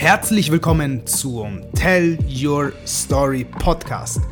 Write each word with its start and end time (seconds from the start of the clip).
Herzlich 0.00 0.50
willkommen 0.50 1.06
zum 1.06 1.60
Tell 1.74 2.16
Your 2.26 2.72
Story 2.86 3.44
Podcast. 3.44 4.22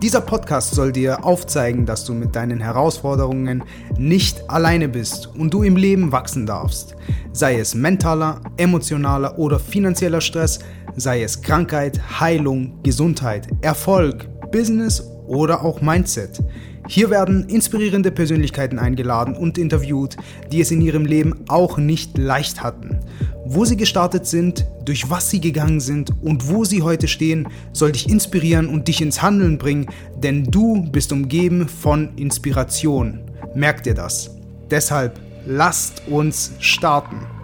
Dieser 0.00 0.22
Podcast 0.22 0.74
soll 0.74 0.92
dir 0.92 1.26
aufzeigen, 1.26 1.84
dass 1.84 2.06
du 2.06 2.14
mit 2.14 2.34
deinen 2.34 2.58
Herausforderungen 2.58 3.62
nicht 3.98 4.48
alleine 4.48 4.88
bist 4.88 5.26
und 5.26 5.52
du 5.52 5.62
im 5.62 5.76
Leben 5.76 6.10
wachsen 6.10 6.46
darfst. 6.46 6.96
Sei 7.32 7.58
es 7.58 7.74
mentaler, 7.74 8.40
emotionaler 8.56 9.38
oder 9.38 9.58
finanzieller 9.58 10.22
Stress, 10.22 10.60
sei 10.96 11.22
es 11.22 11.42
Krankheit, 11.42 12.00
Heilung, 12.18 12.82
Gesundheit, 12.82 13.46
Erfolg, 13.60 14.26
Business 14.50 15.02
oder 15.26 15.62
auch 15.62 15.82
Mindset. 15.82 16.42
Hier 16.88 17.10
werden 17.10 17.48
inspirierende 17.48 18.10
Persönlichkeiten 18.10 18.78
eingeladen 18.78 19.36
und 19.36 19.58
interviewt, 19.58 20.16
die 20.50 20.60
es 20.60 20.70
in 20.70 20.80
ihrem 20.80 21.06
Leben 21.06 21.44
auch 21.48 21.78
nicht 21.78 22.18
leicht 22.18 22.62
hatten. 22.62 22.98
Wo 23.44 23.64
sie 23.64 23.76
gestartet 23.76 24.26
sind, 24.26 24.66
durch 24.84 25.10
was 25.10 25.30
sie 25.30 25.40
gegangen 25.40 25.80
sind 25.80 26.10
und 26.22 26.48
wo 26.48 26.64
sie 26.64 26.82
heute 26.82 27.08
stehen, 27.08 27.48
soll 27.72 27.92
dich 27.92 28.08
inspirieren 28.08 28.68
und 28.68 28.88
dich 28.88 29.00
ins 29.00 29.22
Handeln 29.22 29.58
bringen, 29.58 29.86
denn 30.16 30.44
du 30.44 30.82
bist 30.90 31.12
umgeben 31.12 31.68
von 31.68 32.10
Inspiration. 32.16 33.20
Merk 33.54 33.82
dir 33.82 33.94
das. 33.94 34.36
Deshalb 34.70 35.18
lasst 35.46 36.02
uns 36.08 36.52
starten. 36.60 37.39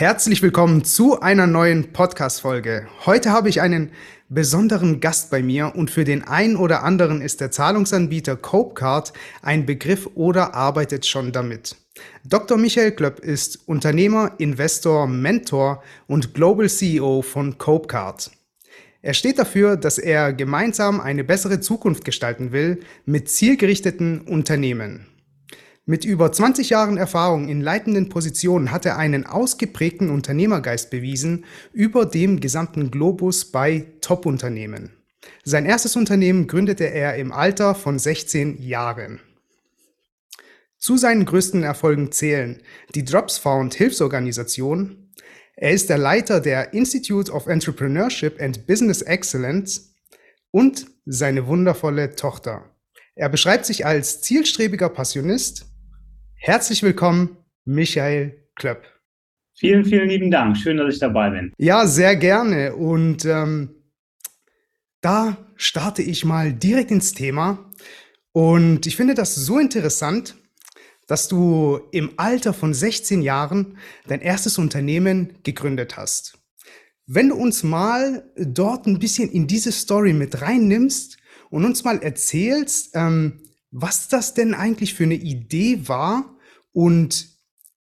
Herzlich 0.00 0.40
willkommen 0.40 0.82
zu 0.82 1.20
einer 1.20 1.46
neuen 1.46 1.92
Podcast-Folge. 1.92 2.88
Heute 3.04 3.32
habe 3.32 3.50
ich 3.50 3.60
einen 3.60 3.90
besonderen 4.30 4.98
Gast 5.00 5.30
bei 5.30 5.42
mir 5.42 5.74
und 5.76 5.90
für 5.90 6.04
den 6.04 6.22
einen 6.22 6.56
oder 6.56 6.84
anderen 6.84 7.20
ist 7.20 7.42
der 7.42 7.50
Zahlungsanbieter 7.50 8.36
Copecard 8.36 9.12
ein 9.42 9.66
Begriff 9.66 10.08
oder 10.14 10.54
arbeitet 10.54 11.04
schon 11.04 11.32
damit. 11.32 11.76
Dr. 12.24 12.56
Michael 12.56 12.92
Klöpp 12.92 13.18
ist 13.20 13.68
Unternehmer, 13.68 14.32
Investor, 14.38 15.06
Mentor 15.06 15.82
und 16.06 16.32
Global 16.32 16.70
CEO 16.70 17.20
von 17.20 17.58
Copecard. 17.58 18.30
Er 19.02 19.12
steht 19.12 19.38
dafür, 19.38 19.76
dass 19.76 19.98
er 19.98 20.32
gemeinsam 20.32 21.02
eine 21.02 21.24
bessere 21.24 21.60
Zukunft 21.60 22.06
gestalten 22.06 22.52
will 22.52 22.80
mit 23.04 23.28
zielgerichteten 23.28 24.22
Unternehmen. 24.22 25.09
Mit 25.86 26.04
über 26.04 26.30
20 26.30 26.70
Jahren 26.70 26.98
Erfahrung 26.98 27.48
in 27.48 27.60
leitenden 27.60 28.08
Positionen 28.08 28.70
hat 28.70 28.86
er 28.86 28.98
einen 28.98 29.26
ausgeprägten 29.26 30.10
Unternehmergeist 30.10 30.90
bewiesen 30.90 31.44
über 31.72 32.06
dem 32.06 32.40
gesamten 32.40 32.90
Globus 32.90 33.46
bei 33.46 33.86
Top-Unternehmen. 34.00 34.92
Sein 35.42 35.66
erstes 35.66 35.96
Unternehmen 35.96 36.46
gründete 36.46 36.84
er 36.84 37.16
im 37.16 37.32
Alter 37.32 37.74
von 37.74 37.98
16 37.98 38.62
Jahren. 38.62 39.20
Zu 40.78 40.96
seinen 40.96 41.24
größten 41.24 41.62
Erfolgen 41.62 42.12
zählen 42.12 42.62
die 42.94 43.04
Drops 43.04 43.38
Found 43.38 43.74
Hilfsorganisation. 43.74 45.10
Er 45.56 45.72
ist 45.72 45.90
der 45.90 45.98
Leiter 45.98 46.40
der 46.40 46.72
Institute 46.72 47.30
of 47.32 47.46
Entrepreneurship 47.46 48.40
and 48.40 48.66
Business 48.66 49.02
Excellence 49.02 49.94
und 50.50 50.86
seine 51.04 51.46
wundervolle 51.46 52.16
Tochter. 52.16 52.70
Er 53.14 53.28
beschreibt 53.28 53.66
sich 53.66 53.84
als 53.84 54.22
zielstrebiger 54.22 54.88
Passionist, 54.88 55.66
Herzlich 56.42 56.82
willkommen, 56.82 57.36
Michael 57.66 58.48
Klöpp. 58.54 58.82
Vielen, 59.52 59.84
vielen 59.84 60.08
lieben 60.08 60.30
Dank. 60.30 60.56
Schön, 60.56 60.78
dass 60.78 60.94
ich 60.94 60.98
dabei 60.98 61.28
bin. 61.28 61.52
Ja, 61.58 61.86
sehr 61.86 62.16
gerne. 62.16 62.74
Und 62.76 63.26
ähm, 63.26 63.74
da 65.02 65.36
starte 65.56 66.00
ich 66.00 66.24
mal 66.24 66.54
direkt 66.54 66.92
ins 66.92 67.12
Thema. 67.12 67.70
Und 68.32 68.86
ich 68.86 68.96
finde 68.96 69.12
das 69.12 69.34
so 69.34 69.58
interessant, 69.58 70.34
dass 71.06 71.28
du 71.28 71.78
im 71.92 72.12
Alter 72.16 72.54
von 72.54 72.72
16 72.72 73.20
Jahren 73.20 73.76
dein 74.06 74.22
erstes 74.22 74.56
Unternehmen 74.56 75.34
gegründet 75.42 75.98
hast. 75.98 76.38
Wenn 77.06 77.28
du 77.28 77.34
uns 77.34 77.62
mal 77.64 78.24
dort 78.34 78.86
ein 78.86 78.98
bisschen 78.98 79.30
in 79.30 79.46
diese 79.46 79.72
Story 79.72 80.14
mit 80.14 80.40
reinnimmst 80.40 81.18
und 81.50 81.66
uns 81.66 81.84
mal 81.84 82.02
erzählst, 82.02 82.92
ähm, 82.94 83.42
was 83.70 84.08
das 84.08 84.34
denn 84.34 84.54
eigentlich 84.54 84.94
für 84.94 85.04
eine 85.04 85.14
Idee 85.14 85.86
war 85.86 86.36
und 86.72 87.28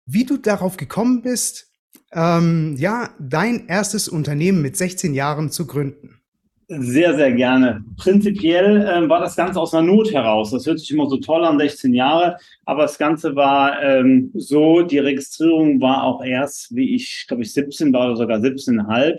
wie 0.05 0.25
du 0.25 0.37
darauf 0.37 0.77
gekommen 0.77 1.21
bist, 1.21 1.67
ähm, 2.13 2.75
ja, 2.77 3.09
dein 3.19 3.67
erstes 3.67 4.07
Unternehmen 4.07 4.61
mit 4.61 4.77
16 4.77 5.13
Jahren 5.13 5.51
zu 5.51 5.67
gründen. 5.67 6.21
Sehr, 6.69 7.15
sehr 7.15 7.31
gerne. 7.31 7.81
Prinzipiell 7.97 8.85
ähm, 8.93 9.09
war 9.09 9.21
das 9.21 9.37
Ganze 9.37 9.59
aus 9.59 9.73
einer 9.73 9.87
Not 9.87 10.11
heraus. 10.11 10.51
Das 10.51 10.65
hört 10.65 10.79
sich 10.79 10.91
immer 10.91 11.07
so 11.07 11.15
toll 11.15 11.45
an, 11.45 11.57
16 11.57 11.93
Jahre, 11.93 12.37
aber 12.65 12.81
das 12.81 12.97
Ganze 12.97 13.37
war 13.37 13.81
ähm, 13.81 14.31
so, 14.33 14.81
die 14.81 14.99
Registrierung 14.99 15.79
war 15.79 16.03
auch 16.03 16.21
erst, 16.21 16.75
wie 16.75 16.93
ich, 16.93 17.25
glaube 17.25 17.43
ich, 17.43 17.53
17 17.53 17.93
war 17.93 18.07
oder 18.07 18.17
sogar 18.17 18.39
17,5. 18.39 19.17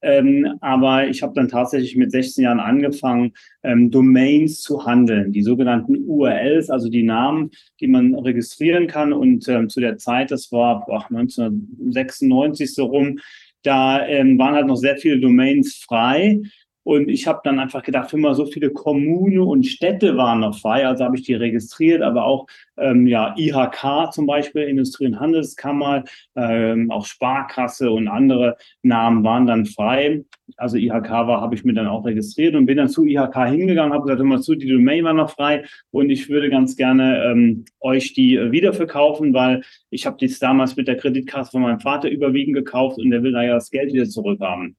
Ähm, 0.00 0.58
aber 0.60 1.08
ich 1.08 1.22
habe 1.22 1.34
dann 1.34 1.48
tatsächlich 1.48 1.96
mit 1.96 2.12
16 2.12 2.44
Jahren 2.44 2.60
angefangen, 2.60 3.32
ähm, 3.62 3.90
Domains 3.90 4.60
zu 4.60 4.86
handeln, 4.86 5.32
die 5.32 5.42
sogenannten 5.42 6.04
URLs, 6.06 6.70
also 6.70 6.88
die 6.88 7.02
Namen, 7.02 7.50
die 7.80 7.88
man 7.88 8.14
registrieren 8.14 8.86
kann. 8.86 9.12
Und 9.12 9.48
ähm, 9.48 9.68
zu 9.68 9.80
der 9.80 9.98
Zeit, 9.98 10.30
das 10.30 10.52
war 10.52 10.84
boah, 10.86 11.04
1996 11.10 12.74
so 12.74 12.86
rum, 12.86 13.18
da 13.62 14.06
ähm, 14.06 14.38
waren 14.38 14.54
halt 14.54 14.66
noch 14.66 14.76
sehr 14.76 14.96
viele 14.96 15.18
Domains 15.18 15.76
frei. 15.76 16.40
Und 16.88 17.10
ich 17.10 17.26
habe 17.26 17.40
dann 17.44 17.58
einfach 17.58 17.82
gedacht, 17.82 18.14
immer 18.14 18.34
so 18.34 18.46
viele 18.46 18.70
Kommunen 18.70 19.40
und 19.40 19.66
Städte 19.66 20.16
waren 20.16 20.40
noch 20.40 20.58
frei, 20.58 20.86
also 20.86 21.04
habe 21.04 21.16
ich 21.16 21.22
die 21.22 21.34
registriert, 21.34 22.00
aber 22.00 22.24
auch 22.24 22.46
ähm, 22.78 23.06
ja, 23.06 23.34
IHK 23.36 24.10
zum 24.10 24.26
Beispiel, 24.26 24.62
Industrie- 24.62 25.04
und 25.04 25.20
Handelskammer, 25.20 26.04
ähm, 26.34 26.90
auch 26.90 27.04
Sparkasse 27.04 27.90
und 27.90 28.08
andere 28.08 28.56
Namen 28.80 29.22
waren 29.22 29.46
dann 29.46 29.66
frei. 29.66 30.24
Also 30.56 30.78
IHK 30.78 31.10
war, 31.10 31.42
habe 31.42 31.54
ich 31.54 31.62
mir 31.62 31.74
dann 31.74 31.88
auch 31.88 32.06
registriert 32.06 32.54
und 32.54 32.64
bin 32.64 32.78
dann 32.78 32.88
zu 32.88 33.04
IHK 33.04 33.36
hingegangen, 33.48 33.92
habe 33.92 34.04
gesagt, 34.04 34.22
immer 34.22 34.40
zu, 34.40 34.54
die 34.54 34.72
Domain 34.72 35.04
war 35.04 35.12
noch 35.12 35.28
frei 35.28 35.66
und 35.90 36.08
ich 36.08 36.30
würde 36.30 36.48
ganz 36.48 36.74
gerne 36.74 37.22
ähm, 37.22 37.66
euch 37.80 38.14
die 38.14 38.36
äh, 38.36 38.50
wiederverkaufen, 38.50 39.34
weil 39.34 39.62
ich 39.90 40.06
habe 40.06 40.16
dies 40.18 40.38
damals 40.38 40.74
mit 40.74 40.88
der 40.88 40.96
Kreditkasse 40.96 41.50
von 41.50 41.60
meinem 41.60 41.80
Vater 41.80 42.08
überwiegend 42.08 42.54
gekauft 42.54 42.96
und 42.96 43.10
der 43.10 43.22
will 43.22 43.32
da 43.32 43.42
ja 43.42 43.56
das 43.56 43.68
Geld 43.68 43.92
wieder 43.92 44.06
zurückhaben. 44.06 44.78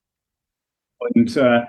Und 0.98 1.38
äh, 1.38 1.62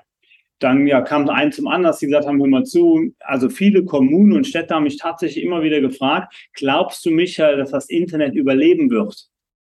dann 0.60 0.86
ja, 0.86 1.00
kam 1.00 1.28
ein 1.28 1.52
zum 1.52 1.66
anderen, 1.66 1.96
sie 1.96 2.06
gesagt 2.06 2.26
haben, 2.26 2.38
hör 2.38 2.46
mal 2.46 2.64
zu, 2.64 3.12
also 3.20 3.48
viele 3.48 3.84
Kommunen 3.84 4.32
und 4.32 4.46
Städte 4.46 4.74
haben 4.74 4.84
mich 4.84 4.98
tatsächlich 4.98 5.44
immer 5.44 5.62
wieder 5.62 5.80
gefragt, 5.80 6.32
glaubst 6.54 7.04
du, 7.04 7.10
Michael, 7.10 7.56
dass 7.56 7.72
das 7.72 7.88
Internet 7.88 8.34
überleben 8.34 8.90
wird? 8.90 9.28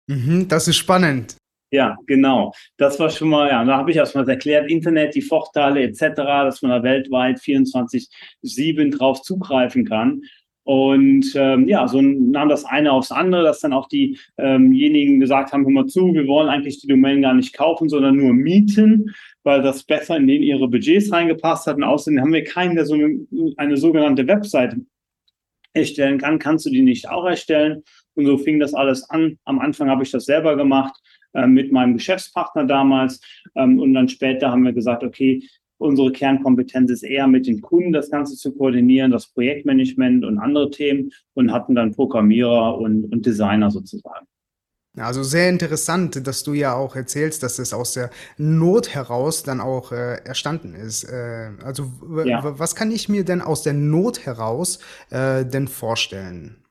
Mhm, 0.08 0.48
das 0.48 0.68
ist 0.68 0.78
spannend. 0.78 1.38
Ja, 1.72 1.98
genau. 2.06 2.54
Das 2.78 3.00
war 3.00 3.10
schon 3.10 3.30
mal, 3.30 3.50
ja, 3.50 3.66
da 3.66 3.78
habe 3.78 3.90
ich 3.90 3.98
erstmal 3.98 4.30
erklärt, 4.30 4.70
Internet, 4.70 5.16
die 5.16 5.24
Vorteile 5.24 5.82
etc., 5.82 6.12
dass 6.16 6.62
man 6.62 6.70
da 6.70 6.84
weltweit 6.84 7.40
24-7 7.40 8.96
drauf 8.96 9.24
zugreifen 9.24 9.84
kann. 9.84 10.22
Und 10.66 11.34
ähm, 11.36 11.68
ja, 11.68 11.88
so 11.88 12.02
nahm 12.02 12.48
das 12.48 12.64
eine 12.64 12.94
aufs 12.94 13.12
andere, 13.12 13.44
dass 13.44 13.60
dann 13.60 13.74
auch 13.74 13.88
diejenigen 13.88 15.14
ähm 15.14 15.20
gesagt 15.20 15.52
haben, 15.52 15.66
hör 15.66 15.72
mal 15.72 15.88
zu, 15.88 16.14
wir 16.14 16.26
wollen 16.26 16.48
eigentlich 16.48 16.80
die 16.80 16.88
Domain 16.88 17.22
gar 17.22 17.34
nicht 17.34 17.54
kaufen, 17.54 17.90
sondern 17.90 18.16
nur 18.16 18.34
mieten, 18.34 19.14
weil 19.44 19.62
das 19.62 19.84
besser 19.84 20.16
in 20.16 20.28
den 20.28 20.42
ihre 20.42 20.70
Budgets 20.70 21.12
reingepasst 21.12 21.68
hat. 21.68 21.76
Und 21.76 21.84
außerdem 21.84 22.22
haben 22.22 22.32
wir 22.32 22.46
keinen, 22.46 22.76
der 22.76 22.86
so 22.86 22.94
eine, 22.94 23.28
eine 23.58 23.76
sogenannte 23.76 24.26
Website 24.26 24.78
erstellen 25.74 26.20
kann. 26.20 26.40
Kannst 26.40 26.66
du 26.66 26.70
die 26.70 26.82
nicht 26.82 27.10
auch 27.10 27.26
erstellen? 27.26 27.84
Und 28.16 28.26
so 28.26 28.38
fing 28.38 28.60
das 28.60 28.74
alles 28.74 29.10
an. 29.10 29.38
Am 29.44 29.60
Anfang 29.60 29.90
habe 29.90 30.04
ich 30.04 30.12
das 30.12 30.26
selber 30.26 30.56
gemacht 30.56 30.96
äh, 31.34 31.48
mit 31.48 31.72
meinem 31.72 31.96
Geschäftspartner 31.96 32.66
damals. 32.66 33.20
Ähm, 33.56 33.80
und 33.80 33.94
dann 33.94 34.08
später 34.08 34.52
haben 34.52 34.64
wir 34.64 34.74
gesagt, 34.74 35.04
okay, 35.04 35.44
Unsere 35.78 36.12
Kernkompetenz 36.12 36.92
ist 36.92 37.04
eher 37.04 37.28
mit 37.28 37.48
den 37.48 37.62
Kunden 37.62 37.92
das 37.92 38.10
Ganze 38.10 38.36
zu 38.36 38.54
koordinieren, 38.54 39.12
das 39.12 39.28
Projektmanagement 39.28 40.24
und 40.24 40.38
andere 40.38 40.70
Themen 40.70 41.12
und 41.34 41.52
hatten 41.52 41.76
dann 41.76 41.94
Programmierer 41.94 42.78
und, 42.78 43.12
und 43.12 43.26
Designer 43.26 43.70
sozusagen. 43.72 44.28
Also 44.96 45.24
sehr 45.24 45.50
interessant, 45.50 46.28
dass 46.28 46.44
du 46.44 46.54
ja 46.54 46.76
auch 46.76 46.96
erzählst, 46.96 47.42
dass 47.42 47.58
es 47.58 47.74
aus 47.74 47.94
der 47.94 48.12
Not 48.38 48.94
heraus 48.94 49.42
dann 49.42 49.60
auch 49.60 49.92
äh, 49.92 50.24
erstanden 50.24 50.76
ist. 50.76 51.06
Äh, 51.06 51.50
also 51.64 51.92
ja. 52.26 52.42
was 52.60 52.76
kann 52.76 52.92
ich 52.92 53.10
mir 53.10 53.26
denn 53.26 53.42
aus 53.42 53.64
der 53.64 53.74
Not 53.74 54.28
heraus 54.28 54.78
äh, 55.10 55.46
denn 55.46 55.68
vorstellen? 55.68 56.63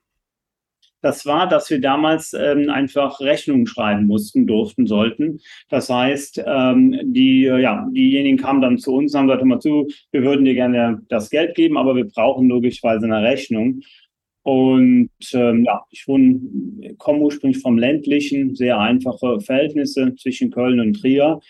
Das 1.03 1.25
war, 1.25 1.47
dass 1.47 1.69
wir 1.69 1.81
damals 1.81 2.33
ähm, 2.33 2.69
einfach 2.69 3.19
Rechnungen 3.19 3.67
schreiben 3.67 4.07
mussten, 4.07 4.47
durften, 4.47 4.87
sollten. 4.87 5.41
Das 5.69 5.89
heißt, 5.89 6.41
ähm, 6.47 6.97
die, 7.03 7.41
ja, 7.41 7.87
diejenigen 7.91 8.37
kamen 8.37 8.61
dann 8.61 8.77
zu 8.77 8.93
uns 8.95 9.13
und 9.13 9.19
haben 9.19 9.27
gesagt, 9.27 9.43
immer 9.43 9.59
zu, 9.59 9.89
wir 10.11 10.23
würden 10.23 10.45
dir 10.45 10.53
gerne 10.53 11.01
das 11.09 11.29
Geld 11.29 11.55
geben, 11.55 11.77
aber 11.77 11.95
wir 11.95 12.05
brauchen 12.05 12.47
logischerweise 12.47 13.05
eine 13.05 13.21
Rechnung. 13.21 13.81
Und 14.43 15.09
ähm, 15.33 15.65
ja, 15.65 15.83
ich 15.89 16.05
komme 16.05 17.19
ursprünglich 17.19 17.61
vom 17.61 17.77
ländlichen, 17.77 18.55
sehr 18.55 18.79
einfache 18.79 19.41
Verhältnisse 19.41 20.15
zwischen 20.15 20.51
Köln 20.51 20.79
und 20.79 20.93
Trier. 20.93 21.41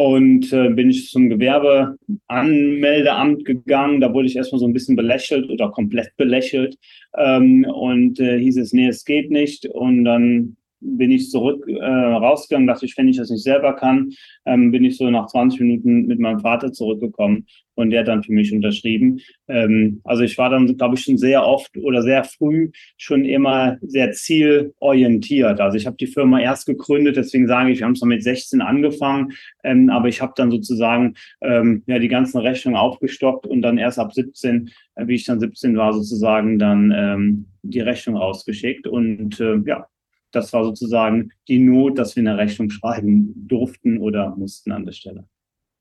Und 0.00 0.50
äh, 0.54 0.70
bin 0.70 0.88
ich 0.88 1.10
zum 1.10 1.28
Gewerbeanmeldeamt 1.28 3.44
gegangen. 3.44 4.00
Da 4.00 4.14
wurde 4.14 4.28
ich 4.28 4.36
erstmal 4.36 4.58
so 4.58 4.66
ein 4.66 4.72
bisschen 4.72 4.96
belächelt 4.96 5.50
oder 5.50 5.70
komplett 5.70 6.16
belächelt. 6.16 6.78
Ähm, 7.18 7.66
und 7.66 8.18
äh, 8.18 8.38
hieß 8.38 8.56
es, 8.56 8.72
nee, 8.72 8.88
es 8.88 9.04
geht 9.04 9.30
nicht. 9.30 9.66
Und 9.66 10.06
dann 10.06 10.56
bin 10.80 11.10
ich 11.10 11.30
zurück 11.30 11.64
äh, 11.68 11.84
rausgegangen, 11.84 12.66
dachte 12.66 12.86
ich, 12.86 12.96
wenn 12.96 13.08
ich 13.08 13.18
das 13.18 13.30
nicht 13.30 13.42
selber 13.42 13.74
kann, 13.74 14.10
ähm, 14.46 14.70
bin 14.70 14.84
ich 14.84 14.96
so 14.96 15.08
nach 15.10 15.26
20 15.26 15.60
Minuten 15.60 16.06
mit 16.06 16.18
meinem 16.18 16.40
Vater 16.40 16.72
zurückgekommen 16.72 17.46
und 17.74 17.90
der 17.90 18.00
hat 18.00 18.08
dann 18.08 18.22
für 18.22 18.32
mich 18.32 18.52
unterschrieben. 18.52 19.20
Ähm, 19.48 20.00
also 20.04 20.22
ich 20.22 20.36
war 20.38 20.50
dann, 20.50 20.76
glaube 20.76 20.96
ich, 20.96 21.02
schon 21.02 21.18
sehr 21.18 21.46
oft 21.46 21.76
oder 21.76 22.02
sehr 22.02 22.24
früh 22.24 22.70
schon 22.96 23.24
immer 23.24 23.78
sehr 23.82 24.12
zielorientiert. 24.12 25.60
Also 25.60 25.76
ich 25.76 25.86
habe 25.86 25.96
die 25.96 26.06
Firma 26.06 26.40
erst 26.40 26.66
gegründet, 26.66 27.16
deswegen 27.16 27.46
sage 27.46 27.70
ich, 27.70 27.78
wir 27.80 27.86
haben 27.86 27.92
es 27.92 28.02
mit 28.02 28.22
16 28.22 28.60
angefangen, 28.60 29.32
ähm, 29.64 29.90
aber 29.90 30.08
ich 30.08 30.20
habe 30.20 30.32
dann 30.36 30.50
sozusagen 30.50 31.14
ähm, 31.42 31.82
ja 31.86 31.98
die 31.98 32.08
ganzen 32.08 32.38
Rechnungen 32.38 32.78
aufgestockt 32.78 33.46
und 33.46 33.62
dann 33.62 33.78
erst 33.78 33.98
ab 33.98 34.12
17, 34.12 34.70
äh, 34.94 35.06
wie 35.06 35.14
ich 35.14 35.24
dann 35.24 35.40
17 35.40 35.76
war, 35.76 35.92
sozusagen 35.92 36.58
dann 36.58 36.92
ähm, 36.94 37.46
die 37.62 37.80
Rechnung 37.80 38.16
rausgeschickt 38.16 38.86
und 38.86 39.40
äh, 39.40 39.58
ja, 39.66 39.86
das 40.32 40.52
war 40.52 40.64
sozusagen 40.64 41.30
die 41.48 41.58
Not, 41.58 41.98
dass 41.98 42.16
wir 42.16 42.22
eine 42.22 42.38
Rechnung 42.38 42.70
schreiben 42.70 43.32
durften 43.48 43.98
oder 43.98 44.34
mussten 44.36 44.72
an 44.72 44.84
der 44.84 44.92
Stelle. 44.92 45.26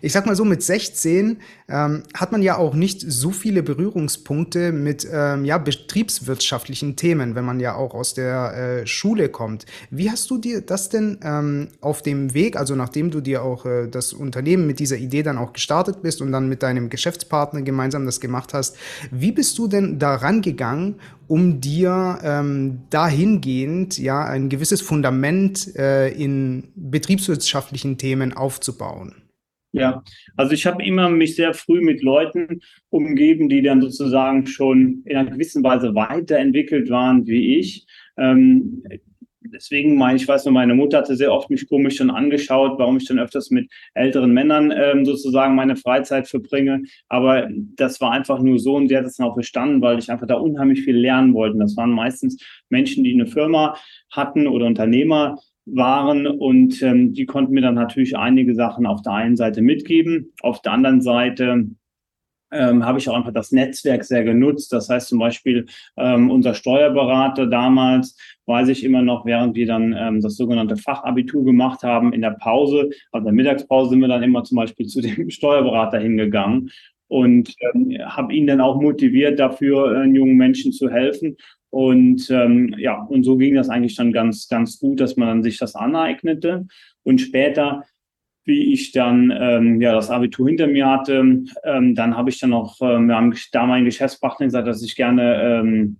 Ich 0.01 0.13
sag 0.13 0.25
mal 0.25 0.36
so, 0.36 0.46
mit 0.46 0.63
16 0.63 1.40
ähm, 1.68 2.04
hat 2.13 2.31
man 2.31 2.42
ja 2.42 2.56
auch 2.56 2.74
nicht 2.74 3.01
so 3.01 3.31
viele 3.31 3.62
Berührungspunkte 3.62 4.72
mit 4.72 5.06
ähm, 5.12 5.44
ja, 5.44 5.57
betriebswirtschaftlichen 5.57 6.96
Themen, 6.96 7.36
wenn 7.36 7.44
man 7.44 7.60
ja 7.60 7.75
auch 7.75 7.94
aus 7.94 8.13
der 8.13 8.54
äh, 8.84 8.88
Schule 8.88 9.28
kommt. 9.28 9.66
Wie 9.92 10.10
hast 10.10 10.30
du 10.30 10.38
dir 10.38 10.62
das 10.62 10.88
denn 10.88 11.19
ähm, 11.22 11.68
auf 11.81 12.01
dem 12.01 12.34
Weg, 12.34 12.56
also 12.56 12.75
nachdem 12.75 13.12
du 13.12 13.19
dir 13.19 13.44
auch 13.44 13.66
äh, 13.66 13.90
das 13.90 14.13
Unternehmen 14.13 14.66
mit 14.68 14.80
dieser 14.80 14.96
Idee 14.96 15.22
dann 15.22 15.38
auch 15.38 15.51
gestartet 15.51 16.01
bist 16.01 16.22
und 16.22 16.31
dann 16.31 16.48
mit 16.48 16.63
deinem 16.63 16.90
Geschäftspartner 16.90 17.62
gemeinsam 17.63 18.06
das 18.06 18.22
gemacht 18.22 18.54
hast, 18.54 18.78
wie 19.12 19.34
bist 19.34 19.57
du 19.57 19.68
denn 19.68 20.00
daran 20.00 20.42
gegangen, 20.42 20.96
um 21.28 21.60
dir 21.60 22.19
ähm, 22.24 22.84
dahingehend 22.90 23.98
ja 23.98 24.24
ein 24.24 24.48
gewisses 24.48 24.81
Fundament 24.81 25.75
äh, 25.75 26.07
in 26.07 26.69
betriebswirtschaftlichen 26.78 27.98
Themen 27.98 28.31
aufzubauen? 28.31 29.28
Ja, 29.71 30.04
also 30.36 30.54
ich 30.54 30.66
habe 30.66 30.83
immer 30.83 31.10
mich 31.10 31.36
sehr 31.36 31.54
früh 31.54 31.81
mit 31.81 32.01
Leuten 32.01 32.62
umgeben, 32.89 33.50
die 33.50 33.62
dann 33.62 33.81
sozusagen 33.81 34.48
schon 34.48 35.04
in 35.06 35.16
einer 35.16 35.31
gewissen 35.31 35.63
Weise 35.63 35.94
weiterentwickelt 35.94 36.89
waren 36.89 37.27
wie 37.27 37.60
ich. 37.60 37.86
Ähm, 38.18 38.83
deswegen 39.42 39.95
meine 39.95 40.18
ich, 40.18 40.27
weiß 40.27 40.45
nur, 40.45 40.54
meine 40.54 40.74
Mutter 40.74 40.98
hatte 40.98 41.16
sehr 41.16 41.31
oft 41.31 41.50
mich 41.50 41.68
komisch 41.69 41.98
schon 41.98 42.10
angeschaut, 42.10 42.80
warum 42.80 42.98
ich 42.98 43.07
dann 43.07 43.19
öfters 43.19 43.51
mit 43.51 43.69
älteren 43.94 44.33
Männern 44.33 44.74
ähm, 44.75 45.06
sozusagen 45.06 45.56
meine 45.56 45.75
Freizeit 45.75 46.27
verbringe. 46.27 46.83
Aber 47.07 47.48
das 47.75 48.01
war 48.01 48.12
einfach 48.12 48.39
nur 48.39 48.60
so 48.60 48.75
und 48.75 48.88
sie 48.88 48.98
hat 48.98 49.06
es 49.06 49.18
dann 49.18 49.27
auch 49.27 49.36
verstanden, 49.36 49.81
weil 49.81 50.00
ich 50.00 50.12
einfach 50.12 50.27
da 50.27 50.36
unheimlich 50.36 50.81
viel 50.81 50.98
lernen 50.98 51.33
wollte. 51.33 51.60
Das 51.60 51.77
waren 51.77 51.92
meistens 51.92 52.44
Menschen, 52.69 53.04
die 53.04 53.13
eine 53.13 53.27
Firma 53.27 53.77
hatten 54.12 54.48
oder 54.48 54.65
Unternehmer, 54.65 55.38
waren 55.74 56.27
und 56.27 56.81
ähm, 56.81 57.13
die 57.13 57.25
konnten 57.25 57.54
mir 57.54 57.62
dann 57.62 57.75
natürlich 57.75 58.18
einige 58.18 58.56
Sachen 58.56 58.86
auf 58.86 59.01
der 59.01 59.13
einen 59.13 59.38
Seite 59.38 59.62
mitgeben. 59.62 60.33
Auf 60.42 60.62
der 60.62 60.74
anderen 60.74 61.01
Seite 61.01 61.66
ähm, 62.51 62.86
habe 62.86 63.00
ich 63.00 63.10
auch 63.10 63.16
einfach 63.16 63.33
das 63.33 63.51
Netzwerk 63.51 64.04
sehr 64.04 64.24
genutzt. 64.24 64.74
Das 64.74 64.89
heißt 64.89 65.07
zum 65.07 65.19
Beispiel 65.19 65.66
ähm, 65.98 66.30
unser 66.31 66.54
Steuerberater 66.54 67.48
damals, 67.48 68.18
weiß 68.45 68.69
ich 68.69 68.83
immer 68.83 69.01
noch, 69.01 69.25
während 69.25 69.56
wir 69.56 69.68
dann 69.68 69.95
ähm, 69.98 70.21
das 70.21 70.36
sogenannte 70.36 70.77
Fachabitur 70.77 71.45
gemacht 71.45 71.83
haben, 71.83 72.13
in 72.13 72.22
der 72.22 72.31
Pause, 72.31 72.89
also 73.12 73.25
der 73.25 73.33
Mittagspause 73.33 73.92
sind 73.92 74.01
wir 74.01 74.07
dann 74.07 74.24
immer 74.24 74.44
zum 74.44 74.57
Beispiel 74.57 74.88
zu 74.88 75.01
dem 75.01 75.30
Steuerberater 75.30 76.00
hingegangen 76.00 76.72
und 77.07 77.56
ähm, 77.74 77.98
habe 78.06 78.33
ihn 78.33 78.48
dann 78.48 78.62
auch 78.62 78.81
motiviert, 78.81 79.39
dafür 79.39 80.04
äh, 80.04 80.07
jungen 80.07 80.38
Menschen 80.38 80.72
zu 80.72 80.89
helfen. 80.89 81.38
Und 81.69 82.30
ähm, 82.31 82.74
ja, 82.77 83.01
und 83.01 83.24
so 83.24 83.38
ging 83.38 83.56
das 83.56 83.69
eigentlich 83.69 83.95
dann 83.95 84.12
ganz, 84.12 84.48
ganz 84.48 84.80
gut, 84.80 85.00
dass 85.00 85.18
man 85.18 85.44
sich 85.44 85.57
das 85.57 85.75
aneignete. 85.75 86.68
Und 87.04 87.21
später, 87.21 87.83
wie 88.45 88.74
ich 88.74 88.92
dann 88.92 89.31
ähm, 89.39 89.80
ja 89.80 89.94
das 89.94 90.10
Abitur 90.10 90.48
hinter 90.48 90.68
mir 90.68 90.88
hatte, 90.88 91.44
ähm, 91.63 91.95
dann 91.95 92.18
habe 92.18 92.30
ich 92.30 92.39
dann 92.39 92.50
noch 92.50 92.77
ähm, 92.81 93.12
haben 93.12 93.36
damaligen 93.51 93.86
Geschäftspartner 93.86 94.48
gesagt, 94.48 94.68
dass 94.68 94.81
ich 94.81 94.95
gerne 94.95 95.42
ähm, 95.44 95.98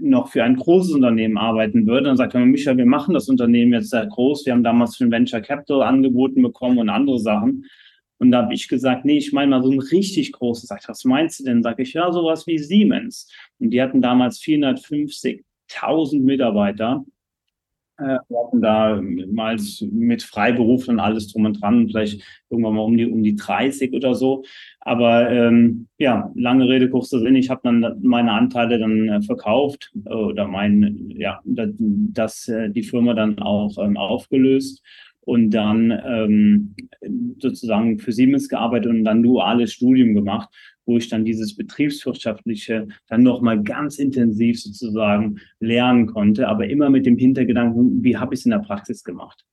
noch 0.00 0.28
für 0.28 0.44
ein 0.44 0.56
großes 0.56 0.94
Unternehmen 0.94 1.38
arbeiten 1.38 1.86
würde. 1.86 2.04
Dann 2.04 2.16
sagte 2.16 2.38
man, 2.38 2.50
Michael, 2.50 2.76
wir 2.76 2.86
machen 2.86 3.14
das 3.14 3.28
Unternehmen 3.28 3.72
jetzt 3.72 3.90
sehr 3.90 4.06
groß. 4.06 4.46
Wir 4.46 4.52
haben 4.52 4.62
damals 4.62 4.96
für 4.96 5.10
Venture 5.10 5.40
Capital 5.40 5.82
angeboten 5.82 6.42
bekommen 6.42 6.78
und 6.78 6.88
andere 6.88 7.18
Sachen. 7.18 7.64
Und 8.18 8.32
da 8.32 8.42
habe 8.42 8.54
ich 8.54 8.68
gesagt, 8.68 9.04
nee, 9.04 9.18
ich 9.18 9.32
meine 9.32 9.50
mal 9.50 9.62
so 9.62 9.70
ein 9.70 9.78
richtig 9.78 10.32
großes. 10.32 10.68
Sagt, 10.68 10.88
was 10.88 11.04
meinst 11.04 11.40
du 11.40 11.44
denn? 11.44 11.62
Sag 11.62 11.78
ich, 11.78 11.92
ja, 11.92 12.12
sowas 12.12 12.46
wie 12.46 12.58
Siemens. 12.58 13.30
Und 13.58 13.70
die 13.70 13.80
hatten 13.80 14.02
damals 14.02 14.40
450.000 14.40 16.20
Mitarbeiter. 16.20 17.04
Äh, 18.00 18.18
hatten 18.32 18.62
da 18.62 19.00
mal 19.32 19.56
mit 19.90 20.22
Freiberuf 20.22 20.86
und 20.86 21.00
alles 21.00 21.32
drum 21.32 21.46
und 21.46 21.60
dran, 21.60 21.88
vielleicht 21.88 22.22
irgendwann 22.48 22.74
mal 22.74 22.82
um 22.82 22.96
die, 22.96 23.06
um 23.06 23.24
die 23.24 23.34
30 23.34 23.92
oder 23.92 24.14
so. 24.14 24.44
Aber 24.80 25.28
ähm, 25.32 25.88
ja, 25.98 26.30
lange 26.36 26.68
Rede, 26.68 26.90
kurzer 26.90 27.18
Sinn, 27.18 27.34
ich 27.34 27.50
habe 27.50 27.60
dann 27.64 27.98
meine 28.02 28.30
Anteile 28.30 28.78
dann 28.78 29.08
äh, 29.08 29.22
verkauft 29.22 29.92
oder 30.04 30.46
mein, 30.46 31.10
ja, 31.16 31.40
das, 31.44 31.70
das 31.76 32.46
äh, 32.46 32.70
die 32.70 32.84
Firma 32.84 33.14
dann 33.14 33.40
auch 33.40 33.76
ähm, 33.78 33.96
aufgelöst 33.96 34.80
und 35.28 35.50
dann 35.50 35.92
ähm, 36.06 36.74
sozusagen 37.38 37.98
für 37.98 38.12
Siemens 38.12 38.48
gearbeitet 38.48 38.90
und 38.90 39.04
dann 39.04 39.22
duales 39.22 39.74
Studium 39.74 40.14
gemacht, 40.14 40.48
wo 40.86 40.96
ich 40.96 41.10
dann 41.10 41.26
dieses 41.26 41.54
betriebswirtschaftliche 41.54 42.88
dann 43.08 43.24
nochmal 43.24 43.62
ganz 43.62 43.98
intensiv 43.98 44.58
sozusagen 44.58 45.38
lernen 45.60 46.06
konnte, 46.06 46.48
aber 46.48 46.70
immer 46.70 46.88
mit 46.88 47.04
dem 47.04 47.18
Hintergedanken, 47.18 48.02
wie 48.02 48.16
habe 48.16 48.32
ich 48.32 48.40
es 48.40 48.46
in 48.46 48.52
der 48.52 48.60
Praxis 48.60 49.04
gemacht. 49.04 49.44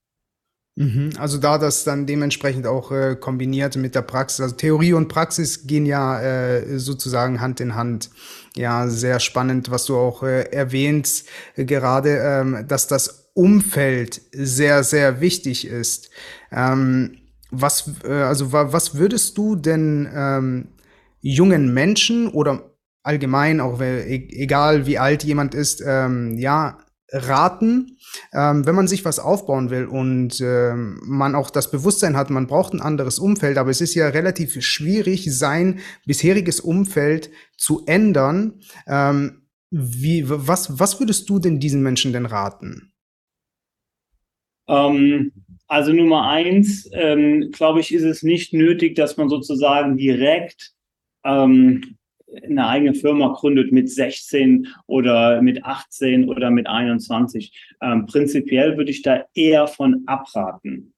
Mhm. 0.76 1.10
Also 1.18 1.40
da 1.40 1.58
das 1.58 1.84
dann 1.84 2.06
dementsprechend 2.06 2.68
auch 2.68 2.94
äh, 2.94 3.18
kombiniert 3.20 3.76
mit 3.76 3.96
der 3.96 4.02
Praxis, 4.02 4.40
also 4.40 4.56
Theorie 4.56 4.94
und 4.94 5.10
Praxis 5.10 5.68
gehen 5.68 5.86
ja 5.86 6.22
äh, 6.22 6.80
sozusagen 6.80 7.42
Hand 7.42 7.60
in 7.60 7.76
Hand. 7.76 8.12
Ja, 8.56 8.88
sehr 8.88 9.20
spannend, 9.20 9.72
was 9.72 9.86
du 9.86 9.98
auch 9.98 10.24
äh, 10.24 10.44
erwähnst, 10.54 11.28
äh, 11.58 11.66
gerade, 11.66 12.18
ähm, 12.18 12.66
dass 12.66 12.88
das 12.88 13.25
Umfeld 13.36 14.22
sehr, 14.32 14.84
sehr 14.84 15.22
wichtig 15.22 15.68
ist. 15.68 16.10
Ähm, 16.52 17.18
was, 17.52 17.92
äh, 18.04 18.12
also, 18.12 18.52
was 18.52 18.96
würdest 18.96 19.38
du 19.38 19.56
denn 19.56 20.10
ähm, 20.14 20.68
jungen 21.22 21.74
Menschen 21.74 22.30
oder 22.30 22.72
allgemein, 23.04 23.60
auch 23.60 23.80
e-, 23.82 24.30
egal 24.32 24.88
wie 24.88 24.98
alt 24.98 25.24
jemand 25.24 25.54
ist, 25.54 25.84
ähm, 25.86 26.38
ja, 26.38 26.80
raten, 27.12 27.98
ähm, 28.34 28.66
wenn 28.66 28.76
man 28.76 28.88
sich 28.88 29.06
was 29.06 29.20
aufbauen 29.20 29.70
will 29.70 29.86
und 29.86 30.42
ähm, 30.42 31.00
man 31.06 31.36
auch 31.36 31.50
das 31.50 31.70
Bewusstsein 31.70 32.18
hat, 32.18 32.30
man 32.30 32.48
braucht 32.48 32.74
ein 32.74 32.82
anderes 32.82 33.20
Umfeld, 33.20 33.58
aber 33.58 33.70
es 33.70 33.82
ist 33.82 33.94
ja 33.96 34.08
relativ 34.08 34.62
schwierig, 34.64 35.28
sein 35.30 35.80
bisheriges 36.06 36.60
Umfeld 36.60 37.30
zu 37.58 37.84
ändern. 37.86 38.62
Ähm, 38.88 39.44
wie, 39.70 40.24
was, 40.28 40.80
was 40.80 41.00
würdest 41.00 41.30
du 41.30 41.40
denn 41.40 41.60
diesen 41.60 41.84
Menschen 41.84 42.14
denn 42.14 42.26
raten? 42.26 42.95
Ähm, 44.68 45.32
also 45.68 45.94
Nummer 45.94 46.28
eins, 46.28 46.90
ähm, 46.94 47.52
glaube 47.52 47.80
ich, 47.80 47.94
ist 47.94 48.04
es 48.04 48.24
nicht 48.24 48.54
nötig, 48.54 48.96
dass 48.96 49.18
man 49.18 49.30
sozusagen 49.30 49.98
direkt 49.98 50.74
ähm, 51.24 51.98
eine 52.44 52.68
eigene 52.68 52.94
Firma 52.94 53.30
gründet 53.30 53.72
mit 53.72 53.90
16 53.90 54.68
oder 54.88 55.42
mit 55.42 55.64
18 55.64 56.30
oder 56.30 56.52
mit 56.52 56.68
21. 56.68 57.54
Ähm, 57.82 58.06
prinzipiell 58.06 58.78
würde 58.78 58.92
ich 58.92 59.02
da 59.02 59.26
eher 59.34 59.68
von 59.68 60.04
abraten. 60.06 60.94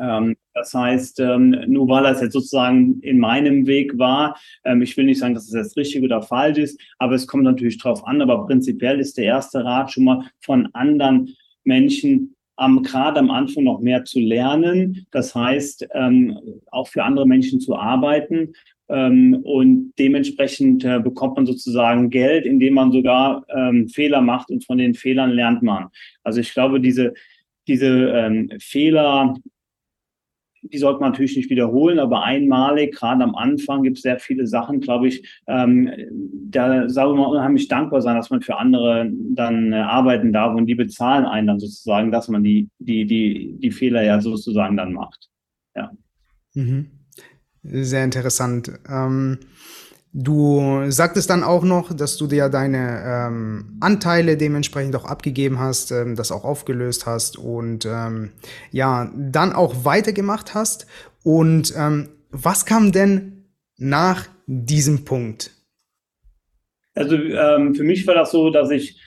Ähm, 0.00 0.36
das 0.54 0.72
heißt, 0.74 1.20
ähm, 1.20 1.50
nur 1.66 1.88
weil 1.88 2.04
das 2.04 2.20
jetzt 2.20 2.32
sozusagen 2.32 3.00
in 3.00 3.18
meinem 3.18 3.66
Weg 3.66 3.98
war, 3.98 4.38
ähm, 4.64 4.82
ich 4.82 4.96
will 4.96 5.04
nicht 5.04 5.18
sagen, 5.18 5.34
dass 5.34 5.48
es 5.48 5.54
jetzt 5.54 5.76
richtig 5.76 6.02
oder 6.02 6.22
falsch 6.22 6.58
ist, 6.58 6.80
aber 6.98 7.14
es 7.14 7.26
kommt 7.26 7.44
natürlich 7.44 7.78
drauf 7.78 8.06
an. 8.06 8.22
Aber 8.22 8.46
prinzipiell 8.46 9.00
ist 9.00 9.18
der 9.18 9.24
erste 9.24 9.64
Rat 9.64 9.92
schon 9.92 10.04
mal 10.04 10.30
von 10.40 10.68
anderen 10.72 11.34
Menschen 11.64 12.34
ähm, 12.58 12.82
gerade 12.82 13.20
am 13.20 13.30
Anfang 13.30 13.64
noch 13.64 13.80
mehr 13.80 14.04
zu 14.04 14.20
lernen. 14.20 15.06
Das 15.10 15.34
heißt, 15.34 15.88
ähm, 15.94 16.38
auch 16.70 16.88
für 16.88 17.04
andere 17.04 17.26
Menschen 17.26 17.60
zu 17.60 17.76
arbeiten. 17.76 18.52
Ähm, 18.88 19.40
und 19.44 19.92
dementsprechend 19.98 20.84
äh, 20.84 20.98
bekommt 20.98 21.36
man 21.36 21.46
sozusagen 21.46 22.10
Geld, 22.10 22.46
indem 22.46 22.74
man 22.74 22.90
sogar 22.90 23.44
ähm, 23.54 23.88
Fehler 23.88 24.22
macht 24.22 24.50
und 24.50 24.64
von 24.64 24.78
den 24.78 24.94
Fehlern 24.94 25.30
lernt 25.30 25.62
man. 25.62 25.88
Also 26.22 26.40
ich 26.40 26.52
glaube, 26.52 26.80
diese, 26.80 27.12
diese 27.66 27.86
ähm, 27.86 28.50
Fehler 28.60 29.34
die 30.62 30.78
sollte 30.78 31.00
man 31.00 31.12
natürlich 31.12 31.36
nicht 31.36 31.50
wiederholen, 31.50 31.98
aber 31.98 32.24
einmalig, 32.24 32.94
gerade 32.94 33.22
am 33.22 33.34
Anfang 33.34 33.82
gibt 33.82 33.98
es 33.98 34.02
sehr 34.02 34.18
viele 34.18 34.46
Sachen, 34.46 34.80
glaube 34.80 35.08
ich, 35.08 35.42
ähm, 35.46 35.90
da 36.50 36.88
soll 36.88 37.14
man 37.14 37.26
unheimlich 37.26 37.68
dankbar 37.68 38.02
sein, 38.02 38.16
dass 38.16 38.30
man 38.30 38.42
für 38.42 38.58
andere 38.58 39.10
dann 39.34 39.72
äh, 39.72 39.76
arbeiten 39.76 40.32
darf 40.32 40.54
und 40.54 40.66
die 40.66 40.74
bezahlen 40.74 41.24
einen 41.24 41.46
dann 41.46 41.60
sozusagen, 41.60 42.10
dass 42.10 42.28
man 42.28 42.42
die, 42.42 42.68
die, 42.78 43.06
die, 43.06 43.56
die 43.58 43.70
Fehler 43.70 44.02
ja 44.02 44.20
sozusagen 44.20 44.76
dann 44.76 44.92
macht. 44.92 45.28
Ja. 45.74 45.90
Mhm. 46.54 46.90
Sehr 47.62 48.04
interessant. 48.04 48.72
Ähm, 48.88 49.38
du 50.18 50.90
sagtest 50.90 51.30
dann 51.30 51.44
auch 51.44 51.62
noch, 51.62 51.94
dass 51.94 52.16
du 52.16 52.26
dir 52.26 52.48
deine 52.48 53.02
ähm, 53.06 53.76
Anteile 53.80 54.36
dementsprechend 54.36 54.96
auch 54.96 55.04
abgegeben 55.04 55.60
hast, 55.60 55.92
ähm, 55.92 56.16
das 56.16 56.32
auch 56.32 56.44
aufgelöst 56.44 57.06
hast 57.06 57.38
und 57.38 57.86
ähm, 57.86 58.32
ja, 58.72 59.12
dann 59.16 59.52
auch 59.52 59.84
weitergemacht 59.84 60.54
hast. 60.54 60.86
Und 61.22 61.72
ähm, 61.76 62.08
was 62.30 62.66
kam 62.66 62.90
denn 62.90 63.44
nach 63.76 64.26
diesem 64.46 65.04
Punkt? 65.04 65.52
Also 66.94 67.14
ähm, 67.14 67.76
für 67.76 67.84
mich 67.84 68.06
war 68.06 68.14
das 68.14 68.32
so, 68.32 68.50
dass 68.50 68.70
ich 68.70 69.00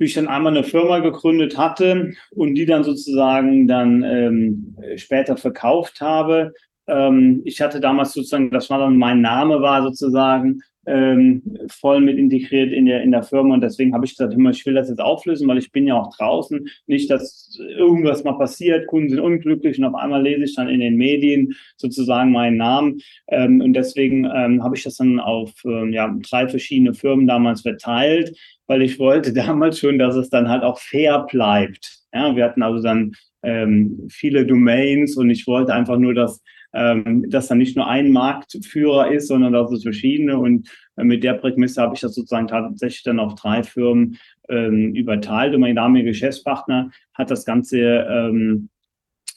ich 0.00 0.14
dann 0.14 0.28
einmal 0.28 0.56
eine 0.56 0.64
Firma 0.64 1.00
gegründet 1.00 1.58
hatte 1.58 2.14
und 2.30 2.54
die 2.54 2.66
dann 2.66 2.84
sozusagen 2.84 3.66
dann 3.66 4.04
ähm, 4.04 4.76
später 4.96 5.36
verkauft 5.36 6.00
habe. 6.00 6.52
Ähm, 6.88 7.42
ich 7.44 7.60
hatte 7.60 7.80
damals 7.80 8.12
sozusagen, 8.12 8.50
das 8.50 8.70
war 8.70 8.78
dann 8.78 8.96
mein 8.96 9.20
Name 9.20 9.60
war 9.60 9.82
sozusagen 9.82 10.60
ähm, 10.86 11.42
voll 11.68 12.00
mit 12.00 12.16
integriert 12.16 12.72
in 12.72 12.86
der 12.86 13.02
in 13.02 13.10
der 13.10 13.22
Firma 13.22 13.54
und 13.54 13.60
deswegen 13.60 13.92
habe 13.92 14.06
ich 14.06 14.16
gesagt, 14.16 14.32
immer 14.32 14.50
ich 14.50 14.64
will 14.64 14.74
das 14.74 14.88
jetzt 14.88 15.00
auflösen, 15.00 15.46
weil 15.46 15.58
ich 15.58 15.70
bin 15.70 15.86
ja 15.86 15.94
auch 15.94 16.16
draußen. 16.16 16.66
Nicht, 16.86 17.10
dass 17.10 17.58
irgendwas 17.76 18.24
mal 18.24 18.38
passiert, 18.38 18.86
Kunden 18.86 19.10
sind 19.10 19.20
unglücklich 19.20 19.78
und 19.78 19.84
auf 19.84 19.94
einmal 19.94 20.22
lese 20.22 20.44
ich 20.44 20.56
dann 20.56 20.68
in 20.68 20.80
den 20.80 20.96
Medien 20.96 21.54
sozusagen 21.76 22.32
meinen 22.32 22.56
Namen 22.56 23.00
ähm, 23.28 23.60
und 23.60 23.74
deswegen 23.74 24.24
ähm, 24.24 24.62
habe 24.64 24.76
ich 24.76 24.84
das 24.84 24.96
dann 24.96 25.20
auf 25.20 25.52
ähm, 25.66 25.92
ja 25.92 26.16
drei 26.28 26.48
verschiedene 26.48 26.94
Firmen 26.94 27.26
damals 27.26 27.60
verteilt 27.62 28.34
weil 28.68 28.82
ich 28.82 29.00
wollte 29.00 29.32
damals 29.34 29.80
schon, 29.80 29.98
dass 29.98 30.14
es 30.14 30.30
dann 30.30 30.48
halt 30.48 30.62
auch 30.62 30.78
fair 30.78 31.26
bleibt. 31.28 31.98
Ja, 32.14 32.36
wir 32.36 32.44
hatten 32.44 32.62
also 32.62 32.80
dann 32.80 33.12
ähm, 33.42 34.06
viele 34.08 34.46
Domains 34.46 35.16
und 35.16 35.30
ich 35.30 35.46
wollte 35.46 35.74
einfach 35.74 35.98
nur, 35.98 36.14
dass 36.14 36.42
ähm, 36.72 37.28
dass 37.28 37.48
dann 37.48 37.58
nicht 37.58 37.76
nur 37.76 37.86
ein 37.86 38.10
Marktführer 38.10 39.10
ist, 39.10 39.28
sondern 39.28 39.52
dass 39.52 39.72
es 39.72 39.82
verschiedene. 39.82 40.38
Und 40.38 40.68
äh, 40.96 41.04
mit 41.04 41.24
der 41.24 41.34
Prämisse 41.34 41.80
habe 41.80 41.94
ich 41.94 42.00
das 42.00 42.14
sozusagen 42.14 42.48
tatsächlich 42.48 43.02
dann 43.02 43.20
auf 43.20 43.34
drei 43.34 43.62
Firmen 43.62 44.18
ähm, 44.48 44.94
überteilt. 44.94 45.54
Und 45.54 45.60
mein 45.60 45.76
damaliger 45.76 46.10
Geschäftspartner 46.10 46.90
hat 47.14 47.30
das 47.30 47.44
Ganze 47.44 47.78
ähm, 47.80 48.68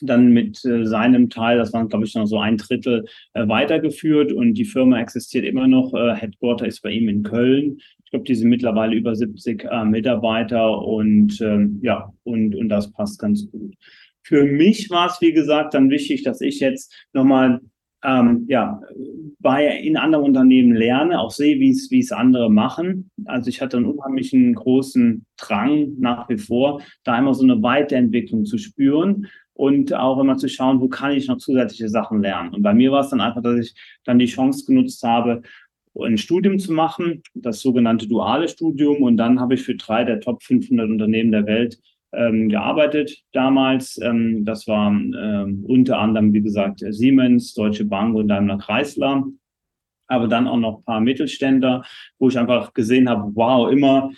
dann 0.01 0.31
mit 0.31 0.63
äh, 0.65 0.85
seinem 0.85 1.29
Teil, 1.29 1.57
das 1.57 1.73
waren, 1.73 1.87
glaube 1.87 2.05
ich, 2.05 2.15
noch 2.15 2.25
so 2.25 2.39
ein 2.39 2.57
Drittel, 2.57 3.05
äh, 3.33 3.47
weitergeführt. 3.47 4.33
Und 4.33 4.55
die 4.55 4.65
Firma 4.65 4.99
existiert 4.99 5.45
immer 5.45 5.67
noch. 5.67 5.93
Äh, 5.93 6.15
Headquarter 6.15 6.65
ist 6.65 6.81
bei 6.81 6.91
ihm 6.91 7.07
in 7.07 7.23
Köln. 7.23 7.77
Ich 8.03 8.11
glaube, 8.11 8.25
die 8.25 8.35
sind 8.35 8.49
mittlerweile 8.49 8.95
über 8.95 9.15
70 9.15 9.63
äh, 9.63 9.85
Mitarbeiter 9.85 10.81
und 10.81 11.39
ähm, 11.39 11.79
ja, 11.81 12.11
und, 12.23 12.55
und 12.55 12.67
das 12.67 12.91
passt 12.91 13.19
ganz 13.19 13.49
gut. 13.49 13.73
Für 14.23 14.45
mich 14.45 14.89
war 14.89 15.07
es, 15.07 15.19
wie 15.21 15.33
gesagt, 15.33 15.73
dann 15.73 15.89
wichtig, 15.89 16.23
dass 16.23 16.41
ich 16.41 16.59
jetzt 16.59 16.93
nochmal 17.13 17.61
ähm, 18.03 18.45
ja, 18.47 18.81
bei 19.39 19.77
in 19.77 19.97
anderen 19.97 20.25
Unternehmen 20.25 20.75
lerne, 20.75 21.19
auch 21.19 21.31
sehe, 21.31 21.59
wie 21.59 21.69
es 21.69 21.91
wie 21.91 21.99
es 21.99 22.11
andere 22.11 22.49
machen. 22.49 23.11
Also 23.25 23.49
ich 23.49 23.61
hatte 23.61 23.77
einen 23.77 23.85
unheimlichen 23.85 24.55
großen 24.55 25.25
Drang 25.37 25.93
nach 25.99 26.27
wie 26.29 26.37
vor, 26.37 26.81
da 27.03 27.17
immer 27.17 27.33
so 27.33 27.43
eine 27.43 27.61
Weiterentwicklung 27.61 28.45
zu 28.45 28.57
spüren 28.57 29.27
und 29.53 29.93
auch 29.93 30.19
immer 30.19 30.37
zu 30.37 30.49
schauen, 30.49 30.81
wo 30.81 30.87
kann 30.87 31.11
ich 31.11 31.27
noch 31.27 31.37
zusätzliche 31.37 31.89
Sachen 31.89 32.21
lernen. 32.21 32.53
Und 32.53 32.63
bei 32.63 32.73
mir 32.73 32.91
war 32.91 33.01
es 33.01 33.09
dann 33.09 33.21
einfach, 33.21 33.43
dass 33.43 33.59
ich 33.59 33.75
dann 34.03 34.19
die 34.19 34.25
Chance 34.25 34.65
genutzt 34.65 35.03
habe, 35.03 35.41
ein 35.99 36.17
Studium 36.17 36.57
zu 36.57 36.71
machen, 36.71 37.21
das 37.33 37.59
sogenannte 37.59 38.07
duale 38.07 38.47
Studium. 38.47 39.03
Und 39.03 39.17
dann 39.17 39.39
habe 39.39 39.55
ich 39.55 39.63
für 39.63 39.75
drei 39.75 40.03
der 40.03 40.21
Top 40.21 40.41
500 40.41 40.89
Unternehmen 40.89 41.31
der 41.31 41.45
Welt 41.45 41.77
ähm, 42.13 42.49
gearbeitet 42.49 43.23
damals. 43.31 43.99
Ähm, 44.01 44.45
das 44.45 44.67
waren 44.67 45.15
ähm, 45.19 45.65
unter 45.67 45.99
anderem, 45.99 46.33
wie 46.33 46.41
gesagt, 46.41 46.83
Siemens, 46.89 47.53
Deutsche 47.53 47.85
Bank 47.85 48.15
und 48.15 48.27
Daimler 48.27 48.57
Chrysler. 48.57 49.25
Aber 50.07 50.27
dann 50.27 50.47
auch 50.47 50.57
noch 50.57 50.79
ein 50.79 50.83
paar 50.83 50.99
Mittelständler, 50.99 51.85
wo 52.19 52.27
ich 52.27 52.37
einfach 52.37 52.73
gesehen 52.73 53.09
habe, 53.09 53.31
wow, 53.33 53.71
immer 53.71 54.11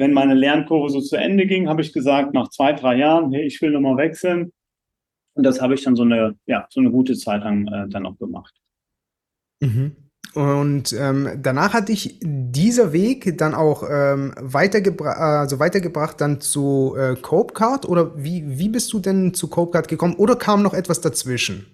wenn 0.00 0.14
meine 0.14 0.34
Lernkurve 0.34 0.88
so 0.88 1.00
zu 1.02 1.16
Ende 1.16 1.46
ging, 1.46 1.68
habe 1.68 1.82
ich 1.82 1.92
gesagt, 1.92 2.32
nach 2.32 2.48
zwei, 2.48 2.72
drei 2.72 2.96
Jahren, 2.96 3.32
hey, 3.32 3.44
ich 3.44 3.60
will 3.60 3.70
nochmal 3.70 3.98
wechseln. 3.98 4.50
Und 5.34 5.44
das 5.44 5.60
habe 5.60 5.74
ich 5.74 5.84
dann 5.84 5.94
so 5.94 6.04
eine, 6.04 6.36
ja, 6.46 6.66
so 6.70 6.80
eine 6.80 6.90
gute 6.90 7.14
Zeit 7.14 7.44
lang 7.44 7.66
äh, 7.68 7.86
dann 7.88 8.06
auch 8.06 8.18
gemacht. 8.18 8.54
Mhm. 9.60 10.09
Und 10.34 10.92
ähm, 10.92 11.28
danach 11.42 11.74
hat 11.74 11.88
dich 11.88 12.18
dieser 12.22 12.92
Weg 12.92 13.36
dann 13.38 13.54
auch 13.54 13.82
ähm, 13.90 14.32
weitergebra 14.38 15.40
also 15.40 15.58
weitergebracht 15.58 16.20
dann 16.20 16.40
zu 16.40 16.94
äh, 16.96 17.16
Copecard 17.16 17.88
oder 17.88 18.12
wie, 18.16 18.44
wie 18.46 18.68
bist 18.68 18.92
du 18.92 19.00
denn 19.00 19.34
zu 19.34 19.48
Copecard 19.48 19.88
gekommen 19.88 20.14
oder 20.14 20.36
kam 20.36 20.62
noch 20.62 20.74
etwas 20.74 21.00
dazwischen? 21.00 21.66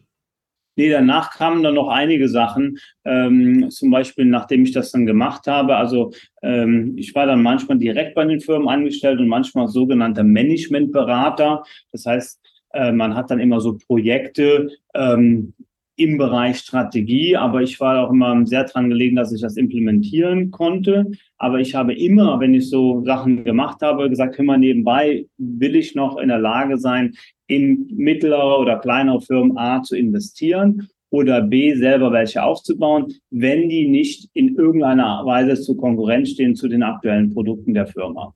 Nee, 0.78 0.90
danach 0.90 1.30
kamen 1.30 1.62
dann 1.62 1.74
noch 1.74 1.88
einige 1.88 2.28
Sachen, 2.28 2.78
ähm, 3.04 3.70
zum 3.70 3.90
Beispiel 3.90 4.26
nachdem 4.26 4.62
ich 4.62 4.72
das 4.72 4.90
dann 4.90 5.06
gemacht 5.06 5.46
habe. 5.46 5.76
Also 5.76 6.12
ähm, 6.42 6.94
ich 6.96 7.14
war 7.14 7.26
dann 7.26 7.42
manchmal 7.42 7.78
direkt 7.78 8.14
bei 8.14 8.26
den 8.26 8.40
Firmen 8.40 8.68
angestellt 8.68 9.18
und 9.18 9.28
manchmal 9.28 9.68
sogenannter 9.68 10.22
Managementberater. 10.22 11.62
Das 11.92 12.04
heißt, 12.04 12.40
äh, 12.74 12.92
man 12.92 13.14
hat 13.14 13.30
dann 13.30 13.40
immer 13.40 13.60
so 13.60 13.78
Projekte, 13.78 14.70
ähm, 14.94 15.54
im 15.96 16.18
Bereich 16.18 16.58
Strategie, 16.58 17.36
aber 17.36 17.62
ich 17.62 17.80
war 17.80 18.06
auch 18.06 18.12
immer 18.12 18.46
sehr 18.46 18.64
dran 18.64 18.90
gelegen, 18.90 19.16
dass 19.16 19.32
ich 19.32 19.40
das 19.40 19.56
implementieren 19.56 20.50
konnte. 20.50 21.10
Aber 21.38 21.58
ich 21.58 21.74
habe 21.74 21.94
immer, 21.94 22.38
wenn 22.38 22.54
ich 22.54 22.68
so 22.68 23.02
Sachen 23.04 23.44
gemacht 23.44 23.80
habe, 23.80 24.10
gesagt, 24.10 24.38
immer 24.38 24.58
nebenbei 24.58 25.26
will 25.38 25.74
ich 25.74 25.94
noch 25.94 26.18
in 26.18 26.28
der 26.28 26.38
Lage 26.38 26.76
sein, 26.76 27.14
in 27.46 27.86
mittlere 27.90 28.58
oder 28.58 28.78
kleinere 28.78 29.22
Firmen 29.22 29.56
A 29.56 29.82
zu 29.82 29.96
investieren 29.96 30.88
oder 31.10 31.40
B 31.40 31.74
selber 31.74 32.12
welche 32.12 32.42
aufzubauen, 32.42 33.14
wenn 33.30 33.68
die 33.68 33.88
nicht 33.88 34.28
in 34.34 34.56
irgendeiner 34.56 35.24
Weise 35.24 35.60
zur 35.60 35.78
Konkurrenz 35.78 36.30
stehen 36.30 36.56
zu 36.56 36.68
den 36.68 36.82
aktuellen 36.82 37.32
Produkten 37.32 37.72
der 37.72 37.86
Firma. 37.86 38.34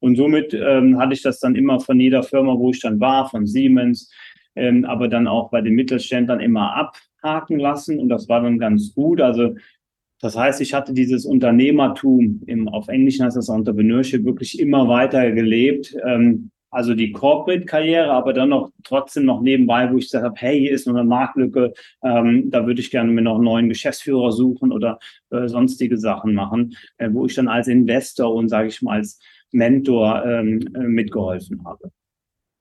Und 0.00 0.16
somit 0.16 0.52
ähm, 0.52 0.98
hatte 0.98 1.14
ich 1.14 1.22
das 1.22 1.38
dann 1.38 1.54
immer 1.54 1.78
von 1.78 1.98
jeder 2.00 2.24
Firma, 2.24 2.58
wo 2.58 2.70
ich 2.70 2.80
dann 2.80 2.98
war, 2.98 3.30
von 3.30 3.46
Siemens, 3.46 4.12
ähm, 4.54 4.84
aber 4.84 5.08
dann 5.08 5.26
auch 5.26 5.50
bei 5.50 5.60
den 5.60 5.74
Mittelständlern 5.74 6.40
immer 6.40 6.74
abhaken 6.74 7.58
lassen 7.58 7.98
und 7.98 8.08
das 8.08 8.28
war 8.28 8.42
dann 8.42 8.58
ganz 8.58 8.94
gut. 8.94 9.20
Also 9.20 9.54
das 10.20 10.36
heißt, 10.36 10.60
ich 10.60 10.72
hatte 10.72 10.92
dieses 10.92 11.26
Unternehmertum, 11.26 12.42
im, 12.46 12.68
auf 12.68 12.88
Englisch 12.88 13.20
heißt 13.20 13.36
das 13.36 13.48
Entrepreneurship, 13.48 14.24
wirklich 14.24 14.60
immer 14.60 14.88
weiter 14.88 15.32
gelebt. 15.32 15.96
Ähm, 16.06 16.50
also 16.72 16.94
die 16.94 17.12
Corporate-Karriere, 17.12 18.10
aber 18.10 18.32
dann 18.32 18.48
noch 18.48 18.70
trotzdem 18.82 19.26
noch 19.26 19.42
nebenbei, 19.42 19.92
wo 19.92 19.98
ich 19.98 20.06
gesagt 20.06 20.24
habe, 20.24 20.36
hey, 20.38 20.58
hier 20.58 20.72
ist 20.72 20.86
noch 20.86 20.94
eine 20.94 21.04
Marktlücke, 21.04 21.74
ähm, 22.02 22.50
da 22.50 22.66
würde 22.66 22.80
ich 22.80 22.90
gerne 22.90 23.12
mir 23.12 23.20
noch 23.20 23.34
einen 23.34 23.44
neuen 23.44 23.68
Geschäftsführer 23.68 24.32
suchen 24.32 24.72
oder 24.72 24.98
äh, 25.30 25.48
sonstige 25.48 25.98
Sachen 25.98 26.32
machen, 26.32 26.74
äh, 26.96 27.10
wo 27.12 27.26
ich 27.26 27.34
dann 27.34 27.48
als 27.48 27.68
Investor 27.68 28.34
und 28.34 28.48
sage 28.48 28.68
ich 28.68 28.80
mal 28.80 28.96
als 28.96 29.20
Mentor 29.50 30.24
ähm, 30.24 30.60
äh, 30.74 30.78
mitgeholfen 30.78 31.62
habe. 31.62 31.90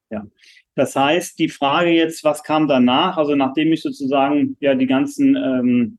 Ja. 0.09 0.27
Das 0.75 0.95
heißt, 0.95 1.37
die 1.37 1.49
Frage 1.49 1.91
jetzt, 1.91 2.23
was 2.23 2.43
kam 2.43 2.67
danach? 2.67 3.17
Also 3.17 3.35
nachdem 3.35 3.73
ich 3.73 3.81
sozusagen 3.81 4.55
ja 4.59 4.73
die 4.75 4.87
ganzen 4.87 5.35
ähm, 5.35 5.97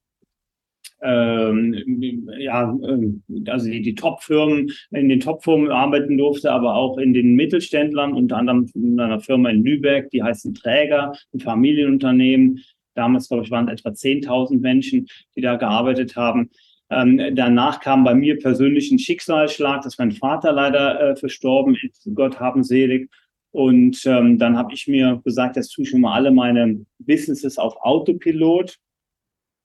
ähm, 1.02 2.28
ja, 2.38 2.62
ähm, 2.62 3.22
also 3.48 3.68
die, 3.68 3.82
die 3.82 3.94
Top-Firmen, 3.94 4.70
in 4.92 5.08
den 5.08 5.20
Top-Firmen 5.20 5.70
arbeiten 5.70 6.16
durfte, 6.16 6.52
aber 6.52 6.74
auch 6.76 6.96
in 6.98 7.12
den 7.12 7.34
Mittelständlern, 7.34 8.12
unter 8.12 8.36
anderem 8.36 8.70
in 8.74 8.98
einer 9.00 9.20
Firma 9.20 9.50
in 9.50 9.64
Lübeck, 9.64 10.10
die 10.10 10.22
heißt 10.22 10.46
ein 10.46 10.54
Träger, 10.54 11.12
ein 11.34 11.40
Familienunternehmen. 11.40 12.60
Damals, 12.94 13.28
glaube 13.28 13.44
ich, 13.44 13.50
waren 13.50 13.68
etwa 13.68 13.88
10.000 13.90 14.60
Menschen, 14.60 15.08
die 15.34 15.40
da 15.40 15.56
gearbeitet 15.56 16.14
haben. 16.14 16.50
Ähm, 16.90 17.34
danach 17.34 17.80
kam 17.80 18.04
bei 18.04 18.14
mir 18.14 18.38
persönlich 18.38 18.92
ein 18.92 18.98
Schicksalsschlag, 18.98 19.82
dass 19.82 19.98
mein 19.98 20.12
Vater 20.12 20.52
leider 20.52 21.00
äh, 21.00 21.16
verstorben 21.16 21.76
ist, 21.82 22.08
Gott 22.14 22.38
haben 22.38 22.62
selig. 22.62 23.10
Und 23.52 24.04
ähm, 24.06 24.38
dann 24.38 24.56
habe 24.56 24.72
ich 24.72 24.88
mir 24.88 25.20
gesagt, 25.24 25.56
jetzt 25.56 25.72
tue 25.74 25.84
ich 25.84 25.90
schon 25.90 26.00
mal 26.00 26.14
alle 26.14 26.30
meine 26.30 26.84
Businesses 26.98 27.58
auf 27.58 27.76
Autopilot 27.82 28.78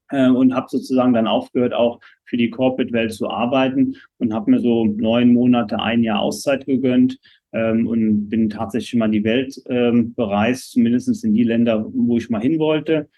äh, 0.10 0.30
und 0.30 0.54
habe 0.54 0.68
sozusagen 0.70 1.14
dann 1.14 1.28
aufgehört, 1.28 1.74
auch 1.74 2.00
für 2.26 2.38
die 2.38 2.50
Corporate-Welt 2.50 3.14
zu 3.14 3.30
arbeiten 3.30 3.96
und 4.18 4.34
habe 4.34 4.52
mir 4.52 4.60
so 4.60 4.86
neun 4.86 5.34
Monate, 5.34 5.80
ein 5.80 6.04
Jahr 6.04 6.20
Auszeit 6.20 6.66
gegönnt 6.66 7.18
ähm, 7.54 7.88
und 7.88 8.30
bin 8.30 8.50
tatsächlich 8.50 8.96
mal 8.96 9.10
die 9.10 9.24
Welt 9.24 9.62
ähm, 9.70 10.14
bereist, 10.14 10.72
zumindest 10.72 11.24
in 11.24 11.34
die 11.34 11.44
Länder, 11.44 11.86
wo 11.94 12.18
ich 12.18 12.30
mal 12.30 12.42
hin 12.42 12.60
wollte. 12.60 13.10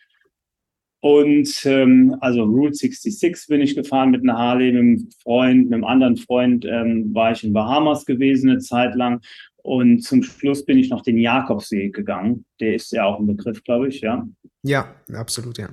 Und 1.01 1.61
ähm, 1.65 2.17
also 2.19 2.43
Route 2.43 2.73
66 2.73 3.47
bin 3.47 3.61
ich 3.61 3.73
gefahren 3.73 4.11
mit 4.11 4.21
einer 4.21 4.37
Harley, 4.37 4.73
mit 4.73 4.81
einem 4.81 5.09
Freund, 5.23 5.63
mit 5.65 5.73
einem 5.73 5.85
anderen 5.85 6.17
Freund 6.17 6.65
ähm, 6.65 7.13
war 7.13 7.31
ich 7.31 7.43
in 7.43 7.53
Bahamas 7.53 8.05
gewesen 8.05 8.49
eine 8.49 8.59
Zeit 8.59 8.95
lang 8.95 9.21
und 9.63 10.01
zum 10.01 10.23
Schluss 10.23 10.65
bin 10.65 10.77
ich 10.77 10.89
noch 10.89 11.01
den 11.01 11.17
Jakobsee 11.17 11.89
gegangen. 11.89 12.45
Der 12.59 12.75
ist 12.75 12.91
ja 12.91 13.05
auch 13.05 13.19
ein 13.19 13.27
Begriff, 13.27 13.63
glaube 13.63 13.89
ich, 13.89 14.01
ja. 14.01 14.27
Ja, 14.63 14.95
absolut, 15.13 15.57
ja. 15.57 15.69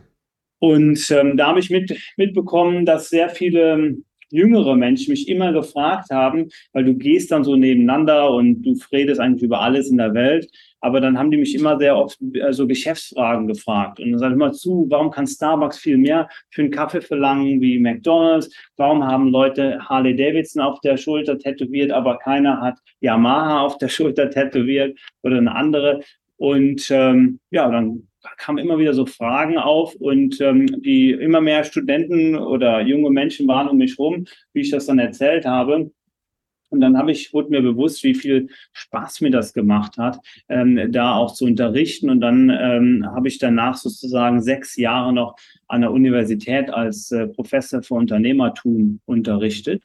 Und 0.59 1.11
ähm, 1.11 1.37
da 1.37 1.49
habe 1.49 1.61
ich 1.61 1.71
mit, 1.71 1.97
mitbekommen, 2.17 2.87
dass 2.87 3.11
sehr 3.11 3.29
viele 3.29 3.97
jüngere 4.31 4.77
Menschen 4.77 5.11
mich 5.11 5.29
immer 5.29 5.53
gefragt 5.53 6.11
haben, 6.11 6.49
weil 6.73 6.85
du 6.85 6.95
gehst 6.95 7.31
dann 7.31 7.45
so 7.45 7.57
nebeneinander 7.57 8.31
und 8.31 8.63
du 8.63 8.75
redest 8.93 9.21
eigentlich 9.21 9.43
über 9.43 9.61
alles 9.61 9.91
in 9.91 9.99
der 9.99 10.15
Welt. 10.15 10.49
Aber 10.81 11.01
dann 11.01 11.19
haben 11.19 11.31
die 11.31 11.39
mich 11.39 11.55
immer 11.55 11.79
sehr 11.79 11.97
oft 11.97 12.19
so 12.51 12.67
Geschäftsfragen 12.67 13.47
gefragt. 13.47 13.99
Und 13.99 14.11
dann 14.11 14.19
sage 14.19 14.35
ich 14.35 14.39
mal 14.39 14.53
zu, 14.53 14.87
warum 14.89 15.11
kann 15.11 15.27
Starbucks 15.27 15.79
viel 15.79 15.99
mehr 15.99 16.29
für 16.51 16.63
einen 16.63 16.71
Kaffee 16.71 17.01
verlangen 17.01 17.61
wie 17.61 17.79
McDonalds? 17.79 18.55
Warum 18.77 19.05
haben 19.05 19.31
Leute 19.31 19.79
Harley 19.81 20.15
Davidson 20.15 20.63
auf 20.63 20.81
der 20.81 20.97
Schulter 20.97 21.39
tätowiert, 21.39 21.91
aber 21.91 22.19
keiner 22.19 22.61
hat 22.61 22.79
Yamaha 23.01 23.61
auf 23.61 23.79
der 23.79 23.89
Schulter 23.89 24.31
tätowiert 24.31 24.99
oder 25.23 25.39
eine 25.39 25.55
andere? 25.55 26.01
Und 26.37 26.87
ähm, 26.91 27.41
ja, 27.51 27.69
dann 27.71 28.09
kamen 28.37 28.59
immer 28.59 28.79
wieder 28.79 28.95
so 28.95 29.07
Fragen 29.07 29.59
auf 29.59 29.95
und 29.97 30.41
ähm, 30.41 30.67
die 30.83 31.11
immer 31.11 31.41
mehr 31.41 31.65
Studenten 31.65 32.37
oder 32.37 32.81
junge 32.81 33.11
Menschen 33.11 33.49
waren 33.49 33.69
um 33.69 33.79
mich 33.79 33.99
rum, 33.99 34.27
wie 34.53 34.61
ich 34.61 34.71
das 34.71 34.87
dann 34.87 34.99
erzählt 34.99 35.45
habe. 35.45 35.91
Und 36.69 36.81
dann 36.81 36.99
habe 36.99 37.13
ich, 37.13 37.33
wurde 37.33 37.51
mir 37.51 37.63
bewusst, 37.63 38.03
wie 38.03 38.15
viel 38.15 38.49
Spaß 38.73 39.21
mir 39.21 39.31
das 39.31 39.53
gemacht 39.53 39.99
hat, 39.99 40.19
ähm, 40.49 40.91
da 40.91 41.15
auch 41.15 41.33
zu 41.33 41.45
unterrichten. 41.45 42.11
Und 42.11 42.21
dann 42.21 42.51
ähm, 42.51 43.07
habe 43.07 43.29
ich 43.29 43.39
danach 43.39 43.77
sozusagen 43.77 44.43
sechs 44.43 44.77
Jahre 44.77 45.13
noch 45.13 45.37
an 45.69 45.83
der 45.83 45.93
Universität 45.93 46.71
als 46.71 47.11
äh, 47.13 47.29
Professor 47.29 47.83
für 47.83 47.95
Unternehmertum 47.95 49.01
unterrichtet. 49.07 49.83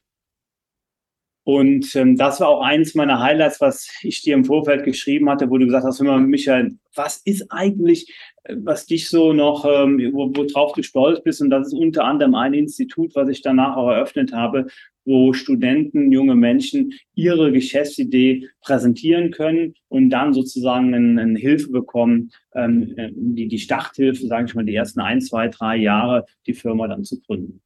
Und 1.43 1.95
ähm, 1.95 2.17
das 2.17 2.39
war 2.39 2.50
auch 2.50 2.62
eines 2.62 2.93
meiner 2.93 3.19
Highlights, 3.19 3.60
was 3.62 3.89
ich 4.03 4.21
dir 4.21 4.36
im 4.36 4.45
Vorfeld 4.45 4.83
geschrieben 4.83 5.27
hatte, 5.27 5.50
wo 5.50 5.57
du 5.57 5.65
gesagt 5.65 5.86
hast, 5.86 6.00
hör 6.00 6.05
mal, 6.05 6.19
Michael, 6.19 6.77
was 6.95 7.17
ist 7.25 7.51
eigentlich, 7.51 8.13
äh, 8.43 8.55
was 8.60 8.86
dich 8.86 9.10
so 9.10 9.33
noch, 9.33 9.65
ähm, 9.65 10.12
wo, 10.13 10.31
worauf 10.36 10.74
du 10.74 10.83
stolz 10.83 11.24
bist? 11.24 11.41
Und 11.41 11.50
das 11.50 11.67
ist 11.67 11.74
unter 11.74 12.03
anderem 12.05 12.36
ein 12.36 12.53
Institut, 12.53 13.15
was 13.15 13.27
ich 13.29 13.41
danach 13.41 13.75
auch 13.75 13.89
eröffnet 13.89 14.33
habe, 14.33 14.67
wo 15.03 15.33
Studenten, 15.33 16.12
junge 16.12 16.36
Menschen 16.36 16.93
ihre 17.15 17.51
Geschäftsidee 17.51 18.48
präsentieren 18.62 19.31
können 19.31 19.74
und 19.88 20.12
dann 20.12 20.36
sozusagen 20.36 20.93
eine, 20.93 21.21
eine 21.21 21.39
Hilfe 21.39 21.71
bekommen, 21.71 22.31
ähm, 22.53 22.93
die, 23.15 23.48
die 23.48 23.57
Starthilfe, 23.57 24.27
sage 24.27 24.45
ich 24.45 24.53
mal, 24.53 24.65
die 24.65 24.75
ersten 24.75 25.00
ein, 25.00 25.21
zwei, 25.21 25.48
drei 25.48 25.77
Jahre, 25.77 26.25
die 26.45 26.53
Firma 26.53 26.88
dann 26.88 27.03
zu 27.03 27.19
gründen. 27.19 27.62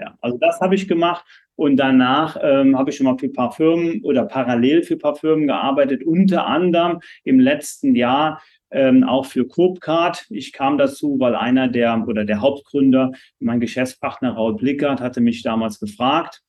Ja, 0.00 0.16
also 0.20 0.38
das 0.38 0.60
habe 0.60 0.74
ich 0.74 0.88
gemacht 0.88 1.24
und 1.60 1.76
danach 1.76 2.38
ähm, 2.42 2.78
habe 2.78 2.88
ich 2.88 2.96
schon 2.96 3.04
mal 3.04 3.18
für 3.18 3.26
ein 3.26 3.34
paar 3.34 3.52
Firmen 3.52 4.02
oder 4.02 4.24
parallel 4.24 4.82
für 4.82 4.94
ein 4.94 4.98
paar 4.98 5.14
Firmen 5.14 5.46
gearbeitet, 5.46 6.02
unter 6.02 6.46
anderem 6.46 7.00
im 7.22 7.38
letzten 7.38 7.94
Jahr 7.94 8.40
ähm, 8.70 9.04
auch 9.04 9.26
für 9.26 9.46
Coopcard. 9.46 10.24
Ich 10.30 10.54
kam 10.54 10.78
dazu, 10.78 11.20
weil 11.20 11.34
einer 11.34 11.68
der 11.68 12.02
oder 12.08 12.24
der 12.24 12.40
Hauptgründer, 12.40 13.12
mein 13.40 13.60
Geschäftspartner 13.60 14.32
Raul 14.32 14.56
Blickert, 14.56 15.02
hatte 15.02 15.20
mich 15.20 15.42
damals 15.42 15.78
gefragt, 15.78 16.40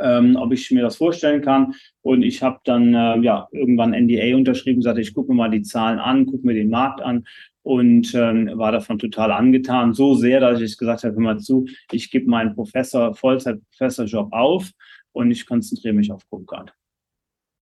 ähm, 0.00 0.36
ob 0.36 0.52
ich 0.52 0.70
mir 0.70 0.82
das 0.82 0.98
vorstellen 0.98 1.42
kann. 1.42 1.74
Und 2.00 2.22
ich 2.22 2.44
habe 2.44 2.60
dann 2.62 2.94
äh, 2.94 3.18
ja 3.22 3.48
irgendwann 3.50 3.90
NDA 3.90 4.36
unterschrieben, 4.36 4.82
sagte, 4.82 5.00
ich 5.00 5.14
gucke 5.14 5.32
mir 5.32 5.36
mal 5.36 5.50
die 5.50 5.62
Zahlen 5.62 5.98
an, 5.98 6.26
gucke 6.26 6.46
mir 6.46 6.54
den 6.54 6.70
Markt 6.70 7.00
an 7.00 7.24
und 7.62 8.14
ähm, 8.14 8.50
war 8.54 8.72
davon 8.72 8.98
total 8.98 9.32
angetan. 9.32 9.94
So 9.94 10.14
sehr, 10.14 10.40
dass 10.40 10.60
ich 10.60 10.76
gesagt 10.76 11.04
habe, 11.04 11.14
hör 11.14 11.22
mal 11.22 11.38
zu, 11.38 11.66
ich 11.90 12.10
gebe 12.10 12.28
meinen 12.28 12.54
Professor, 12.54 13.14
Vollzeit-Professor-Job 13.14 14.32
auf 14.32 14.70
und 15.12 15.30
ich 15.30 15.46
konzentriere 15.46 15.94
mich 15.94 16.10
auf 16.10 16.22
Coopcard. 16.30 16.72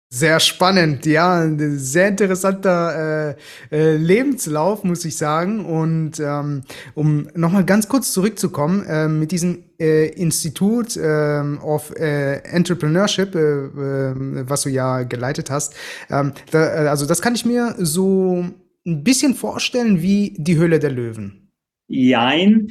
Sehr 0.10 0.40
spannend, 0.40 1.06
ja, 1.08 1.46
sehr 1.58 2.10
interessanter 2.10 3.36
äh, 3.72 3.76
äh, 3.76 3.98
Lebenslauf, 3.98 4.84
muss 4.84 5.04
ich 5.04 5.18
sagen. 5.18 5.66
Und 5.66 6.20
ähm, 6.20 6.62
um 6.94 7.28
nochmal 7.34 7.66
ganz 7.66 7.90
kurz 7.90 8.14
zurückzukommen, 8.14 8.86
äh, 8.86 9.08
mit 9.08 9.32
diesem 9.32 9.64
äh, 9.80 10.08
Institut 10.10 10.96
äh, 10.96 11.42
of 11.62 11.92
äh, 11.98 12.36
Entrepreneurship, 12.44 13.36
äh, 13.36 13.40
äh, 13.40 14.48
was 14.48 14.62
du 14.62 14.70
ja 14.70 15.04
geleitet 15.04 15.50
hast, 15.50 15.74
ähm, 16.10 16.34
da, 16.52 16.84
äh, 16.84 16.88
also 16.88 17.06
das 17.08 17.22
kann 17.22 17.36
ich 17.36 17.44
mir 17.44 17.76
so 17.80 18.46
ein 18.86 19.04
bisschen 19.04 19.34
vorstellen 19.34 20.02
wie 20.02 20.36
die 20.38 20.58
Höhle 20.58 20.80
der 20.80 20.92
Löwen. 20.92 21.52
Jein, 21.88 22.68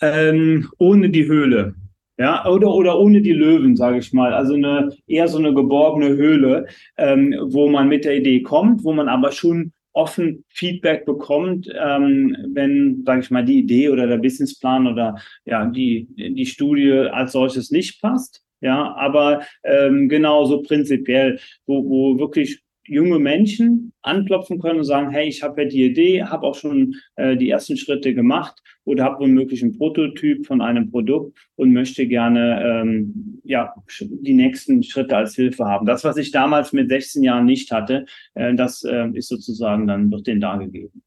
ähm, 0.00 0.68
ohne 0.78 1.10
die 1.10 1.26
Höhle. 1.26 1.74
Ja, 2.18 2.46
oder, 2.46 2.68
oder 2.74 2.98
ohne 2.98 3.22
die 3.22 3.32
Löwen, 3.32 3.76
sage 3.76 3.98
ich 3.98 4.12
mal. 4.12 4.34
Also 4.34 4.54
eine, 4.54 4.90
eher 5.06 5.26
so 5.28 5.38
eine 5.38 5.54
geborgene 5.54 6.08
Höhle, 6.08 6.66
ähm, 6.98 7.34
wo 7.44 7.68
man 7.70 7.88
mit 7.88 8.04
der 8.04 8.16
Idee 8.16 8.42
kommt, 8.42 8.84
wo 8.84 8.92
man 8.92 9.08
aber 9.08 9.32
schon 9.32 9.72
offen 9.92 10.44
Feedback 10.48 11.04
bekommt, 11.06 11.68
ähm, 11.82 12.36
wenn, 12.52 13.02
sage 13.06 13.20
ich 13.20 13.30
mal, 13.30 13.44
die 13.44 13.60
Idee 13.60 13.88
oder 13.88 14.06
der 14.06 14.18
Businessplan 14.18 14.86
oder 14.86 15.16
ja, 15.44 15.66
die, 15.66 16.08
die 16.16 16.46
Studie 16.46 16.92
als 16.92 17.32
solches 17.32 17.70
nicht 17.70 18.00
passt. 18.00 18.42
Ja, 18.60 18.94
aber 18.96 19.42
ähm, 19.64 20.08
genauso 20.10 20.60
prinzipiell, 20.60 21.40
wo, 21.66 21.82
wo 21.88 22.18
wirklich 22.18 22.62
junge 22.90 23.18
Menschen 23.18 23.92
anklopfen 24.02 24.60
können 24.60 24.80
und 24.80 24.84
sagen, 24.84 25.10
hey, 25.10 25.28
ich 25.28 25.42
habe 25.42 25.62
ja 25.62 25.68
die 25.68 25.84
Idee, 25.84 26.24
habe 26.24 26.46
auch 26.46 26.56
schon 26.56 26.96
äh, 27.16 27.36
die 27.36 27.48
ersten 27.48 27.76
Schritte 27.76 28.14
gemacht 28.14 28.60
oder 28.84 29.04
habe 29.04 29.20
womöglich 29.20 29.62
einen 29.62 29.78
Prototyp 29.78 30.46
von 30.46 30.60
einem 30.60 30.90
Produkt 30.90 31.38
und 31.54 31.72
möchte 31.72 32.06
gerne 32.06 32.62
ähm, 32.64 33.40
ja, 33.44 33.72
die 34.00 34.34
nächsten 34.34 34.82
Schritte 34.82 35.16
als 35.16 35.36
Hilfe 35.36 35.64
haben. 35.64 35.86
Das, 35.86 36.02
was 36.02 36.16
ich 36.16 36.32
damals 36.32 36.72
mit 36.72 36.88
16 36.88 37.22
Jahren 37.22 37.44
nicht 37.44 37.70
hatte, 37.70 38.06
äh, 38.34 38.54
das 38.54 38.82
äh, 38.82 39.08
ist 39.14 39.28
sozusagen 39.28 39.86
dann, 39.86 40.10
wird 40.10 40.26
denen 40.26 40.40
dargegeben. 40.40 41.02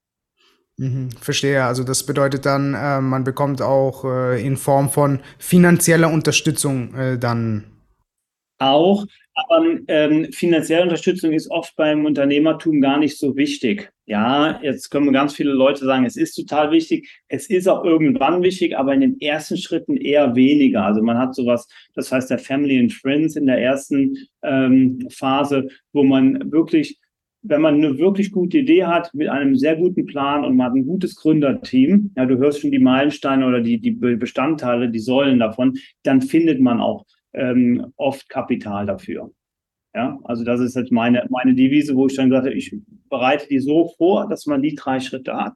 Mhm, 0.77 1.09
verstehe. 1.19 1.65
Also 1.65 1.83
das 1.83 2.05
bedeutet 2.05 2.45
dann, 2.45 2.73
äh, 2.73 3.01
man 3.01 3.23
bekommt 3.23 3.61
auch 3.61 4.05
äh, 4.05 4.45
in 4.45 4.57
Form 4.57 4.89
von 4.89 5.19
finanzieller 5.37 6.11
Unterstützung 6.11 6.95
äh, 6.95 7.19
dann 7.19 7.65
auch, 8.71 9.05
aber 9.35 9.65
ähm, 9.87 10.31
finanzielle 10.31 10.83
Unterstützung 10.83 11.33
ist 11.33 11.49
oft 11.49 11.75
beim 11.75 12.05
Unternehmertum 12.05 12.81
gar 12.81 12.99
nicht 12.99 13.17
so 13.17 13.35
wichtig. 13.35 13.91
Ja, 14.05 14.59
jetzt 14.61 14.89
können 14.89 15.11
ganz 15.11 15.33
viele 15.33 15.51
Leute 15.51 15.85
sagen, 15.85 16.05
es 16.05 16.17
ist 16.17 16.35
total 16.35 16.71
wichtig. 16.71 17.09
Es 17.29 17.49
ist 17.49 17.67
auch 17.67 17.83
irgendwann 17.83 18.43
wichtig, 18.43 18.77
aber 18.77 18.93
in 18.93 19.01
den 19.01 19.21
ersten 19.21 19.57
Schritten 19.57 19.97
eher 19.97 20.35
weniger. 20.35 20.85
Also 20.85 21.01
man 21.01 21.17
hat 21.17 21.33
sowas, 21.33 21.67
das 21.95 22.11
heißt 22.11 22.29
der 22.29 22.37
Family 22.37 22.79
and 22.79 22.93
Friends 22.93 23.35
in 23.35 23.47
der 23.47 23.59
ersten 23.59 24.17
ähm, 24.43 25.07
Phase, 25.09 25.67
wo 25.93 26.03
man 26.03 26.51
wirklich 26.51 26.99
wenn 27.43 27.61
man 27.61 27.75
eine 27.75 27.97
wirklich 27.99 28.31
gute 28.31 28.59
Idee 28.59 28.85
hat, 28.85 29.13
mit 29.13 29.27
einem 29.27 29.55
sehr 29.57 29.75
guten 29.75 30.05
Plan 30.05 30.45
und 30.45 30.55
man 30.55 30.67
hat 30.67 30.75
ein 30.75 30.85
gutes 30.85 31.15
Gründerteam, 31.15 32.11
ja, 32.15 32.25
du 32.25 32.37
hörst 32.37 32.61
schon 32.61 32.71
die 32.71 32.79
Meilensteine 32.79 33.45
oder 33.45 33.59
die, 33.59 33.79
die 33.79 33.91
Bestandteile, 33.91 34.89
die 34.89 34.99
Säulen 34.99 35.39
davon, 35.39 35.77
dann 36.03 36.21
findet 36.21 36.61
man 36.61 36.79
auch 36.79 37.05
ähm, 37.33 37.93
oft 37.97 38.29
Kapital 38.29 38.85
dafür. 38.85 39.31
Ja, 39.95 40.17
also 40.23 40.43
das 40.43 40.59
ist 40.59 40.75
jetzt 40.75 40.91
meine, 40.91 41.25
meine 41.29 41.53
Devise, 41.53 41.95
wo 41.95 42.07
ich 42.07 42.15
dann 42.15 42.29
gesagt 42.29 42.47
habe, 42.47 42.55
ich 42.55 42.75
bereite 43.09 43.47
die 43.47 43.59
so 43.59 43.93
vor, 43.97 44.27
dass 44.27 44.47
man 44.47 44.61
die 44.61 44.73
drei 44.73 44.99
Schritte 44.99 45.35
hat. 45.35 45.53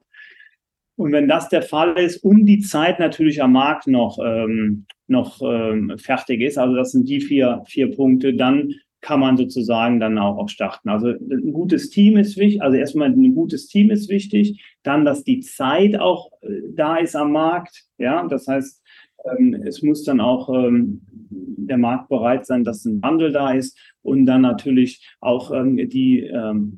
Und 0.96 1.12
wenn 1.12 1.28
das 1.28 1.48
der 1.48 1.62
Fall 1.62 1.96
ist 1.98 2.24
und 2.24 2.46
die 2.46 2.60
Zeit 2.60 2.98
natürlich 2.98 3.42
am 3.42 3.52
Markt 3.52 3.86
noch, 3.86 4.18
ähm, 4.24 4.86
noch 5.06 5.40
ähm, 5.42 5.96
fertig 5.98 6.40
ist, 6.40 6.58
also 6.58 6.74
das 6.74 6.92
sind 6.92 7.08
die 7.08 7.20
vier, 7.20 7.62
vier 7.66 7.94
Punkte, 7.94 8.34
dann 8.34 8.74
kann 9.08 9.20
man 9.20 9.38
sozusagen 9.38 10.00
dann 10.00 10.18
auch, 10.18 10.36
auch 10.36 10.50
starten. 10.50 10.90
Also 10.90 11.08
ein 11.08 11.54
gutes 11.54 11.88
Team 11.88 12.18
ist 12.18 12.36
wichtig, 12.36 12.60
also 12.60 12.76
erstmal 12.76 13.08
ein 13.08 13.34
gutes 13.34 13.66
Team 13.66 13.90
ist 13.90 14.10
wichtig, 14.10 14.62
dann, 14.82 15.06
dass 15.06 15.24
die 15.24 15.40
Zeit 15.40 15.98
auch 15.98 16.30
äh, 16.42 16.60
da 16.74 16.98
ist 16.98 17.16
am 17.16 17.32
Markt, 17.32 17.84
ja, 17.96 18.28
das 18.28 18.46
heißt, 18.46 18.82
ähm, 19.24 19.62
es 19.64 19.82
muss 19.82 20.04
dann 20.04 20.20
auch 20.20 20.50
ähm, 20.50 21.00
der 21.30 21.78
Markt 21.78 22.10
bereit 22.10 22.44
sein, 22.44 22.64
dass 22.64 22.84
ein 22.84 23.00
Wandel 23.00 23.32
da 23.32 23.52
ist 23.52 23.78
und 24.02 24.26
dann 24.26 24.42
natürlich 24.42 25.02
auch 25.20 25.52
ähm, 25.52 25.88
die 25.88 26.30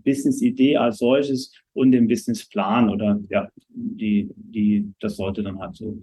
Business-Idee 0.05 0.77
als 0.77 0.99
solches 0.99 1.53
und 1.73 1.91
den 1.91 2.07
Businessplan 2.07 2.91
oder 2.91 3.19
ja, 3.29 3.49
die, 3.71 4.31
die, 4.37 4.93
das 5.01 5.17
sollte 5.17 5.43
dann 5.43 5.59
halt 5.59 5.75
so. 5.75 5.99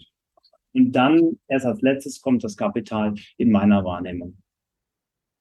Und 0.74 0.92
dann 0.92 1.38
erst 1.48 1.66
als 1.66 1.82
letztes 1.82 2.22
kommt 2.22 2.44
das 2.44 2.58
Kapital 2.58 3.14
in 3.38 3.50
meiner 3.50 3.86
Wahrnehmung. 3.86 4.36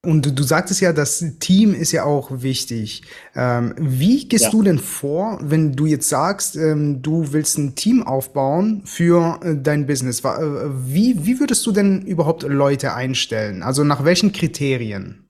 Und 0.07 0.39
du 0.39 0.43
sagtest 0.43 0.79
ja, 0.79 0.93
das 0.93 1.21
Team 1.39 1.73
ist 1.73 1.91
ja 1.91 2.05
auch 2.05 2.41
wichtig. 2.41 3.01
Ähm, 3.35 3.75
wie 3.77 4.25
gehst 4.25 4.45
ja. 4.45 4.51
du 4.51 4.63
denn 4.63 4.79
vor, 4.79 5.37
wenn 5.41 5.73
du 5.73 5.85
jetzt 5.85 6.07
sagst, 6.07 6.55
ähm, 6.55 7.01
du 7.01 7.33
willst 7.33 7.57
ein 7.57 7.75
Team 7.75 8.03
aufbauen 8.03 8.83
für 8.85 9.37
äh, 9.43 9.57
dein 9.61 9.85
Business? 9.85 10.21
Äh, 10.21 10.29
wie, 10.85 11.25
wie 11.25 11.41
würdest 11.41 11.65
du 11.65 11.73
denn 11.73 12.03
überhaupt 12.03 12.43
Leute 12.43 12.93
einstellen? 12.93 13.63
Also 13.63 13.83
nach 13.83 14.05
welchen 14.05 14.31
Kriterien? 14.31 15.26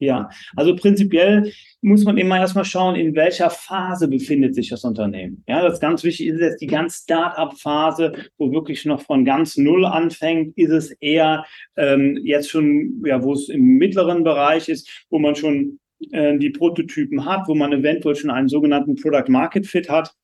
Ja, 0.00 0.30
also 0.56 0.74
prinzipiell 0.74 1.52
muss 1.82 2.04
man 2.04 2.16
immer 2.16 2.38
erstmal 2.38 2.64
schauen, 2.64 2.96
in 2.96 3.14
welcher 3.14 3.50
Phase 3.50 4.08
befindet 4.08 4.54
sich 4.54 4.70
das 4.70 4.82
Unternehmen. 4.82 5.44
Ja, 5.46 5.62
das 5.62 5.74
ist 5.74 5.80
ganz 5.80 6.02
wichtig. 6.04 6.28
Ist 6.28 6.40
es 6.40 6.56
die 6.56 6.66
ganz 6.66 7.02
Start-up-Phase, 7.02 8.14
wo 8.38 8.50
wirklich 8.50 8.86
noch 8.86 9.02
von 9.02 9.26
ganz 9.26 9.58
Null 9.58 9.84
anfängt? 9.84 10.56
Ist 10.56 10.70
es 10.70 10.90
eher 11.00 11.44
ähm, 11.76 12.18
jetzt 12.24 12.50
schon, 12.50 13.02
ja, 13.04 13.22
wo 13.22 13.34
es 13.34 13.50
im 13.50 13.76
mittleren 13.76 14.24
Bereich 14.24 14.70
ist, 14.70 15.06
wo 15.10 15.18
man 15.18 15.36
schon 15.36 15.78
äh, 16.12 16.38
die 16.38 16.50
Prototypen 16.50 17.26
hat, 17.26 17.46
wo 17.46 17.54
man 17.54 17.72
eventuell 17.72 18.16
schon 18.16 18.30
einen 18.30 18.48
sogenannten 18.48 18.96
Product 18.96 19.28
Market 19.28 19.66
Fit 19.66 19.90
hat? 19.90 20.14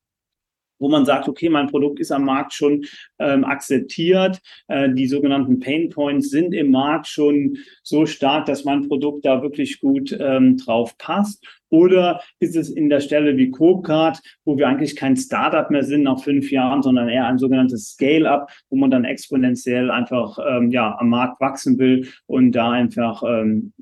Wo 0.79 0.89
man 0.89 1.05
sagt, 1.05 1.27
okay, 1.27 1.49
mein 1.49 1.67
Produkt 1.67 1.99
ist 1.99 2.11
am 2.11 2.25
Markt 2.25 2.53
schon 2.53 2.85
ähm, 3.19 3.43
akzeptiert, 3.43 4.39
äh, 4.67 4.89
die 4.93 5.07
sogenannten 5.07 5.59
Pain 5.59 5.89
Points 5.89 6.29
sind 6.29 6.53
im 6.53 6.71
Markt 6.71 7.07
schon 7.07 7.57
so 7.83 8.05
stark, 8.05 8.45
dass 8.45 8.65
mein 8.65 8.87
Produkt 8.87 9.25
da 9.25 9.41
wirklich 9.41 9.79
gut 9.79 10.15
ähm, 10.19 10.57
drauf 10.57 10.97
passt. 10.97 11.45
Oder 11.69 12.21
ist 12.39 12.55
es 12.55 12.69
in 12.69 12.89
der 12.89 13.01
Stelle 13.01 13.35
wie 13.37 13.51
Copecard, 13.51 14.21
wo 14.45 14.57
wir 14.57 14.67
eigentlich 14.67 14.95
kein 14.95 15.17
Startup 15.17 15.69
mehr 15.69 15.83
sind 15.83 16.03
nach 16.03 16.23
fünf 16.23 16.49
Jahren, 16.51 16.81
sondern 16.81 17.09
eher 17.09 17.25
ein 17.25 17.37
sogenanntes 17.37 17.89
Scale-up, 17.89 18.49
wo 18.69 18.77
man 18.77 18.91
dann 18.91 19.03
exponentiell 19.03 19.91
einfach 19.91 20.37
ähm, 20.47 20.71
ja 20.71 20.97
am 20.97 21.09
Markt 21.09 21.41
wachsen 21.41 21.77
will 21.77 22.07
und 22.25 22.53
da 22.53 22.71
einfach 22.71 23.23
ähm, 23.23 23.73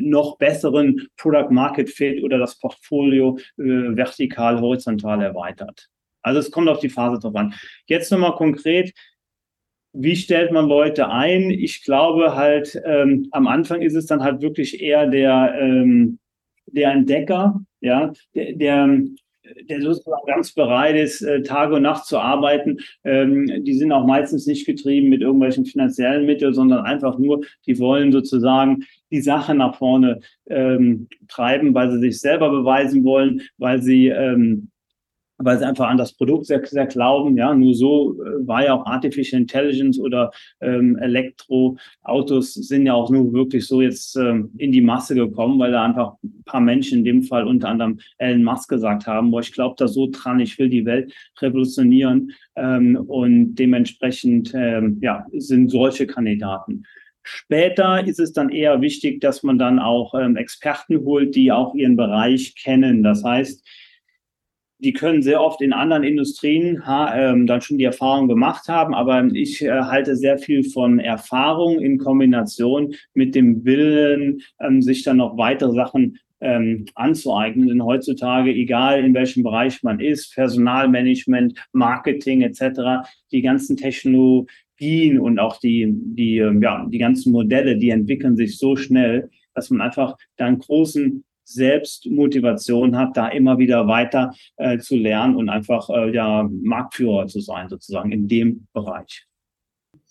noch 0.00 0.38
besseren 0.38 1.08
Product 1.16 1.50
Market 1.50 1.90
Fit 1.90 2.22
oder 2.24 2.38
das 2.38 2.58
Portfolio 2.58 3.38
äh, 3.58 3.62
vertikal, 3.96 4.60
horizontal 4.60 5.22
erweitert. 5.22 5.88
Also 6.22 6.40
es 6.40 6.50
kommt 6.50 6.68
auf 6.68 6.80
die 6.80 6.88
Phase 6.88 7.18
drauf 7.18 7.34
an. 7.36 7.54
Jetzt 7.86 8.10
nochmal 8.10 8.34
konkret, 8.34 8.92
wie 9.92 10.16
stellt 10.16 10.52
man 10.52 10.68
Leute 10.68 11.08
ein? 11.08 11.50
Ich 11.50 11.84
glaube 11.84 12.36
halt, 12.36 12.80
ähm, 12.84 13.28
am 13.32 13.46
Anfang 13.46 13.82
ist 13.82 13.94
es 13.94 14.06
dann 14.06 14.22
halt 14.22 14.40
wirklich 14.40 14.80
eher 14.80 15.06
der, 15.06 15.54
ähm, 15.60 16.18
der 16.66 16.92
Entdecker, 16.92 17.60
ja, 17.80 18.12
der, 18.34 18.52
der, 18.52 19.00
der 19.68 19.82
sozusagen 19.82 20.26
ganz 20.26 20.52
bereit 20.52 20.96
ist, 20.96 21.22
äh, 21.22 21.42
Tage 21.42 21.76
und 21.76 21.82
Nacht 21.82 22.06
zu 22.06 22.18
arbeiten. 22.18 22.78
Ähm, 23.04 23.64
die 23.64 23.74
sind 23.74 23.90
auch 23.90 24.06
meistens 24.06 24.46
nicht 24.46 24.66
getrieben 24.66 25.08
mit 25.08 25.22
irgendwelchen 25.22 25.64
finanziellen 25.66 26.26
Mitteln, 26.26 26.54
sondern 26.54 26.84
einfach 26.84 27.18
nur, 27.18 27.44
die 27.66 27.78
wollen 27.78 28.12
sozusagen 28.12 28.84
die 29.10 29.20
Sache 29.20 29.54
nach 29.54 29.76
vorne 29.76 30.20
ähm, 30.48 31.08
treiben, 31.26 31.74
weil 31.74 31.90
sie 31.90 31.98
sich 31.98 32.20
selber 32.20 32.50
beweisen 32.50 33.02
wollen, 33.02 33.42
weil 33.58 33.82
sie 33.82 34.08
ähm, 34.08 34.70
weil 35.42 35.58
sie 35.58 35.66
einfach 35.66 35.88
an 35.88 35.96
das 35.96 36.12
Produkt 36.12 36.46
sehr, 36.46 36.64
sehr 36.64 36.86
glauben. 36.86 37.36
Ja, 37.36 37.54
nur 37.54 37.74
so 37.74 38.14
äh, 38.22 38.46
war 38.46 38.64
ja 38.64 38.74
auch 38.74 38.86
Artificial 38.86 39.40
Intelligence 39.40 39.98
oder 39.98 40.30
ähm, 40.60 40.96
Elektroautos 40.98 42.54
sind 42.54 42.86
ja 42.86 42.94
auch 42.94 43.10
nur 43.10 43.32
wirklich 43.32 43.66
so 43.66 43.80
jetzt 43.80 44.16
ähm, 44.16 44.50
in 44.58 44.72
die 44.72 44.80
Masse 44.80 45.14
gekommen, 45.14 45.58
weil 45.58 45.72
da 45.72 45.84
einfach 45.84 46.14
ein 46.22 46.42
paar 46.44 46.60
Menschen, 46.60 46.98
in 46.98 47.04
dem 47.04 47.22
Fall 47.22 47.46
unter 47.46 47.68
anderem 47.68 47.98
Elon 48.18 48.44
Musk 48.44 48.68
gesagt 48.68 49.06
haben, 49.06 49.30
boah, 49.30 49.40
ich 49.40 49.52
glaube 49.52 49.74
da 49.78 49.88
so 49.88 50.08
dran, 50.10 50.40
ich 50.40 50.58
will 50.58 50.68
die 50.68 50.84
Welt 50.84 51.12
revolutionieren 51.40 52.32
ähm, 52.56 52.96
und 52.96 53.54
dementsprechend 53.54 54.52
ähm, 54.54 54.98
ja, 55.00 55.26
sind 55.32 55.70
solche 55.70 56.06
Kandidaten. 56.06 56.84
Später 57.22 58.06
ist 58.06 58.18
es 58.18 58.32
dann 58.32 58.48
eher 58.48 58.80
wichtig, 58.80 59.20
dass 59.20 59.42
man 59.42 59.58
dann 59.58 59.78
auch 59.78 60.14
ähm, 60.14 60.36
Experten 60.36 61.04
holt, 61.04 61.34
die 61.34 61.52
auch 61.52 61.74
ihren 61.74 61.96
Bereich 61.96 62.54
kennen. 62.56 63.02
Das 63.02 63.22
heißt, 63.22 63.62
die 64.80 64.92
können 64.92 65.22
sehr 65.22 65.42
oft 65.42 65.60
in 65.60 65.72
anderen 65.72 66.04
Industrien 66.04 66.82
ähm, 66.88 67.46
dann 67.46 67.60
schon 67.60 67.78
die 67.78 67.84
Erfahrung 67.84 68.28
gemacht 68.28 68.68
haben, 68.68 68.94
aber 68.94 69.24
ich 69.32 69.62
äh, 69.62 69.70
halte 69.70 70.16
sehr 70.16 70.38
viel 70.38 70.64
von 70.64 70.98
Erfahrung 70.98 71.78
in 71.80 71.98
Kombination 71.98 72.94
mit 73.14 73.34
dem 73.34 73.64
Willen, 73.64 74.40
ähm, 74.60 74.82
sich 74.82 75.02
dann 75.02 75.18
noch 75.18 75.36
weitere 75.36 75.72
Sachen 75.72 76.18
ähm, 76.40 76.86
anzueignen. 76.94 77.68
Denn 77.68 77.84
heutzutage, 77.84 78.50
egal 78.50 79.04
in 79.04 79.14
welchem 79.14 79.42
Bereich 79.42 79.82
man 79.82 80.00
ist, 80.00 80.34
Personalmanagement, 80.34 81.58
Marketing 81.72 82.42
etc., 82.42 83.06
die 83.30 83.42
ganzen 83.42 83.76
Technologien 83.76 85.20
und 85.20 85.38
auch 85.38 85.58
die, 85.58 85.86
die, 85.88 86.38
ähm, 86.38 86.62
ja, 86.62 86.86
die 86.90 86.98
ganzen 86.98 87.32
Modelle, 87.32 87.76
die 87.76 87.90
entwickeln 87.90 88.36
sich 88.36 88.58
so 88.58 88.76
schnell, 88.76 89.30
dass 89.54 89.70
man 89.70 89.80
einfach 89.80 90.16
da 90.36 90.46
einen 90.46 90.58
großen 90.58 91.24
selbst 91.50 92.06
Motivation 92.06 92.96
hat, 92.96 93.16
da 93.16 93.28
immer 93.28 93.58
wieder 93.58 93.86
weiter 93.86 94.32
äh, 94.56 94.78
zu 94.78 94.96
lernen 94.96 95.36
und 95.36 95.48
einfach 95.48 95.88
äh, 95.90 96.14
ja, 96.14 96.48
Marktführer 96.50 97.26
zu 97.26 97.40
sein, 97.40 97.68
sozusagen 97.68 98.12
in 98.12 98.28
dem 98.28 98.66
Bereich. 98.72 99.26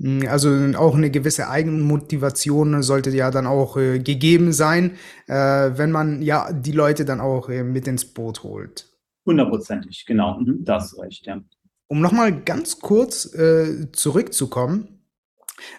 Hm, 0.01 0.25
also 0.27 0.49
auch 0.77 0.95
eine 0.95 1.11
gewisse 1.11 1.49
Eigenmotivation 1.49 2.81
sollte 2.83 3.09
ja 3.11 3.31
dann 3.31 3.47
auch 3.47 3.77
äh, 3.77 3.99
gegeben 3.99 4.53
sein, 4.53 4.91
äh, 5.27 5.33
wenn 5.33 5.91
man 5.91 6.21
ja 6.21 6.51
die 6.51 6.71
Leute 6.71 7.05
dann 7.05 7.19
auch 7.19 7.49
äh, 7.49 7.63
mit 7.63 7.87
ins 7.87 8.05
Boot 8.05 8.43
holt. 8.43 8.87
Hundertprozentig, 9.25 10.05
genau, 10.07 10.39
mhm, 10.39 10.63
das 10.63 10.93
ist 10.93 10.99
recht, 10.99 11.25
ja. 11.25 11.41
Um 11.87 12.01
nochmal 12.01 12.41
ganz 12.43 12.79
kurz 12.79 13.33
äh, 13.33 13.91
zurückzukommen, 13.91 14.98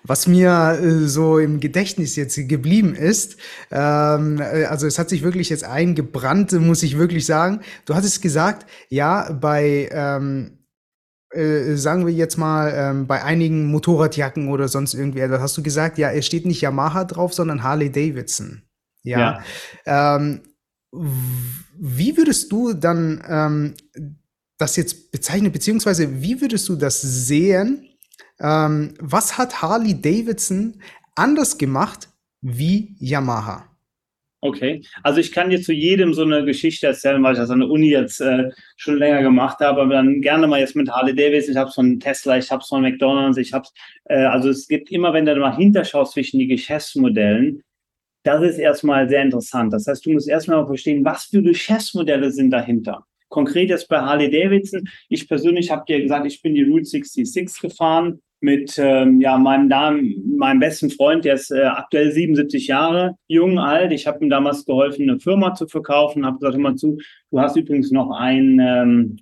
was 0.03 0.27
mir 0.27 0.79
äh, 0.81 1.07
so 1.07 1.39
im 1.39 1.61
Gedächtnis 1.61 2.17
jetzt 2.17 2.37
geblieben 2.49 2.95
ist, 2.95 3.37
ähm, 3.71 4.41
äh, 4.41 4.65
also 4.65 4.87
es 4.87 4.99
hat 4.99 5.09
sich 5.09 5.23
wirklich 5.23 5.49
jetzt 5.49 5.65
eingebrannt, 5.65 6.53
muss 6.53 6.83
ich 6.83 6.99
wirklich 6.99 7.27
sagen. 7.27 7.61
Du 7.85 7.95
hattest 7.95 8.23
gesagt, 8.23 8.67
ja, 8.89 9.33
bei, 9.33 9.89
ähm, 9.93 10.59
äh, 11.33 11.77
sagen 11.77 12.07
wir 12.07 12.13
jetzt 12.13 12.39
mal, 12.39 12.73
ähm, 12.75 13.07
bei 13.07 13.23
einigen 13.23 13.67
Motorradjacken 13.67 14.49
oder 14.49 14.69
sonst 14.69 14.95
irgendwie, 14.95 15.21
da 15.21 15.41
hast 15.41 15.57
du 15.57 15.63
gesagt, 15.63 15.99
ja, 15.99 16.11
es 16.11 16.27
steht 16.27 16.47
nicht 16.47 16.61
Yamaha 16.61 17.05
drauf, 17.05 17.35
sondern 17.35 17.63
Harley 17.63 17.91
Davidson. 17.91 18.63
Ja. 19.03 19.43
ja. 19.87 20.13
Ähm, 20.13 20.43
wie 20.93 22.17
würdest 22.17 22.51
du 22.51 22.75
dann 22.75 23.23
ähm, 23.29 23.75
das 24.59 24.77
jetzt 24.77 25.13
bezeichnen, 25.13 25.53
beziehungsweise 25.53 26.21
wie 26.21 26.41
würdest 26.41 26.69
du 26.69 26.77
das 26.77 27.01
sehen? 27.01 27.90
Ähm, 28.41 28.95
was 28.99 29.39
hat 29.39 29.63
Harley 29.63 30.01
Davidson 30.01 30.81
anders 31.15 31.59
gemacht 31.59 32.09
wie 32.41 32.97
Yamaha? 32.99 33.71
Okay, 34.43 34.83
also 35.03 35.21
ich 35.21 35.33
kann 35.33 35.51
dir 35.51 35.61
zu 35.61 35.75
jedem 35.75 36.15
so 36.15 36.23
eine 36.23 36.43
Geschichte 36.47 36.87
erzählen, 36.87 37.23
weil 37.23 37.35
ich 37.35 37.39
das 37.39 37.51
an 37.51 37.61
der 37.61 37.69
Uni 37.69 37.91
jetzt 37.91 38.23
äh, 38.23 38.51
schon 38.77 38.97
länger 38.97 39.23
gemacht 39.23 39.59
habe, 39.61 39.83
aber 39.83 39.93
dann 39.93 40.23
gerne 40.23 40.47
mal 40.47 40.61
jetzt 40.61 40.75
mit 40.75 40.91
Harley 40.91 41.15
Davidson, 41.15 41.53
ich 41.53 41.59
habe 41.59 41.69
es 41.69 41.75
von 41.75 42.01
Tesla, 42.01 42.39
ich 42.39 42.51
habe 42.51 42.63
es 42.63 42.69
von 42.69 42.81
McDonalds, 42.81 43.37
ich 43.37 43.53
habe 43.53 43.65
es, 43.65 43.73
äh, 44.05 44.25
also 44.25 44.49
es 44.49 44.67
gibt 44.67 44.91
immer, 44.91 45.13
wenn 45.13 45.27
du 45.27 45.37
mal 45.37 45.55
hinterschaust 45.55 46.15
zwischen 46.15 46.39
die 46.39 46.47
Geschäftsmodellen, 46.47 47.63
das 48.23 48.43
ist 48.43 48.59
erstmal 48.59 49.09
sehr 49.11 49.23
interessant. 49.23 49.75
Das 49.75 49.87
heißt, 49.87 50.07
du 50.07 50.13
musst 50.13 50.29
erstmal 50.29 50.65
verstehen, 50.67 51.05
was 51.05 51.25
für 51.25 51.43
Geschäftsmodelle 51.43 52.31
sind 52.31 52.51
dahinter. 52.51 53.05
Konkret 53.29 53.69
jetzt 53.69 53.89
bei 53.89 54.01
Harley 54.01 54.31
Davidson, 54.31 54.89
ich 55.11 55.29
persönlich 55.29 55.71
habe 55.71 55.85
dir 55.87 56.01
gesagt, 56.01 56.27
ich 56.27 56.41
bin 56.41 56.55
die 56.55 56.63
Route 56.63 56.87
66 56.87 57.61
gefahren, 57.61 58.21
mit 58.41 58.79
ähm, 58.79 59.21
ja, 59.21 59.37
meinem, 59.37 59.69
Damen, 59.69 60.37
meinem 60.37 60.61
besten 60.61 60.91
Freund, 60.91 61.25
der 61.25 61.35
ist 61.35 61.51
äh, 61.51 61.63
aktuell 61.63 62.11
77 62.11 62.67
Jahre 62.67 63.17
jung, 63.29 63.59
alt. 63.59 63.93
Ich 63.93 64.07
habe 64.07 64.25
ihm 64.25 64.31
damals 64.31 64.65
geholfen, 64.65 65.09
eine 65.09 65.21
Firma 65.21 65.55
zu 65.55 65.67
verkaufen, 65.67 66.25
habe 66.25 66.39
gesagt, 66.39 66.57
immer 66.57 66.75
zu, 66.77 66.99
du 67.31 67.41
hast 67.41 67.57
übrigens 67.57 67.91
noch 67.91 68.11
ein, 68.11 68.59
ähm, 68.61 69.17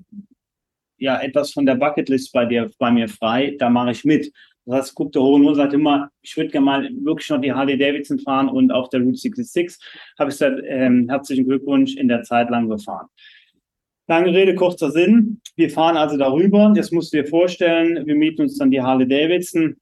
ja, 0.98 1.20
etwas 1.20 1.52
von 1.52 1.66
der 1.66 1.74
Bucketlist 1.74 2.32
bei 2.32 2.44
dir, 2.44 2.70
bei 2.78 2.90
mir 2.90 3.08
frei, 3.08 3.56
da 3.58 3.68
mache 3.68 3.90
ich 3.90 4.04
mit. 4.04 4.32
Das 4.68 4.80
heißt, 4.80 4.94
guckt 4.94 5.14
der 5.14 5.22
hoch 5.22 5.34
und 5.34 5.54
sagt 5.54 5.72
immer, 5.72 6.10
ich 6.20 6.36
würde 6.36 6.50
gerne 6.50 6.66
mal 6.66 6.90
wirklich 7.02 7.30
noch 7.30 7.40
die 7.40 7.52
Harley 7.52 7.78
Davidson 7.78 8.18
fahren 8.18 8.48
und 8.48 8.70
auf 8.70 8.90
der 8.90 9.00
Route 9.00 9.16
66 9.16 9.78
habe 10.18 10.30
ich 10.30 10.38
gesagt, 10.38 10.60
ähm, 10.66 11.08
herzlichen 11.08 11.46
Glückwunsch 11.46 11.96
in 11.96 12.08
der 12.08 12.22
Zeit 12.22 12.50
lang 12.50 12.68
gefahren. 12.68 13.06
Lange 14.08 14.32
Rede, 14.32 14.54
kurzer 14.54 14.90
Sinn. 14.90 15.40
Wir 15.54 15.68
fahren 15.68 15.98
also 15.98 16.16
darüber. 16.16 16.72
Jetzt 16.74 16.92
musst 16.92 17.12
du 17.12 17.18
dir 17.18 17.28
vorstellen, 17.28 18.06
wir 18.06 18.14
mieten 18.14 18.40
uns 18.40 18.56
dann 18.56 18.70
die 18.70 18.80
Harley 18.80 19.06
Davidson. 19.06 19.76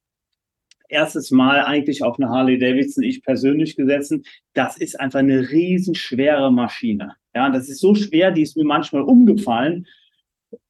Erstes 0.88 1.30
Mal 1.30 1.60
eigentlich 1.60 2.02
auf 2.02 2.18
eine 2.18 2.28
Harley 2.28 2.58
Davidson, 2.58 3.04
ich 3.04 3.22
persönlich 3.22 3.76
gesessen. 3.76 4.24
Das 4.52 4.76
ist 4.76 4.98
einfach 4.98 5.20
eine 5.20 5.50
riesenschwere 5.50 6.52
Maschine. 6.52 7.14
Ja, 7.36 7.50
das 7.50 7.68
ist 7.68 7.80
so 7.80 7.94
schwer, 7.94 8.32
die 8.32 8.42
ist 8.42 8.56
mir 8.56 8.64
manchmal 8.64 9.02
umgefallen. 9.02 9.86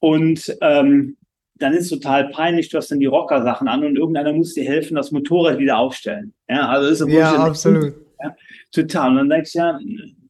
Und 0.01 0.55
ähm, 0.61 1.17
dann 1.55 1.73
ist 1.73 1.85
es 1.85 1.91
total 1.91 2.29
peinlich, 2.29 2.69
du 2.69 2.77
hast 2.77 2.91
dann 2.91 3.01
die 3.01 3.07
Rocker-Sachen 3.07 3.69
an 3.69 3.85
und 3.85 3.97
irgendeiner 3.97 4.35
muss 4.35 4.53
dir 4.53 4.65
helfen, 4.65 4.97
das 4.97 5.13
Motorrad 5.13 5.59
wieder 5.59 5.79
aufstellen. 5.79 6.35
Ja, 6.49 6.69
also 6.69 7.05
ist 7.05 7.11
ja 7.11 7.37
absolut. 7.37 7.95
Ja, 8.23 8.37
total. 8.73 9.11
Und 9.11 9.17
dann 9.17 9.31
denkst 9.31 9.53
du 9.53 9.59
ja, 9.59 9.79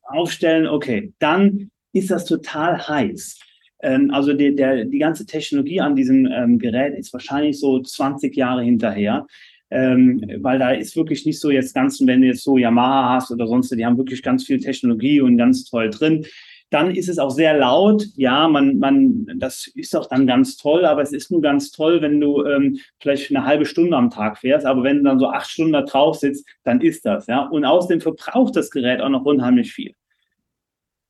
aufstellen, 0.05 0.69
okay. 0.69 1.13
Dann 1.19 1.71
ist 1.97 2.11
das 2.11 2.25
total 2.25 2.87
heiß. 2.87 3.41
Ähm, 3.83 4.11
also 4.11 4.33
die, 4.33 4.55
der, 4.55 4.85
die 4.85 4.99
ganze 4.99 5.27
Technologie 5.27 5.81
an 5.81 5.97
diesem 5.97 6.27
ähm, 6.27 6.59
Gerät 6.59 6.95
ist 6.99 7.13
wahrscheinlich 7.13 7.59
so 7.59 7.81
20 7.81 8.35
Jahre 8.37 8.63
hinterher. 8.63 9.27
Ähm, 9.69 10.23
weil 10.41 10.61
da 10.61 10.71
ist 10.71 10.97
wirklich 10.97 11.27
nicht 11.27 11.41
so 11.41 11.51
jetzt 11.51 11.75
ganz, 11.75 12.01
wenn 12.01 12.21
du 12.21 12.29
jetzt 12.29 12.45
so 12.45 12.57
Yamaha 12.57 13.17
hast 13.17 13.33
oder 13.33 13.49
sonst, 13.49 13.73
die 13.73 13.85
haben 13.85 13.99
wirklich 13.99 14.23
ganz 14.23 14.45
viel 14.45 14.61
Technologie 14.61 15.21
und 15.21 15.39
ganz 15.39 15.65
toll 15.65 15.91
drin. 15.91 16.25
Dann 16.71 16.95
ist 16.95 17.09
es 17.09 17.19
auch 17.19 17.31
sehr 17.31 17.57
laut. 17.59 18.05
Ja, 18.17 18.47
man, 18.47 18.79
man, 18.79 19.27
das 19.39 19.69
ist 19.75 19.97
auch 19.97 20.07
dann 20.09 20.27
ganz 20.27 20.57
toll, 20.57 20.85
aber 20.85 21.03
es 21.03 21.13
ist 21.13 21.31
nur 21.31 21.41
ganz 21.41 21.73
toll, 21.73 22.01
wenn 22.03 22.21
du 22.21 22.45
ähm, 22.45 22.79
vielleicht 23.01 23.31
eine 23.31 23.45
halbe 23.45 23.67
Stunde 23.67 23.97
am 23.97 24.11
Tag 24.11 24.39
fährst, 24.39 24.67
aber 24.67 24.83
wenn 24.85 24.99
du 24.99 25.05
dann 25.05 25.19
so 25.19 25.29
acht 25.29 25.51
Stunden 25.51 25.73
da 25.73 25.83
drauf 25.83 26.17
sitzt, 26.17 26.47
dann 26.63 26.81
ist 26.81 27.05
das, 27.05 27.27
ja. 27.27 27.47
Und 27.47 27.65
außerdem 27.65 28.01
verbraucht 28.01 28.55
das 28.57 28.71
Gerät 28.71 29.01
auch 29.01 29.09
noch 29.09 29.25
unheimlich 29.25 29.73
viel. 29.73 29.95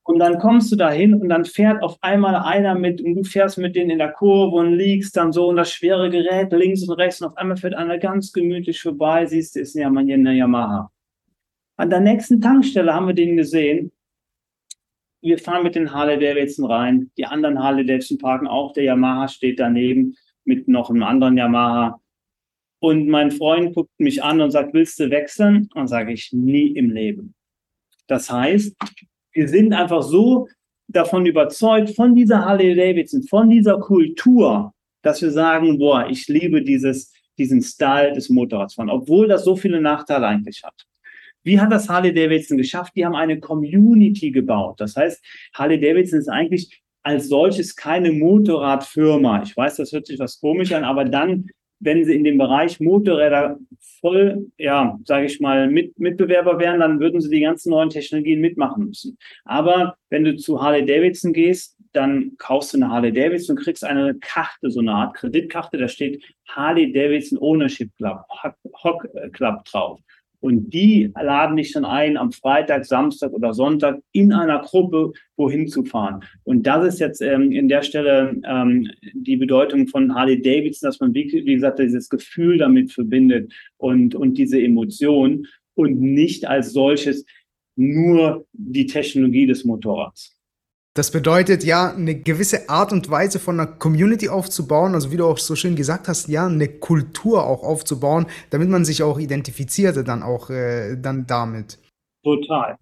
Und 0.07 0.21
dann 0.21 0.39
kommst 0.39 0.71
du 0.71 0.77
dahin 0.77 1.15
und 1.15 1.29
dann 1.29 1.45
fährt 1.45 1.83
auf 1.83 1.99
einmal 2.01 2.37
einer 2.37 2.77
mit 2.77 3.03
und 3.03 3.17
du 3.17 3.25
fährst 3.25 3.59
mit 3.59 3.75
denen 3.75 3.91
in 3.91 3.99
der 3.99 4.13
Kurve 4.13 4.57
und 4.57 4.73
liegst 4.75 5.17
dann 5.17 5.33
so 5.33 5.49
und 5.49 5.57
das 5.57 5.73
schwere 5.73 6.09
Gerät 6.11 6.53
links 6.53 6.87
und 6.87 6.95
rechts 6.95 7.21
und 7.21 7.29
auf 7.29 7.37
einmal 7.37 7.57
fährt 7.57 7.75
einer 7.75 7.99
ganz 7.99 8.33
gemütlich 8.33 8.81
vorbei, 8.81 9.27
siehst 9.27 9.57
du, 9.57 9.61
ist 9.61 9.77
eine 9.77 10.33
Yamaha. 10.33 10.93
An 11.77 11.91
der 11.91 12.01
nächsten 12.01 12.41
Tankstelle 12.41 12.95
haben 12.95 13.09
wir 13.09 13.15
den 13.15 13.37
gesehen. 13.37 13.91
wir 15.23 15.39
fahren 15.39 15.65
mit 15.65 15.75
den 15.75 15.93
Harley 15.93 16.21
Davidson 16.21 16.67
rein. 16.67 17.11
Die 17.19 17.27
anderen 17.27 17.61
Harley 17.61 17.85
Davidson 17.85 18.19
parken 18.19 18.47
auch. 18.47 18.73
Der 18.75 18.85
Yamaha 18.85 19.27
steht 19.27 19.59
daneben 19.59 20.15
mit 20.45 20.69
noch 20.69 20.89
einem 20.89 21.03
anderen 21.03 21.37
Yamaha. 21.37 22.01
Und 22.79 23.09
mein 23.09 23.33
Freund 23.33 23.75
guckt 23.75 23.99
mich 23.99 24.23
an 24.23 24.41
und 24.41 24.53
sagt, 24.53 24.73
willst 24.73 25.01
du 25.01 25.11
wechseln? 25.11 25.69
Und 25.75 25.89
sage 25.89 26.13
ich, 26.13 26.33
nie 26.33 26.69
im 26.69 26.91
Leben. 26.91 27.35
Das 28.07 28.31
heißt, 28.31 28.77
wir 29.37 29.49
sind 29.49 29.73
einfach 29.73 30.03
so 30.03 30.49
davon 30.89 31.27
überzeugt, 31.27 31.91
von 31.91 32.15
dieser 32.15 32.45
Harley 32.45 32.75
Davidson, 32.75 33.23
von 33.25 33.51
dieser 33.51 33.79
Kultur, 33.79 34.73
dass 35.03 35.21
wir 35.21 35.31
sagen, 35.31 35.79
boah, 35.79 36.09
ich 36.09 36.27
liebe 36.29 36.63
dieses, 36.63 37.13
diesen 37.39 37.61
Style 37.61 38.13
des 38.13 38.31
Motorradfahren, 38.31 38.91
obwohl 38.91 39.29
das 39.29 39.45
so 39.45 39.57
viele 39.57 39.81
Nachteile 39.81 40.27
eigentlich 40.27 40.63
hat. 40.65 40.87
Wie 41.43 41.61
hat 41.61 41.71
das 41.71 41.89
Harley 41.89 42.13
Davidson 42.13 42.59
geschafft? 42.59 42.95
Die 42.97 43.05
haben 43.05 43.15
eine 43.15 43.39
Community 43.39 44.31
gebaut. 44.31 44.81
Das 44.81 44.97
heißt, 44.97 45.23
Harley 45.55 45.79
Davidson 45.79 46.19
ist 46.19 46.29
eigentlich 46.29 46.83
als 47.03 47.29
solches 47.29 47.77
keine 47.77 48.11
Motorradfirma. 48.11 49.43
Ich 49.43 49.57
weiß, 49.57 49.77
das 49.77 49.93
hört 49.93 50.07
sich 50.07 50.19
was 50.19 50.41
komisch 50.41 50.73
an, 50.73 50.83
aber 50.83 51.05
dann, 51.05 51.47
wenn 51.81 52.05
sie 52.05 52.15
in 52.15 52.25
dem 52.25 52.39
Bereich 52.39 52.81
Motorräder 52.81 53.59
voll, 54.01 54.47
ja, 54.59 54.99
sage 55.05 55.27
ich 55.27 55.41
mal, 55.41 55.69
mit, 55.69 55.99
Mitbewerber 55.99 56.59
wären, 56.59 56.81
dann 56.81 57.01
würden 57.01 57.21
sie 57.21 57.31
die 57.31 57.41
ganzen 57.41 57.71
neuen 57.71 57.91
Technologien 57.91 58.41
mitmachen 58.41 58.87
müssen. 58.87 59.19
Aber 59.45 59.97
wenn 60.11 60.25
du 60.25 60.37
zu 60.37 60.63
Harley 60.63 60.85
Davidson 60.85 61.33
gehst, 61.33 61.77
dann 61.93 62.33
kaufst 62.39 62.73
du 62.73 62.79
eine 62.79 62.91
Harley 62.91 63.13
Davidson 63.13 63.57
und 63.57 63.63
kriegst 63.63 63.85
eine 63.85 64.15
Karte, 64.21 64.71
so 64.71 64.81
eine 64.81 64.93
Art 64.93 65.17
Kreditkarte, 65.17 65.79
da 65.79 65.89
steht 65.89 66.23
Harley 66.49 66.93
Davidson 66.93 67.39
Ownership 67.39 67.91
Club, 67.97 68.23
Hock 68.83 69.09
Club 69.33 69.65
drauf. 69.65 70.01
Und 70.41 70.71
die 70.73 71.13
laden 71.21 71.57
dich 71.57 71.73
dann 71.73 71.85
ein, 71.85 72.17
am 72.17 72.33
Freitag, 72.33 72.85
Samstag 72.85 73.33
oder 73.33 73.55
Sonntag 73.55 74.01
in 74.13 74.33
einer 74.33 74.61
Gruppe 74.61 75.13
wohin 75.37 75.69
zu 75.69 75.85
fahren. 75.85 76.23
Und 76.45 76.67
das 76.67 76.95
ist 76.95 77.01
jetzt 77.01 77.21
ähm, 77.21 77.53
in 77.53 77.69
der 77.69 77.83
Stelle 77.83 78.37
ähm, 78.45 78.89
die 79.15 79.37
Bedeutung 79.37 79.89
von 79.89 80.15
Harley 80.15 80.41
Davidson, 80.41 80.89
dass 80.89 81.01
man, 81.01 81.15
wie, 81.15 81.31
wie 81.33 81.55
gesagt, 81.55 81.79
dieses 81.79 82.09
Gefühl 82.09 82.59
damit 82.59 82.93
verbindet 82.93 83.53
und, 83.79 84.15
und 84.15 84.39
diese 84.39 84.61
Emotion 84.61 85.47
und 85.75 86.01
nicht 86.01 86.47
als 86.47 86.73
solches 86.73 87.25
nur 87.77 88.47
die 88.53 88.87
Technologie 88.87 89.47
des 89.47 89.65
Motorrads. 89.65 90.36
Das 90.97 91.11
bedeutet 91.11 91.63
ja, 91.63 91.93
eine 91.93 92.15
gewisse 92.15 92.71
Art 92.71 92.91
und 92.91 93.11
Weise 93.11 93.39
von 93.39 93.61
einer 93.61 93.71
Community 93.71 94.31
aufzubauen, 94.31 94.95
also 94.95 95.13
wie 95.13 95.19
du 95.19 95.27
auch 95.27 95.37
so 95.37 95.55
schön 95.55 95.77
gesagt 95.77 96.09
hast, 96.09 96.29
ja, 96.29 96.47
eine 96.47 96.69
Kultur 96.69 97.47
auch 97.47 97.63
aufzubauen, 97.63 98.25
damit 98.49 98.71
man 98.71 98.87
sich 98.87 99.03
auch 99.03 99.19
identifizierte 99.19 100.05
dann 100.05 100.23
auch 100.23 100.49
äh, 100.49 100.97
dann 100.97 101.27
damit. 101.27 101.79
Total. 102.25 102.79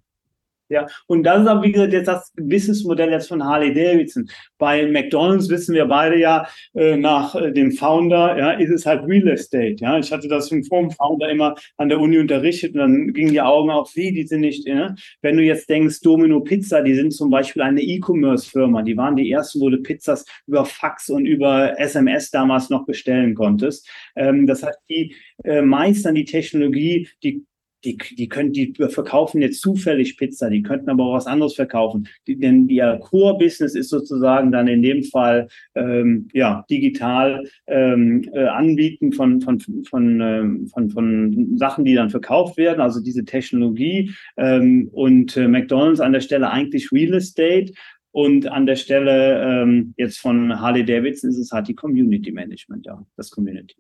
Ja, 0.71 0.87
und 1.07 1.25
das 1.25 1.43
ist 1.43 1.47
aber, 1.47 1.63
wie 1.63 1.73
gesagt, 1.73 1.93
jetzt 1.93 2.09
das 2.09 2.33
Businessmodell 2.37 3.11
jetzt 3.11 3.29
von 3.29 3.45
Harley 3.45 3.75
Davidson. 3.75 4.29
Bei 4.57 4.87
McDonalds 4.87 5.51
wissen 5.51 5.75
wir 5.75 5.85
beide 5.85 6.19
ja, 6.19 6.47
äh, 6.75 6.97
nach 6.97 7.35
äh, 7.35 7.53
dem 7.53 7.71
Founder, 7.73 8.39
ja, 8.39 8.53
ist 8.53 8.71
es 8.71 8.87
halt 8.87 9.07
Real 9.07 9.29
Estate. 9.29 9.77
Ja, 9.79 9.99
ich 9.99 10.11
hatte 10.11 10.27
das 10.27 10.49
vom 10.49 10.91
Founder 10.91 11.29
immer 11.29 11.55
an 11.77 11.91
der 11.91 12.01
Uni 12.01 12.19
unterrichtet 12.19 12.73
und 12.75 12.81
dann 12.81 13.13
gingen 13.13 13.33
die 13.33 13.43
Augen 13.43 13.71
auf, 13.71 13.95
wie, 13.95 14.13
die 14.13 14.27
sind 14.27 14.41
nicht, 14.41 14.67
ja? 14.67 14.95
wenn 15.21 15.37
du 15.37 15.43
jetzt 15.43 15.69
denkst, 15.69 16.01
Domino 16.01 16.41
Pizza, 16.41 16.83
die 16.83 16.95
sind 16.95 17.13
zum 17.13 17.31
Beispiel 17.31 17.63
eine 17.63 17.83
E-Commerce-Firma, 17.83 18.83
die 18.83 18.97
waren 18.97 19.17
die 19.17 19.31
ersten, 19.31 19.61
wo 19.61 19.69
du 19.69 19.83
Pizzas 19.83 20.25
über 20.47 20.65
Fax 20.65 21.11
und 21.11 21.27
über 21.27 21.79
SMS 21.79 22.31
damals 22.31 22.71
noch 22.71 22.87
bestellen 22.87 23.35
konntest. 23.35 23.89
Ähm, 24.17 24.47
das 24.47 24.63
heißt, 24.63 24.79
die 24.89 25.15
äh, 25.45 25.63
meistern 25.63 26.15
die 26.15 26.25
Technologie, 26.25 27.09
die 27.23 27.45
die, 27.85 27.97
die 27.97 28.29
können, 28.29 28.53
die 28.53 28.75
verkaufen 28.89 29.43
jetzt 29.43 29.61
zufällig 29.61 30.17
Pizza, 30.17 30.51
die 30.51 30.63
könnten 30.63 30.91
aber 30.91 31.05
auch 31.05 31.15
was 31.15 31.27
anderes 31.27 31.55
verkaufen. 31.55 32.09
Die, 32.27 32.39
denn 32.39 32.69
ihr 32.69 32.99
Core-Business 33.03 33.75
ist 33.75 33.91
sozusagen 33.91 34.51
dann 34.53 34.69
in 34.69 34.83
dem 34.83 35.03
Fall 35.05 35.49
ähm, 35.75 36.29
ja 36.33 36.65
digital 36.71 37.45
ähm, 37.67 38.29
äh, 38.33 38.47
Anbieten 38.47 39.13
von 39.13 39.41
von 39.41 39.61
von, 39.61 40.21
ähm, 40.21 40.67
von 40.69 40.91
von 40.91 41.57
Sachen, 41.57 41.85
die 41.85 41.95
dann 41.95 42.11
verkauft 42.11 42.57
werden, 42.57 42.81
also 42.81 43.01
diese 43.01 43.25
Technologie 43.25 44.11
ähm, 44.37 44.89
und 44.93 45.37
äh, 45.37 45.49
McDonald's 45.49 46.01
an 46.01 46.13
der 46.13 46.21
Stelle 46.21 46.51
eigentlich 46.51 46.91
Real 46.93 47.15
Estate 47.15 47.73
und 48.13 48.47
an 48.47 48.67
der 48.67 48.77
Stelle 48.77 49.43
ähm, 49.43 49.95
jetzt 49.97 50.19
von 50.19 50.61
Harley 50.61 50.85
Davidson 50.85 51.31
ist 51.31 51.39
es 51.39 51.51
halt 51.51 51.69
die 51.69 51.75
Community 51.75 52.31
Management, 52.31 52.87
ja, 52.87 53.05
das 53.17 53.31
Community 53.31 53.75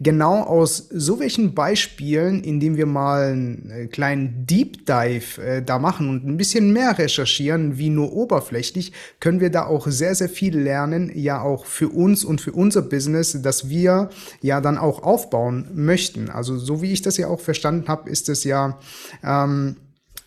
genau 0.00 0.42
aus 0.42 0.88
so 0.90 1.18
welchen 1.18 1.54
Beispielen, 1.54 2.44
indem 2.44 2.76
wir 2.76 2.86
mal 2.86 3.32
einen 3.32 3.70
äh, 3.70 3.86
kleinen 3.86 4.46
Deep 4.46 4.86
Dive 4.86 5.42
äh, 5.42 5.62
da 5.62 5.78
machen 5.78 6.08
und 6.08 6.24
ein 6.24 6.36
bisschen 6.36 6.72
mehr 6.72 6.96
recherchieren, 6.98 7.78
wie 7.78 7.90
nur 7.90 8.12
oberflächlich, 8.12 8.92
können 9.18 9.40
wir 9.40 9.50
da 9.50 9.66
auch 9.66 9.88
sehr, 9.88 10.14
sehr 10.14 10.28
viel 10.28 10.56
lernen, 10.56 11.10
ja 11.14 11.42
auch 11.42 11.66
für 11.66 11.88
uns 11.88 12.24
und 12.24 12.40
für 12.40 12.52
unser 12.52 12.82
Business, 12.82 13.40
das 13.42 13.68
wir 13.68 14.10
ja 14.40 14.60
dann 14.60 14.78
auch 14.78 15.02
aufbauen 15.02 15.68
möchten. 15.74 16.30
Also 16.30 16.58
so 16.58 16.80
wie 16.80 16.92
ich 16.92 17.02
das 17.02 17.16
ja 17.16 17.26
auch 17.26 17.40
verstanden 17.40 17.88
habe, 17.88 18.08
ist 18.08 18.28
es 18.28 18.44
ja 18.44 18.78
ähm, 19.24 19.76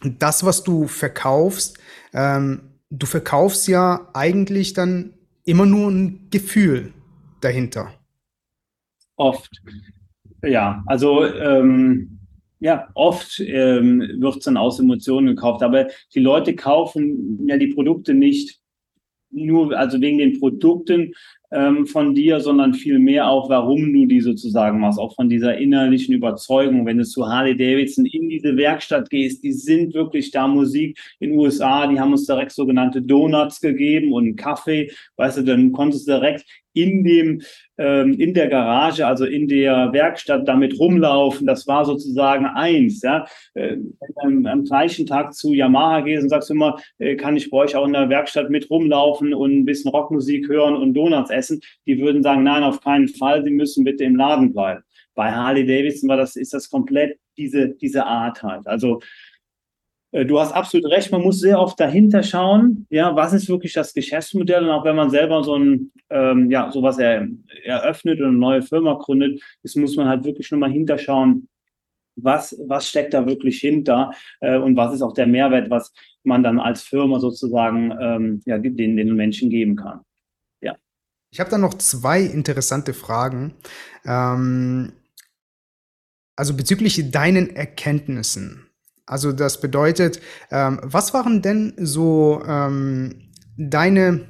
das, 0.04 0.44
was 0.44 0.64
du 0.64 0.88
verkaufst, 0.88 1.78
ähm, 2.14 2.62
du 2.90 3.06
verkaufst 3.06 3.70
ja 3.70 4.10
eigentlich 4.14 4.74
dann 4.74 5.14
immer 5.46 5.66
nur 5.66 5.90
ein 5.90 6.28
Gefühl 6.30 6.92
dahinter. 7.40 7.94
Oft. 9.22 9.62
Ja, 10.44 10.84
also 10.88 11.24
ähm, 11.24 12.18
ja, 12.60 12.88
oft 12.96 13.40
ähm, 13.40 14.00
wird 14.18 14.38
es 14.38 14.46
dann 14.46 14.58
aus 14.58 14.80
Emotionen 14.80 15.28
gekauft, 15.36 15.62
aber 15.62 15.90
die 16.16 16.20
Leute 16.20 16.56
kaufen 16.56 17.48
ja 17.48 17.58
die 17.58 17.68
Produkte 17.68 18.16
nicht 18.16 18.60
nur, 19.30 19.78
also 19.78 20.02
wegen 20.02 20.18
den 20.18 20.40
Produkten 20.40 21.14
ähm, 21.52 21.86
von 21.86 22.16
dir, 22.16 22.40
sondern 22.40 22.74
vielmehr 22.74 23.30
auch, 23.30 23.48
warum 23.50 23.94
du 23.94 24.06
die 24.08 24.22
sozusagen 24.22 24.80
machst, 24.80 25.00
auch 25.00 25.14
von 25.14 25.30
dieser 25.30 25.58
innerlichen 25.58 26.16
Überzeugung. 26.16 26.86
Wenn 26.86 26.98
du 26.98 27.06
zu 27.06 27.28
Harley 27.28 27.56
Davidson 27.56 28.06
in 28.08 28.30
diese 28.30 28.58
Werkstatt 28.58 29.10
gehst, 29.12 29.44
die 29.44 29.54
sind 29.54 29.94
wirklich 29.94 30.32
da 30.32 30.48
Musik 30.48 31.00
in 31.20 31.30
den 31.30 31.40
USA, 31.40 31.86
die 31.86 32.00
haben 32.00 32.12
uns 32.12 32.26
direkt 32.26 32.54
sogenannte 32.54 33.02
Donuts 33.02 33.62
gegeben 33.62 34.14
und 34.14 34.24
einen 34.24 34.36
Kaffee, 34.36 34.92
weißt 35.18 35.38
du, 35.38 35.44
dann 35.44 35.72
konntest 35.72 36.08
du 36.08 36.14
direkt 36.14 36.46
in 36.74 37.04
dem 37.04 37.42
ähm, 37.78 38.14
in 38.14 38.34
der 38.34 38.48
Garage, 38.48 39.06
also 39.06 39.26
in 39.26 39.48
der 39.48 39.92
Werkstatt 39.92 40.48
damit 40.48 40.80
rumlaufen. 40.80 41.48
Das 41.48 41.68
war 41.68 41.86
sozusagen 41.86 42.46
eins. 42.46 43.02
Ja. 43.02 43.26
Äh, 43.54 43.78
am, 44.18 44.46
am, 44.46 44.64
gleichen 44.64 45.06
Tag 45.06 45.34
zu 45.34 45.54
Yamaha 45.54 46.02
gehst 46.02 46.24
und 46.24 46.30
sagst 46.30 46.52
immer, 46.52 46.80
äh, 47.00 47.16
kann 47.16 47.36
ich 47.36 47.50
bei 47.50 47.58
euch 47.58 47.76
auch 47.76 47.86
in 47.86 47.94
der 47.94 48.10
Werkstatt 48.10 48.50
mit 48.50 48.70
rumlaufen 48.70 49.34
und 49.34 49.52
ein 49.52 49.66
bisschen 49.66 49.92
Rockmusik 49.92 50.48
hören 50.48 50.76
und 50.76 50.94
Donuts 50.94 51.32
essen? 51.32 51.62
Die 51.88 52.00
würden 52.00 52.24
sagen, 52.24 52.44
nein, 52.44 52.64
auf 52.64 52.82
keinen 52.82 53.08
Fall, 53.08 53.44
sie 53.44 53.52
müssen 53.52 53.84
bitte 53.84 54.04
im 54.04 54.16
Laden 54.16 54.54
bleiben. 54.54 54.84
Bei 55.16 55.32
Harley 55.32 55.66
Davidson 55.66 56.10
war 56.10 56.18
das, 56.18 56.36
ist 56.36 56.54
das 56.54 56.70
komplett 56.70 57.18
diese, 57.38 57.70
diese 57.70 58.06
Art 58.06 58.44
halt. 58.44 58.68
Also 58.68 59.02
du 60.12 60.40
hast 60.40 60.52
absolut 60.52 60.92
recht, 60.92 61.12
man 61.12 61.22
muss 61.22 61.40
sehr 61.40 61.60
oft 61.60 61.80
dahinter 61.80 62.22
schauen, 62.24 62.86
ja, 62.90 63.16
was 63.16 63.34
ist 63.34 63.50
wirklich 63.50 63.74
das 63.74 63.94
Geschäftsmodell 63.94 64.64
und 64.64 64.70
auch 64.70 64.84
wenn 64.84 64.96
man 64.96 65.10
selber 65.10 65.44
so 65.44 65.56
ein, 65.56 65.92
ähm, 66.10 66.52
ja, 66.52 66.72
sowas 66.72 66.98
er, 66.98 67.28
eröffnet 67.64 68.20
und 68.20 68.28
eine 68.28 68.38
neue 68.38 68.62
Firma 68.62 68.94
gründet, 68.96 69.42
ist, 69.64 69.78
muss 69.78 69.96
man 69.96 70.08
halt 70.08 70.26
wirklich 70.26 70.52
nochmal 70.52 70.72
hinterschauen, 70.72 71.48
was, 72.16 72.56
was 72.68 72.90
steckt 72.90 73.14
da 73.14 73.26
wirklich 73.26 73.60
hinter 73.60 74.12
äh, 74.42 74.58
und 74.58 74.76
was 74.76 74.94
ist 74.94 75.02
auch 75.02 75.14
der 75.14 75.28
Mehrwert, 75.28 75.70
was 75.70 75.94
man 76.24 76.44
dann 76.44 76.60
als 76.60 76.84
Firma 76.84 77.20
sozusagen 77.20 77.92
ähm, 78.00 78.42
ja, 78.46 78.58
den, 78.58 78.98
den 78.98 79.16
Menschen 79.16 79.50
geben 79.50 79.76
kann. 79.76 80.02
Ja. 80.62 80.76
Ich 81.32 81.40
habe 81.40 81.50
da 81.50 81.58
noch 81.58 81.76
zwei 81.76 82.22
interessante 82.22 82.94
Fragen. 82.94 83.56
Ähm, 84.06 84.92
also 86.36 86.56
bezüglich 86.56 87.12
deinen 87.12 87.56
Erkenntnissen. 87.56 88.71
Also 89.12 89.34
das 89.34 89.60
bedeutet, 89.60 90.22
ähm, 90.52 90.80
was 90.84 91.14
waren 91.14 91.42
denn 91.42 91.74
so 91.78 92.42
ähm, 92.48 93.30
deine 93.58 94.22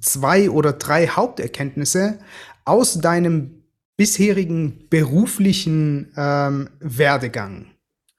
zwei 0.00 0.50
oder 0.50 0.72
drei 0.72 1.06
Haupterkenntnisse 1.06 2.18
aus 2.64 2.98
deinem 2.98 3.62
bisherigen 3.96 4.88
beruflichen 4.90 6.12
ähm, 6.16 6.68
Werdegang? 6.80 7.66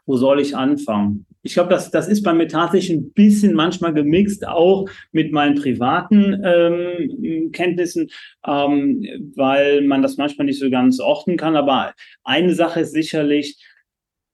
Wo 0.06 0.16
soll 0.16 0.40
ich 0.40 0.56
anfangen? 0.56 1.26
Ich 1.42 1.56
glaube, 1.56 1.72
das, 1.72 1.92
das 1.92 2.08
ist 2.08 2.24
bei 2.24 2.34
mir 2.34 2.48
tatsächlich 2.48 2.98
ein 2.98 3.12
bisschen 3.12 3.54
manchmal 3.54 3.94
gemixt, 3.94 4.48
auch 4.48 4.88
mit 5.12 5.34
meinen 5.34 5.56
privaten 5.56 6.42
ähm, 6.42 7.52
Kenntnissen, 7.52 8.08
ähm, 8.46 9.04
weil 9.36 9.82
man 9.82 10.02
das 10.02 10.16
manchmal 10.16 10.46
nicht 10.46 10.60
so 10.60 10.70
ganz 10.70 11.02
orten 11.02 11.36
kann. 11.36 11.58
Aber 11.58 11.94
eine 12.24 12.56
Sache 12.56 12.80
ist 12.80 12.94
sicherlich, 12.94 13.58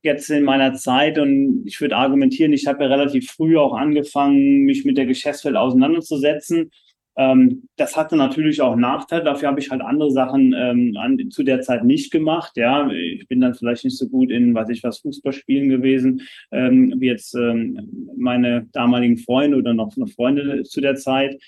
jetzt 0.04 0.30
in 0.30 0.44
meiner 0.44 0.74
Zeit 0.74 1.18
und 1.18 1.62
ich 1.66 1.80
würde 1.80 1.96
argumentieren, 1.96 2.52
ich 2.52 2.66
habe 2.66 2.84
ja 2.84 2.90
relativ 2.90 3.30
früh 3.30 3.56
auch 3.56 3.74
angefangen, 3.74 4.64
mich 4.64 4.84
mit 4.84 4.96
der 4.96 5.06
Geschäftswelt 5.06 5.56
auseinanderzusetzen. 5.56 6.70
Ähm, 7.16 7.68
das 7.76 7.96
hatte 7.96 8.16
natürlich 8.16 8.60
auch 8.60 8.76
Nachteile. 8.76 9.24
Dafür 9.24 9.48
habe 9.48 9.60
ich 9.60 9.70
halt 9.70 9.82
andere 9.82 10.10
Sachen 10.10 10.52
ähm, 10.56 10.96
an, 10.98 11.30
zu 11.30 11.42
der 11.44 11.60
Zeit 11.60 11.84
nicht 11.84 12.10
gemacht. 12.10 12.56
Ja, 12.56 12.90
ich 12.90 13.28
bin 13.28 13.40
dann 13.40 13.54
vielleicht 13.54 13.84
nicht 13.84 13.96
so 13.96 14.08
gut 14.08 14.30
in, 14.30 14.54
weiß 14.54 14.68
ich 14.70 14.82
was, 14.82 14.98
Fußballspielen 14.98 15.68
gewesen, 15.68 16.22
ähm, 16.50 16.94
wie 16.98 17.06
jetzt 17.06 17.34
ähm, 17.34 18.08
meine 18.16 18.66
damaligen 18.72 19.16
Freunde 19.16 19.58
oder 19.58 19.74
noch, 19.74 19.96
noch 19.96 20.08
Freunde 20.08 20.64
zu 20.64 20.80
der 20.80 20.96
Zeit. 20.96 21.40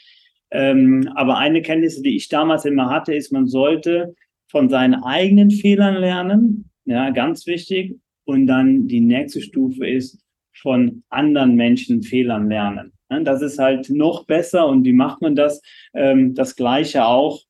Ähm, 0.52 1.10
aber 1.16 1.38
eine 1.38 1.62
Kenntnis, 1.62 2.00
die 2.00 2.16
ich 2.16 2.28
damals 2.28 2.64
immer 2.64 2.88
hatte, 2.88 3.14
ist, 3.14 3.32
man 3.32 3.48
sollte 3.48 4.14
von 4.48 4.68
seinen 4.68 4.94
eigenen 5.02 5.50
Fehlern 5.50 5.96
lernen. 5.96 6.70
Ja, 6.84 7.10
ganz 7.10 7.46
wichtig. 7.48 7.96
Und 8.26 8.46
dann 8.48 8.88
die 8.88 9.00
nächste 9.00 9.40
Stufe 9.40 9.86
ist, 9.86 10.20
von 10.60 11.02
anderen 11.10 11.54
Menschen 11.54 12.02
Fehlern 12.02 12.48
lernen. 12.48 12.92
Das 13.08 13.40
ist 13.40 13.58
halt 13.58 13.88
noch 13.88 14.26
besser. 14.26 14.66
Und 14.66 14.84
wie 14.84 14.92
macht 14.92 15.22
man 15.22 15.36
das? 15.36 15.62
Ähm, 15.94 16.34
das 16.34 16.56
Gleiche 16.56 17.06
auch, 17.06 17.40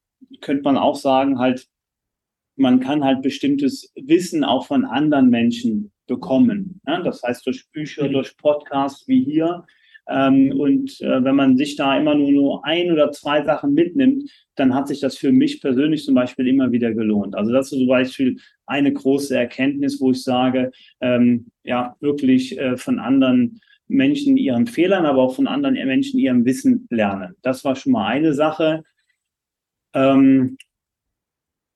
könnte 0.41 0.65
man 0.65 0.77
auch 0.77 0.97
sagen, 0.97 1.39
halt, 1.39 1.67
man 2.57 2.81
kann 2.81 3.05
halt 3.05 3.23
bestimmtes 3.23 3.93
Wissen 3.95 4.45
auch 4.45 4.67
von 4.67 4.85
anderen 4.85 5.31
Menschen 5.31 5.93
bekommen. 6.07 6.81
Das 6.85 7.23
heißt 7.23 7.47
durch 7.47 7.69
Bücher, 7.71 8.09
durch 8.09 8.37
Podcasts 8.37 9.07
wie 9.09 9.25
hier. 9.25 9.65
Ähm, 10.09 10.53
und 10.59 11.01
äh, 11.01 11.25
wenn 11.25 11.35
man 11.35 11.57
sich 11.57 11.77
da 11.77 11.99
immer 11.99 12.15
nur, 12.15 12.31
nur 12.31 12.65
ein 12.65 12.93
oder 12.93 13.11
zwei 13.13 13.43
Sachen 13.43 13.75
mitnimmt, 13.75 14.31
dann 14.55 14.75
hat 14.75 14.89
sich 14.89 15.01
das 15.01 15.17
für 15.17 15.33
mich 15.33 15.61
persönlich 15.61 16.05
zum 16.05 16.15
Beispiel 16.15 16.47
immer 16.47 16.71
wieder 16.73 16.95
gelohnt. 16.95 17.35
Also 17.35 17.53
das 17.53 17.73
ist 17.73 17.79
zum 17.79 17.89
Beispiel 17.89 18.39
eine 18.67 18.93
große 18.93 19.37
Erkenntnis, 19.37 20.01
wo 20.01 20.13
ich 20.13 20.23
sage, 20.23 20.71
ähm, 21.01 21.47
ja, 21.65 21.97
wirklich 22.01 22.59
äh, 22.59 22.77
von 22.77 22.99
anderen 22.99 23.61
Menschen 23.89 24.37
ihren 24.37 24.67
Fehlern, 24.67 25.07
aber 25.07 25.23
auch 25.23 25.35
von 25.35 25.47
anderen 25.47 25.75
Menschen 25.75 26.19
ihrem 26.19 26.45
Wissen 26.45 26.87
lernen. 26.91 27.35
Das 27.43 27.65
war 27.65 27.77
schon 27.77 27.93
mal 27.93 28.07
eine 28.07 28.33
Sache. 28.33 28.83
Ähm, 29.95 30.57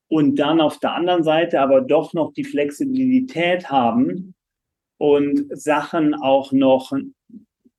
und 0.09 0.37
dann 0.37 0.61
auf 0.61 0.81
der 0.81 0.95
anderen 0.95 1.23
Seite 1.23 1.61
aber 1.61 1.81
doch 1.81 2.15
noch 2.15 2.33
die 2.33 2.45
Flexibilität 2.45 3.71
haben 3.71 4.35
und 4.99 5.47
Sachen 5.57 6.15
auch 6.15 6.51
noch 6.51 6.93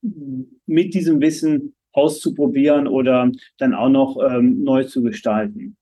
mit 0.01 0.93
diesem 0.93 1.21
Wissen 1.21 1.75
auszuprobieren 1.93 2.87
oder 2.87 3.31
dann 3.57 3.73
auch 3.73 3.89
noch 3.89 4.17
ähm, 4.23 4.63
neu 4.63 4.83
zu 4.83 5.01
gestalten. 5.01 5.77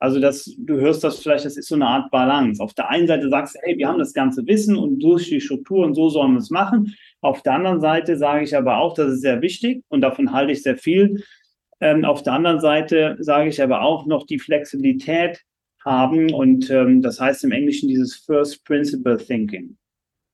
Also 0.00 0.20
das, 0.20 0.54
du 0.58 0.78
hörst 0.78 1.02
das 1.02 1.18
vielleicht, 1.18 1.44
das 1.44 1.56
ist 1.56 1.68
so 1.68 1.74
eine 1.74 1.86
Art 1.86 2.10
Balance. 2.12 2.62
Auf 2.62 2.72
der 2.74 2.88
einen 2.88 3.08
Seite 3.08 3.28
sagst 3.28 3.56
du, 3.56 3.60
hey, 3.62 3.76
wir 3.76 3.88
haben 3.88 3.98
das 3.98 4.12
ganze 4.12 4.46
Wissen 4.46 4.76
und 4.76 5.00
durch 5.00 5.28
die 5.28 5.40
Struktur 5.40 5.84
und 5.84 5.94
so 5.94 6.08
sollen 6.08 6.32
wir 6.32 6.38
es 6.38 6.50
machen. 6.50 6.94
Auf 7.20 7.42
der 7.42 7.54
anderen 7.54 7.80
Seite 7.80 8.16
sage 8.16 8.44
ich 8.44 8.56
aber 8.56 8.78
auch, 8.78 8.94
das 8.94 9.10
ist 9.12 9.22
sehr 9.22 9.42
wichtig 9.42 9.82
und 9.88 10.00
davon 10.02 10.32
halte 10.32 10.52
ich 10.52 10.62
sehr 10.62 10.76
viel. 10.76 11.24
Ähm, 11.80 12.04
auf 12.04 12.22
der 12.22 12.34
anderen 12.34 12.60
Seite 12.60 13.16
sage 13.18 13.48
ich 13.48 13.60
aber 13.60 13.82
auch 13.82 14.06
noch 14.06 14.24
die 14.24 14.38
Flexibilität 14.38 15.42
haben 15.84 16.32
und 16.32 16.70
ähm, 16.70 17.02
das 17.02 17.20
heißt 17.20 17.42
im 17.44 17.52
Englischen 17.52 17.88
dieses 17.88 18.14
First 18.14 18.64
Principle 18.64 19.16
Thinking. 19.16 19.76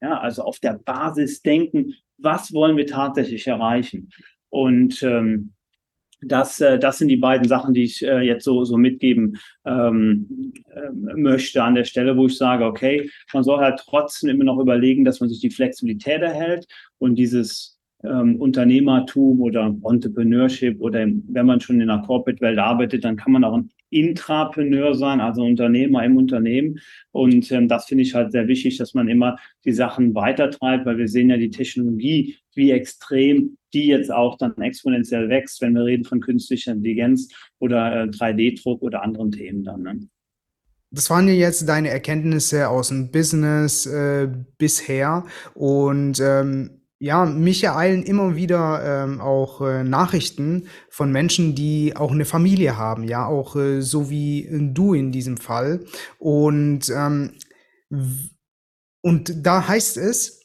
Ja, 0.02 0.18
also 0.18 0.42
auf 0.42 0.58
der 0.58 0.78
Basis 0.84 1.40
denken, 1.40 1.94
was 2.18 2.52
wollen 2.52 2.76
wir 2.76 2.86
tatsächlich 2.86 3.46
erreichen? 3.46 4.10
Und 4.50 5.02
ähm, 5.02 5.54
das, 6.26 6.60
äh, 6.60 6.78
das 6.78 6.98
sind 6.98 7.08
die 7.08 7.16
beiden 7.16 7.48
Sachen, 7.48 7.74
die 7.74 7.84
ich 7.84 8.02
äh, 8.02 8.20
jetzt 8.20 8.44
so, 8.44 8.64
so 8.64 8.76
mitgeben 8.76 9.38
ähm, 9.64 10.52
äh, 10.74 10.90
möchte 11.16 11.62
an 11.62 11.74
der 11.74 11.84
Stelle, 11.84 12.16
wo 12.16 12.26
ich 12.26 12.36
sage, 12.36 12.64
okay, 12.64 13.10
man 13.32 13.44
soll 13.44 13.58
halt 13.58 13.80
trotzdem 13.84 14.30
immer 14.30 14.44
noch 14.44 14.58
überlegen, 14.58 15.04
dass 15.04 15.20
man 15.20 15.28
sich 15.28 15.40
die 15.40 15.50
Flexibilität 15.50 16.22
erhält 16.22 16.66
und 16.98 17.16
dieses 17.16 17.78
ähm, 18.02 18.36
Unternehmertum 18.36 19.40
oder 19.40 19.74
Entrepreneurship 19.84 20.80
oder 20.80 21.06
wenn 21.06 21.46
man 21.46 21.60
schon 21.60 21.80
in 21.80 21.88
der 21.88 22.02
Corporate-Welt 22.06 22.58
arbeitet, 22.58 23.04
dann 23.04 23.16
kann 23.16 23.32
man 23.32 23.44
auch 23.44 23.54
ein 23.54 23.70
Intrapreneur 23.94 24.94
sein, 24.94 25.20
also 25.20 25.44
Unternehmer 25.44 26.04
im 26.04 26.16
Unternehmen. 26.16 26.80
Und 27.12 27.50
ähm, 27.52 27.68
das 27.68 27.86
finde 27.86 28.02
ich 28.02 28.14
halt 28.14 28.32
sehr 28.32 28.48
wichtig, 28.48 28.78
dass 28.78 28.94
man 28.94 29.08
immer 29.08 29.36
die 29.64 29.72
Sachen 29.72 30.14
weitertreibt, 30.14 30.84
weil 30.84 30.98
wir 30.98 31.08
sehen 31.08 31.30
ja 31.30 31.36
die 31.36 31.50
Technologie, 31.50 32.36
wie 32.54 32.70
extrem 32.72 33.56
die 33.72 33.86
jetzt 33.86 34.12
auch 34.12 34.38
dann 34.38 34.56
exponentiell 34.58 35.28
wächst, 35.28 35.60
wenn 35.60 35.74
wir 35.74 35.84
reden 35.84 36.04
von 36.04 36.20
künstlicher 36.20 36.72
Intelligenz 36.72 37.28
oder 37.58 38.04
äh, 38.04 38.06
3D-Druck 38.06 38.82
oder 38.82 39.02
anderen 39.02 39.32
Themen 39.32 39.64
dann. 39.64 39.82
Ne? 39.82 40.08
Das 40.90 41.10
waren 41.10 41.26
ja 41.26 41.34
jetzt 41.34 41.68
deine 41.68 41.88
Erkenntnisse 41.88 42.68
aus 42.68 42.88
dem 42.88 43.10
Business 43.10 43.84
äh, 43.86 44.28
bisher 44.58 45.24
und 45.54 46.20
ähm, 46.20 46.83
ja, 46.98 47.24
mich 47.24 47.64
ereilen 47.64 48.02
immer 48.02 48.36
wieder 48.36 49.04
ähm, 49.04 49.20
auch 49.20 49.60
äh, 49.60 49.84
Nachrichten 49.84 50.68
von 50.88 51.12
Menschen, 51.12 51.54
die 51.54 51.96
auch 51.96 52.12
eine 52.12 52.24
Familie 52.24 52.78
haben, 52.78 53.04
ja, 53.04 53.26
auch 53.26 53.56
äh, 53.56 53.82
so 53.82 54.10
wie 54.10 54.48
du 54.50 54.94
in 54.94 55.12
diesem 55.12 55.36
Fall. 55.36 55.84
Und, 56.18 56.90
ähm, 56.90 57.32
und 59.02 59.46
da 59.46 59.68
heißt 59.68 59.96
es, 59.96 60.40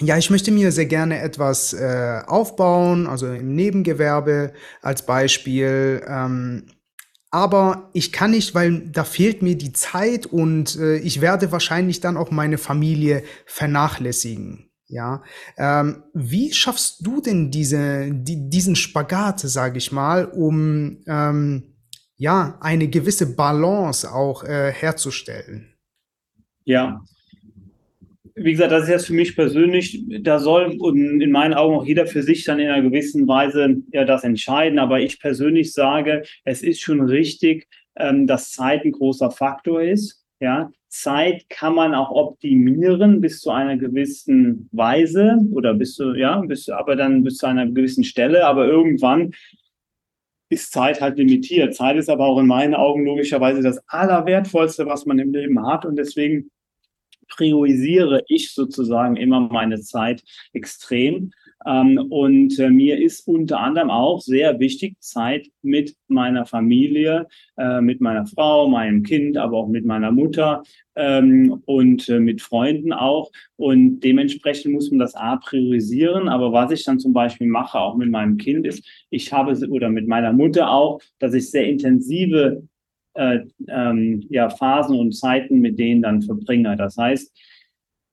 ja, 0.00 0.16
ich 0.16 0.30
möchte 0.30 0.50
mir 0.50 0.72
sehr 0.72 0.86
gerne 0.86 1.20
etwas 1.20 1.74
äh, 1.74 2.22
aufbauen, 2.26 3.06
also 3.06 3.26
im 3.32 3.54
Nebengewerbe 3.54 4.52
als 4.80 5.04
Beispiel. 5.04 6.02
Ähm, 6.08 6.66
aber 7.30 7.90
ich 7.92 8.12
kann 8.12 8.32
nicht, 8.32 8.54
weil 8.54 8.88
da 8.88 9.04
fehlt 9.04 9.42
mir 9.42 9.56
die 9.56 9.72
Zeit 9.72 10.26
und 10.26 10.76
äh, 10.76 10.96
ich 10.96 11.20
werde 11.20 11.52
wahrscheinlich 11.52 12.00
dann 12.00 12.16
auch 12.16 12.30
meine 12.30 12.58
Familie 12.58 13.22
vernachlässigen. 13.46 14.71
Ja, 14.92 15.22
ähm, 15.56 16.02
wie 16.12 16.52
schaffst 16.52 17.06
du 17.06 17.22
denn 17.22 17.50
diese, 17.50 18.10
die, 18.12 18.50
diesen 18.50 18.76
Spagat, 18.76 19.40
sage 19.40 19.78
ich 19.78 19.90
mal, 19.90 20.26
um 20.26 20.98
ähm, 21.06 21.62
ja 22.18 22.58
eine 22.60 22.88
gewisse 22.88 23.34
Balance 23.34 24.12
auch 24.12 24.44
äh, 24.44 24.70
herzustellen? 24.70 25.72
Ja, 26.66 27.02
wie 28.34 28.52
gesagt, 28.52 28.70
das 28.70 28.82
ist 28.82 28.90
jetzt 28.90 29.06
für 29.06 29.14
mich 29.14 29.34
persönlich, 29.34 30.04
da 30.20 30.38
soll 30.38 30.72
in 30.72 31.30
meinen 31.30 31.54
Augen 31.54 31.76
auch 31.76 31.86
jeder 31.86 32.06
für 32.06 32.22
sich 32.22 32.44
dann 32.44 32.60
in 32.60 32.68
einer 32.68 32.82
gewissen 32.82 33.26
Weise 33.26 33.76
ja 33.92 34.04
das 34.04 34.24
entscheiden. 34.24 34.78
Aber 34.78 35.00
ich 35.00 35.20
persönlich 35.20 35.72
sage, 35.72 36.22
es 36.44 36.62
ist 36.62 36.82
schon 36.82 37.00
richtig, 37.00 37.66
ähm, 37.96 38.26
dass 38.26 38.52
Zeit 38.52 38.84
ein 38.84 38.92
großer 38.92 39.30
Faktor 39.30 39.82
ist. 39.82 40.21
Ja, 40.42 40.72
Zeit 40.88 41.48
kann 41.50 41.76
man 41.76 41.94
auch 41.94 42.10
optimieren 42.10 43.20
bis 43.20 43.40
zu 43.40 43.52
einer 43.52 43.76
gewissen 43.76 44.68
Weise 44.72 45.38
oder 45.52 45.72
bis 45.72 45.94
zu, 45.94 46.14
ja, 46.16 46.40
bis, 46.40 46.68
aber 46.68 46.96
dann 46.96 47.22
bis 47.22 47.36
zu 47.36 47.46
einer 47.46 47.64
gewissen 47.68 48.02
Stelle. 48.02 48.44
Aber 48.44 48.66
irgendwann 48.66 49.34
ist 50.48 50.72
Zeit 50.72 51.00
halt 51.00 51.16
limitiert. 51.16 51.76
Zeit 51.76 51.96
ist 51.96 52.10
aber 52.10 52.26
auch 52.26 52.40
in 52.40 52.48
meinen 52.48 52.74
Augen 52.74 53.04
logischerweise 53.04 53.62
das 53.62 53.80
Allerwertvollste, 53.86 54.84
was 54.86 55.06
man 55.06 55.20
im 55.20 55.32
Leben 55.32 55.64
hat. 55.64 55.86
Und 55.86 55.94
deswegen 55.94 56.50
priorisiere 57.28 58.24
ich 58.26 58.52
sozusagen 58.52 59.14
immer 59.14 59.38
meine 59.38 59.80
Zeit 59.80 60.24
extrem. 60.52 61.30
Ähm, 61.66 61.98
und 62.10 62.58
äh, 62.58 62.70
mir 62.70 63.00
ist 63.00 63.26
unter 63.26 63.60
anderem 63.60 63.90
auch 63.90 64.20
sehr 64.20 64.58
wichtig, 64.58 64.96
Zeit 65.00 65.48
mit 65.62 65.94
meiner 66.08 66.46
Familie, 66.46 67.26
äh, 67.56 67.80
mit 67.80 68.00
meiner 68.00 68.26
Frau, 68.26 68.68
meinem 68.68 69.02
Kind, 69.02 69.36
aber 69.36 69.58
auch 69.58 69.68
mit 69.68 69.84
meiner 69.84 70.10
Mutter 70.10 70.62
ähm, 70.96 71.62
und 71.66 72.08
äh, 72.08 72.20
mit 72.20 72.42
Freunden 72.42 72.92
auch. 72.92 73.30
Und 73.56 74.00
dementsprechend 74.00 74.72
muss 74.72 74.90
man 74.90 74.98
das 74.98 75.14
A 75.14 75.36
priorisieren. 75.36 76.28
Aber 76.28 76.52
was 76.52 76.70
ich 76.72 76.84
dann 76.84 76.98
zum 76.98 77.12
Beispiel 77.12 77.46
mache, 77.46 77.78
auch 77.78 77.96
mit 77.96 78.10
meinem 78.10 78.36
Kind, 78.36 78.66
ist, 78.66 78.84
ich 79.10 79.32
habe, 79.32 79.52
oder 79.68 79.88
mit 79.88 80.08
meiner 80.08 80.32
Mutter 80.32 80.70
auch, 80.70 81.00
dass 81.18 81.34
ich 81.34 81.50
sehr 81.50 81.66
intensive 81.68 82.62
äh, 83.14 83.40
ähm, 83.68 84.24
ja, 84.30 84.48
Phasen 84.48 84.98
und 84.98 85.12
Zeiten 85.12 85.60
mit 85.60 85.78
denen 85.78 86.02
dann 86.02 86.22
verbringe. 86.22 86.76
Das 86.76 86.96
heißt, 86.96 87.32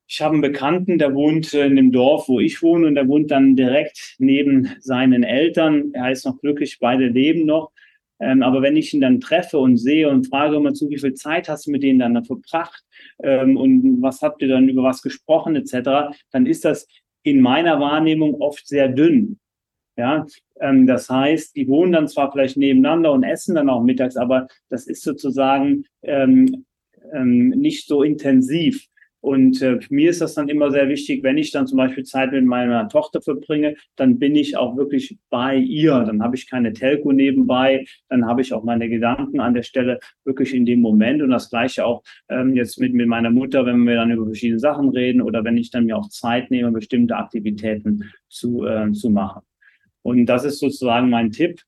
ich 0.10 0.22
habe 0.22 0.34
einen 0.34 0.42
Bekannten, 0.42 0.98
der 0.98 1.14
wohnt 1.14 1.54
in 1.54 1.76
dem 1.76 1.92
Dorf, 1.92 2.28
wo 2.28 2.40
ich 2.40 2.64
wohne, 2.64 2.88
und 2.88 2.96
der 2.96 3.08
wohnt 3.08 3.30
dann 3.30 3.56
direkt 3.56 4.16
neben 4.18 4.70
seinen 4.80 5.22
Eltern. 5.22 5.92
Er 5.94 6.06
heißt 6.06 6.26
noch 6.26 6.42
glücklich, 6.42 6.80
beide 6.80 7.08
leben 7.08 7.46
noch. 7.46 7.72
Ähm, 8.20 8.42
aber 8.42 8.64
wenn 8.64 8.76
ich 8.76 8.92
ihn 8.94 9.02
dann 9.02 9.22
treffe 9.22 9.60
und 9.60 9.78
sehe 9.78 10.10
und 10.10 10.28
frage 10.28 10.56
immer 10.56 10.74
zu, 10.74 10.90
wie 10.90 10.98
viel 10.98 11.14
Zeit 11.14 11.48
hast 11.48 11.68
du 11.68 11.72
mit 11.72 11.84
denen 11.84 12.00
dann 12.00 12.26
verbracht 12.26 12.84
ähm, 13.24 13.56
und 13.56 14.02
was 14.02 14.22
habt 14.22 14.42
ihr 14.42 14.48
dann 14.50 14.68
über 14.68 14.84
was 14.84 15.04
gesprochen 15.04 15.56
etc., 15.56 16.18
dann 16.32 16.48
ist 16.48 16.66
das 16.66 16.88
in 17.22 17.40
meiner 17.40 17.80
Wahrnehmung 17.80 18.42
oft 18.42 18.68
sehr 18.68 18.90
dünn. 18.90 19.40
Ja, 19.96 20.26
ähm, 20.60 20.88
das 20.88 21.10
heißt, 21.10 21.56
die 21.56 21.68
wohnen 21.68 21.92
dann 21.92 22.08
zwar 22.08 22.32
vielleicht 22.32 22.58
nebeneinander 22.58 23.12
und 23.12 23.24
essen 23.24 23.56
dann 23.56 23.70
auch 23.70 23.84
mittags, 23.84 24.18
aber 24.18 24.48
das 24.70 24.88
ist 24.88 25.04
sozusagen 25.04 25.86
ähm, 26.02 26.66
ähm, 27.14 27.50
nicht 27.50 27.88
so 27.88 28.02
intensiv. 28.02 28.89
Und 29.22 29.62
äh, 29.62 29.80
mir 29.90 30.10
ist 30.10 30.22
das 30.22 30.34
dann 30.34 30.48
immer 30.48 30.72
sehr 30.72 30.88
wichtig, 30.88 31.24
wenn 31.24 31.38
ich 31.38 31.52
dann 31.52 31.68
zum 31.68 31.78
Beispiel 31.78 32.04
Zeit 32.06 32.32
mit 32.32 32.46
meiner 32.46 32.88
Tochter 32.88 33.22
verbringe, 33.22 33.76
dann 33.98 34.18
bin 34.18 34.36
ich 34.36 34.56
auch 34.58 34.78
wirklich 34.78 35.18
bei 35.30 35.58
ihr. 35.58 36.00
Dann 36.06 36.24
habe 36.24 36.36
ich 36.38 36.50
keine 36.50 36.72
Telco 36.74 37.12
nebenbei, 37.12 37.86
dann 38.08 38.26
habe 38.26 38.42
ich 38.42 38.54
auch 38.54 38.64
meine 38.64 38.88
Gedanken 38.90 39.40
an 39.42 39.54
der 39.54 39.64
Stelle 39.64 40.00
wirklich 40.24 40.54
in 40.54 40.66
dem 40.66 40.82
Moment. 40.82 41.22
Und 41.22 41.32
das 41.32 41.50
gleiche 41.50 41.86
auch 41.86 42.04
ähm, 42.30 42.56
jetzt 42.56 42.80
mit, 42.80 42.94
mit 42.94 43.08
meiner 43.08 43.30
Mutter, 43.30 43.66
wenn 43.66 43.84
wir 43.86 43.96
dann 43.96 44.12
über 44.12 44.26
verschiedene 44.26 44.60
Sachen 44.60 44.90
reden 44.90 45.22
oder 45.22 45.44
wenn 45.44 45.58
ich 45.58 45.70
dann 45.72 45.86
mir 45.86 45.98
auch 45.98 46.10
Zeit 46.10 46.50
nehme, 46.52 46.72
bestimmte 46.72 47.18
Aktivitäten 47.18 48.12
zu, 48.30 48.66
äh, 48.66 48.92
zu 48.94 49.10
machen. 49.10 49.42
Und 50.02 50.28
das 50.28 50.46
ist 50.46 50.60
sozusagen 50.60 51.10
mein 51.10 51.32
Tipp. 51.32 51.62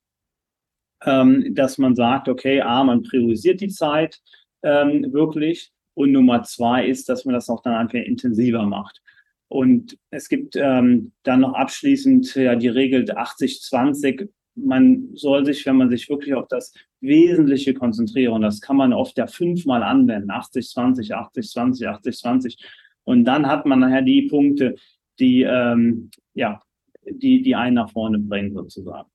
ähm, 1.04 1.54
dass 1.54 1.78
man 1.78 1.94
sagt, 1.94 2.28
okay, 2.28 2.60
A, 2.60 2.84
man 2.84 3.02
priorisiert 3.02 3.60
die 3.60 3.68
Zeit 3.68 4.20
ähm, 4.62 5.12
wirklich 5.12 5.72
und 5.94 6.12
Nummer 6.12 6.42
zwei 6.42 6.86
ist, 6.86 7.08
dass 7.08 7.24
man 7.24 7.34
das 7.34 7.48
auch 7.48 7.62
dann 7.62 7.74
einfach 7.74 7.98
intensiver 7.98 8.64
macht. 8.64 9.02
Und 9.48 9.98
es 10.10 10.28
gibt 10.28 10.56
ähm, 10.56 11.12
dann 11.24 11.40
noch 11.40 11.52
abschließend 11.52 12.34
ja 12.34 12.56
die 12.56 12.68
Regel 12.68 13.04
80-20. 13.04 14.30
Man 14.54 15.10
soll 15.14 15.44
sich, 15.44 15.66
wenn 15.66 15.76
man 15.76 15.90
sich 15.90 16.08
wirklich 16.08 16.34
auf 16.34 16.48
das 16.48 16.72
Wesentliche 17.00 17.74
konzentrieren, 17.74 18.40
das 18.40 18.62
kann 18.62 18.76
man 18.76 18.94
oft 18.94 19.18
ja 19.18 19.26
fünfmal 19.26 19.82
anwenden, 19.82 20.30
80-20, 20.30 21.12
80-20, 21.12 21.86
80-20. 22.02 22.58
Und 23.04 23.24
dann 23.24 23.46
hat 23.46 23.66
man 23.66 23.80
nachher 23.80 24.02
die 24.02 24.22
Punkte, 24.22 24.76
die, 25.18 25.42
ähm, 25.42 26.10
ja, 26.32 26.62
die, 27.04 27.42
die 27.42 27.54
einen 27.54 27.74
nach 27.74 27.90
vorne 27.90 28.18
bringen 28.18 28.54
sozusagen. 28.54 29.11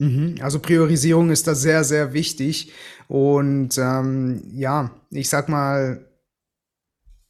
Mhm. 0.00 0.36
Also 0.40 0.58
Priorisierung 0.58 1.30
ist 1.30 1.46
da 1.46 1.54
sehr, 1.54 1.84
sehr 1.84 2.14
wichtig. 2.14 2.72
Und 3.06 3.76
ähm, 3.76 4.42
ja, 4.54 4.90
ich 5.10 5.28
sag 5.28 5.48
mal, 5.48 6.06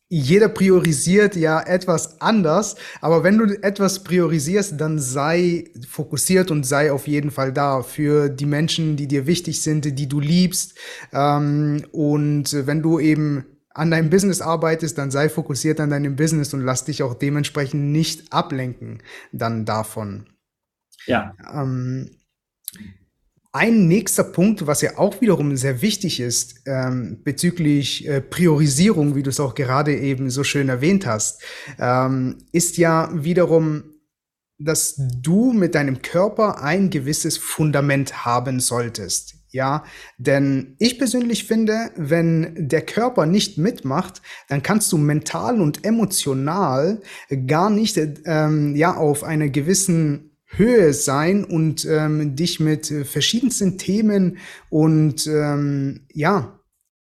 jeder 0.08 0.48
priorisiert 0.48 1.36
ja 1.36 1.60
etwas 1.60 2.20
anders, 2.20 2.74
aber 3.00 3.22
wenn 3.22 3.38
du 3.38 3.62
etwas 3.62 4.02
priorisierst, 4.02 4.80
dann 4.80 4.98
sei 4.98 5.70
fokussiert 5.88 6.50
und 6.50 6.64
sei 6.64 6.90
auf 6.90 7.06
jeden 7.06 7.30
Fall 7.30 7.52
da 7.52 7.82
für 7.82 8.28
die 8.28 8.46
Menschen, 8.46 8.96
die 8.96 9.06
dir 9.06 9.26
wichtig 9.26 9.62
sind, 9.62 9.84
die 9.84 10.08
du 10.08 10.20
liebst. 10.20 10.76
Ähm, 11.12 11.84
und 11.92 12.66
wenn 12.66 12.82
du 12.82 13.00
eben 13.00 13.46
an 13.74 13.90
deinem 13.90 14.10
Business 14.10 14.40
arbeitest, 14.40 14.96
dann 14.98 15.10
sei 15.10 15.28
fokussiert 15.28 15.80
an 15.80 15.90
deinem 15.90 16.14
Business 16.14 16.54
und 16.54 16.60
lass 16.60 16.84
dich 16.84 17.02
auch 17.02 17.14
dementsprechend 17.14 17.92
nicht 17.92 18.32
ablenken 18.32 19.02
dann 19.32 19.64
davon. 19.64 20.26
Ja. 21.06 21.34
Ähm, 21.52 22.10
ein 23.52 23.88
nächster 23.88 24.24
Punkt, 24.24 24.66
was 24.66 24.80
ja 24.80 24.96
auch 24.96 25.20
wiederum 25.20 25.56
sehr 25.56 25.82
wichtig 25.82 26.20
ist, 26.20 26.62
ähm, 26.66 27.20
bezüglich 27.24 28.06
äh, 28.06 28.20
Priorisierung, 28.20 29.16
wie 29.16 29.24
du 29.24 29.30
es 29.30 29.40
auch 29.40 29.54
gerade 29.54 29.96
eben 29.96 30.30
so 30.30 30.44
schön 30.44 30.68
erwähnt 30.68 31.04
hast, 31.04 31.42
ähm, 31.78 32.38
ist 32.52 32.76
ja 32.76 33.10
wiederum, 33.12 33.84
dass 34.58 34.94
du 35.20 35.52
mit 35.52 35.74
deinem 35.74 36.02
Körper 36.02 36.62
ein 36.62 36.90
gewisses 36.90 37.38
Fundament 37.38 38.24
haben 38.24 38.60
solltest. 38.60 39.34
Ja, 39.52 39.84
denn 40.16 40.76
ich 40.78 40.96
persönlich 40.96 41.44
finde, 41.44 41.90
wenn 41.96 42.68
der 42.68 42.82
Körper 42.82 43.26
nicht 43.26 43.58
mitmacht, 43.58 44.22
dann 44.48 44.62
kannst 44.62 44.92
du 44.92 44.96
mental 44.96 45.60
und 45.60 45.84
emotional 45.84 47.02
gar 47.48 47.68
nicht 47.68 47.98
ähm, 48.26 48.76
ja 48.76 48.94
auf 48.94 49.24
einer 49.24 49.48
gewissen 49.48 50.29
Höhe 50.56 50.92
sein 50.92 51.44
und 51.44 51.84
ähm, 51.84 52.34
dich 52.36 52.60
mit 52.60 52.90
äh, 52.90 53.04
verschiedensten 53.04 53.78
Themen 53.78 54.38
und 54.68 55.26
ähm, 55.26 56.06
ja 56.12 56.60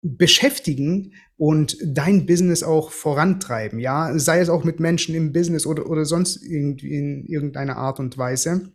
beschäftigen 0.02 1.14
und 1.38 1.78
dein 1.84 2.26
Business 2.26 2.64
auch 2.64 2.92
vorantreiben, 2.92 3.80
ja, 3.80 4.18
sei 4.18 4.40
es 4.40 4.50
auch 4.50 4.64
mit 4.64 4.80
Menschen 4.80 5.16
im 5.16 5.34
Business 5.34 5.66
oder 5.66 5.90
oder 5.90 6.06
sonst 6.06 6.44
irgendwie 6.44 6.96
in 6.96 7.26
irgendeiner 7.26 7.78
Art 7.78 8.00
und 8.00 8.18
Weise, 8.18 8.72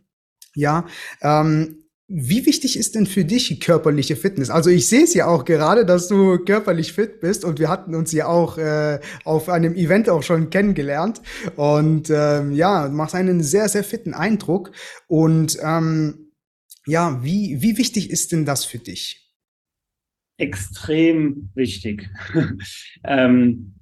ja, 0.55 0.87
ähm, 1.23 1.84
wie 2.17 2.47
wichtig 2.47 2.79
ist 2.79 2.95
denn 2.95 3.07
für 3.07 3.25
dich 3.25 3.59
körperliche 3.59 4.15
Fitness? 4.15 4.49
Also 4.49 4.71
ich 4.71 4.87
sehe 4.87 5.03
es 5.03 5.15
ja 5.15 5.27
auch 5.27 5.45
gerade, 5.45 5.85
dass 5.85 6.07
du 6.07 6.39
körperlich 6.39 6.93
fit 6.93 7.19
bist 7.19 7.45
und 7.45 7.59
wir 7.59 7.69
hatten 7.69 7.93
uns 7.97 8.13
ja 8.13 8.29
auch 8.29 8.57
äh, 8.57 9.01
auf 9.25 9.49
einem 9.49 9.75
Event 9.75 10.09
auch 10.09 10.23
schon 10.23 10.49
kennengelernt 10.49 11.21
und 11.57 12.11
ähm, 12.11 12.53
ja, 12.53 12.89
machst 12.89 13.17
einen 13.17 13.43
sehr, 13.43 13.69
sehr 13.69 13.83
fitten 13.83 14.15
Eindruck 14.15 14.71
und 15.09 15.59
ähm, 15.61 16.31
ja, 16.87 17.21
wie, 17.25 17.61
wie 17.61 17.79
wichtig 17.79 18.11
ist 18.11 18.31
denn 18.31 18.45
das 18.45 18.65
für 18.65 18.79
dich? 18.79 19.33
Extrem 20.37 21.51
wichtig. 21.57 22.09
ähm, 23.05 23.74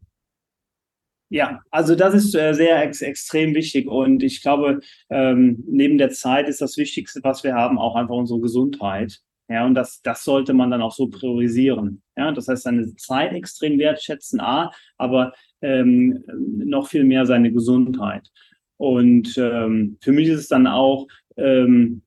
ja, 1.32 1.62
also 1.70 1.94
das 1.94 2.12
ist 2.12 2.34
äh, 2.34 2.52
sehr 2.52 2.82
ex 2.82 3.00
extrem 3.00 3.54
wichtig 3.54 3.88
und 3.88 4.22
ich 4.22 4.42
glaube, 4.42 4.80
ähm, 5.08 5.64
neben 5.66 5.96
der 5.96 6.10
Zeit 6.10 6.46
ist 6.46 6.60
das 6.60 6.76
Wichtigste, 6.76 7.20
was 7.22 7.42
wir 7.42 7.54
haben, 7.54 7.78
auch 7.78 7.96
einfach 7.96 8.14
unsere 8.14 8.40
Gesundheit. 8.40 9.18
Ja, 9.48 9.64
und 9.64 9.74
das, 9.74 10.02
das 10.02 10.24
sollte 10.24 10.52
man 10.52 10.70
dann 10.70 10.82
auch 10.82 10.92
so 10.92 11.08
priorisieren. 11.08 12.02
Ja, 12.16 12.32
das 12.32 12.48
heißt, 12.48 12.64
seine 12.64 12.94
Zeit 12.96 13.32
extrem 13.32 13.78
wertschätzen, 13.78 14.40
A, 14.40 14.72
aber 14.98 15.32
ähm, 15.62 16.22
noch 16.28 16.88
viel 16.88 17.04
mehr 17.04 17.24
seine 17.24 17.50
Gesundheit. 17.50 18.28
Und 18.76 19.36
ähm, 19.38 19.96
für 20.02 20.12
mich 20.12 20.28
ist 20.28 20.40
es 20.40 20.48
dann 20.48 20.66
auch 20.66 21.06
ähm, 21.38 22.02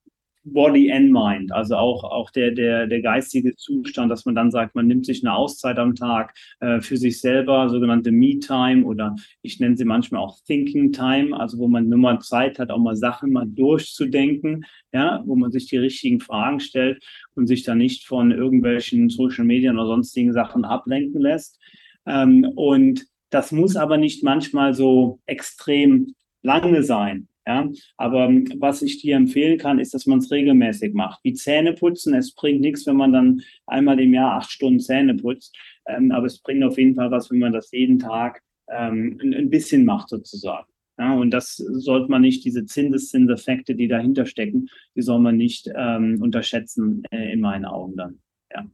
Body 0.45 0.91
and 0.91 1.11
Mind, 1.11 1.51
also 1.51 1.75
auch, 1.75 2.03
auch 2.03 2.29
der, 2.29 2.51
der, 2.51 2.85
der 2.85 3.01
geistige 3.01 3.55
Zustand, 3.55 4.11
dass 4.11 4.25
man 4.25 4.35
dann 4.35 4.51
sagt, 4.51 4.75
man 4.75 4.85
nimmt 4.85 5.05
sich 5.05 5.23
eine 5.23 5.35
Auszeit 5.35 5.79
am 5.79 5.95
Tag 5.95 6.35
äh, 6.59 6.81
für 6.81 6.97
sich 6.97 7.19
selber, 7.19 7.69
sogenannte 7.69 8.11
Me-Time 8.11 8.85
oder 8.85 9.15
ich 9.41 9.59
nenne 9.59 9.75
sie 9.75 9.85
manchmal 9.85 10.21
auch 10.21 10.37
Thinking 10.45 10.91
Time, 10.91 11.37
also 11.37 11.57
wo 11.57 11.67
man 11.67 11.89
nur 11.89 11.97
mal 11.97 12.19
Zeit 12.19 12.59
hat, 12.59 12.69
auch 12.69 12.77
mal 12.77 12.95
Sachen 12.95 13.31
mal 13.31 13.47
durchzudenken, 13.47 14.65
ja, 14.93 15.23
wo 15.25 15.35
man 15.35 15.51
sich 15.51 15.65
die 15.65 15.77
richtigen 15.77 16.19
Fragen 16.19 16.59
stellt 16.59 17.03
und 17.33 17.47
sich 17.47 17.63
dann 17.63 17.79
nicht 17.79 18.05
von 18.05 18.31
irgendwelchen 18.31 19.09
Social 19.09 19.45
Media 19.45 19.73
oder 19.73 19.87
sonstigen 19.87 20.31
Sachen 20.31 20.63
ablenken 20.63 21.21
lässt. 21.21 21.59
Ähm, 22.05 22.47
und 22.55 23.05
das 23.31 23.51
muss 23.51 23.75
aber 23.75 23.97
nicht 23.97 24.23
manchmal 24.23 24.75
so 24.75 25.19
extrem 25.25 26.13
lange 26.43 26.83
sein. 26.83 27.27
Ja, 27.47 27.69
aber 27.97 28.25
ähm, 28.25 28.47
was 28.59 28.81
ich 28.81 29.01
dir 29.01 29.15
empfehlen 29.15 29.59
kann, 29.59 29.77
ist, 29.77 29.93
dass 29.93 30.07
man 30.07 30.17
es 30.17 30.31
regelmäßig 30.31 30.93
macht. 30.93 31.19
Wie 31.23 31.33
Zähne 31.33 31.73
putzen. 31.73 32.15
Es 32.15 32.33
bringt 32.33 32.61
nichts, 32.61 32.87
wenn 32.87 32.95
man 32.95 33.13
dann 33.13 33.41
einmal 33.67 33.99
im 33.99 34.13
Jahr 34.13 34.39
acht 34.39 34.49
Stunden 34.49 34.79
Zähne 34.79 35.13
putzt. 35.13 35.55
Ähm, 35.87 36.11
aber 36.11 36.25
es 36.25 36.39
bringt 36.39 36.63
auf 36.63 36.77
jeden 36.77 36.95
Fall 36.95 37.11
was, 37.11 37.29
wenn 37.29 37.39
man 37.39 37.53
das 37.53 37.71
jeden 37.71 37.99
Tag 37.99 38.41
ähm, 38.69 39.19
ein, 39.21 39.33
ein, 39.35 39.49
bisschen 39.51 39.85
macht, 39.85 40.09
sozusagen. 40.09 40.67
Ja, 40.97 41.13
und 41.13 41.29
das 41.31 41.57
sollte 41.57 42.09
man 42.09 42.21
nicht, 42.21 42.43
diese 42.45 42.65
Zinseszinseffekte, 42.65 43.75
die 43.75 43.87
dahinter 43.87 44.25
stecken, 44.25 44.69
die 44.95 45.01
soll 45.01 45.19
man 45.19 45.37
nicht 45.37 45.69
ähm, 45.75 46.21
unterschätzen, 46.21 47.03
äh, 47.11 47.33
in 47.33 47.41
meinen 47.41 47.65
Augen 47.65 47.95
dann. 47.95 48.19
Ja. 48.51 48.65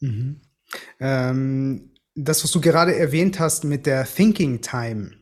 Mhm. 0.00 0.40
Ähm, 1.00 1.92
das, 2.14 2.42
was 2.42 2.50
du 2.50 2.60
gerade 2.60 2.94
erwähnt 2.94 3.38
hast 3.38 3.64
mit 3.64 3.86
der 3.86 4.04
Thinking 4.04 4.60
Time, 4.60 5.12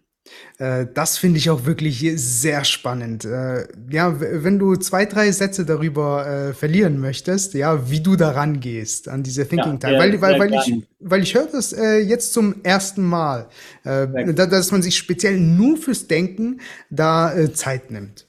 äh, 0.59 0.87
das 0.93 1.19
finde 1.19 1.39
ich 1.39 1.51
auch 1.51 1.67
wirklich 1.67 2.05
sehr 2.17 2.65
spannend. 2.65 3.25
Äh, 3.25 3.67
ja, 3.91 4.15
wenn 4.19 4.59
du 4.59 4.77
zwei, 4.77 5.05
drei 5.05 5.31
Sätze 5.33 5.65
darüber 5.65 6.27
äh, 6.27 6.55
verlieren 6.55 6.99
möchtest, 6.99 7.55
ja, 7.55 7.91
wie 7.91 8.01
du 8.01 8.17
daran 8.17 8.61
gehst 8.61 9.09
an 9.09 9.23
diese 9.23 9.47
Thinking 9.47 9.75
ja, 9.75 9.89
Time, 9.89 9.99
weil, 9.99 10.21
weil, 10.21 10.39
weil, 10.39 10.55
ich, 10.55 10.87
weil 11.01 11.23
ich 11.23 11.35
höre 11.35 11.47
das 11.47 11.71
jetzt 11.71 12.33
zum 12.33 12.63
ersten 12.63 13.03
Mal, 13.05 13.49
dass 13.85 14.71
man 14.73 14.83
sich 14.83 14.97
speziell 14.97 15.39
nur 15.39 15.77
fürs 15.77 16.07
Denken 16.07 16.61
da 16.91 17.35
Zeit 17.53 17.91
nimmt. 17.91 18.27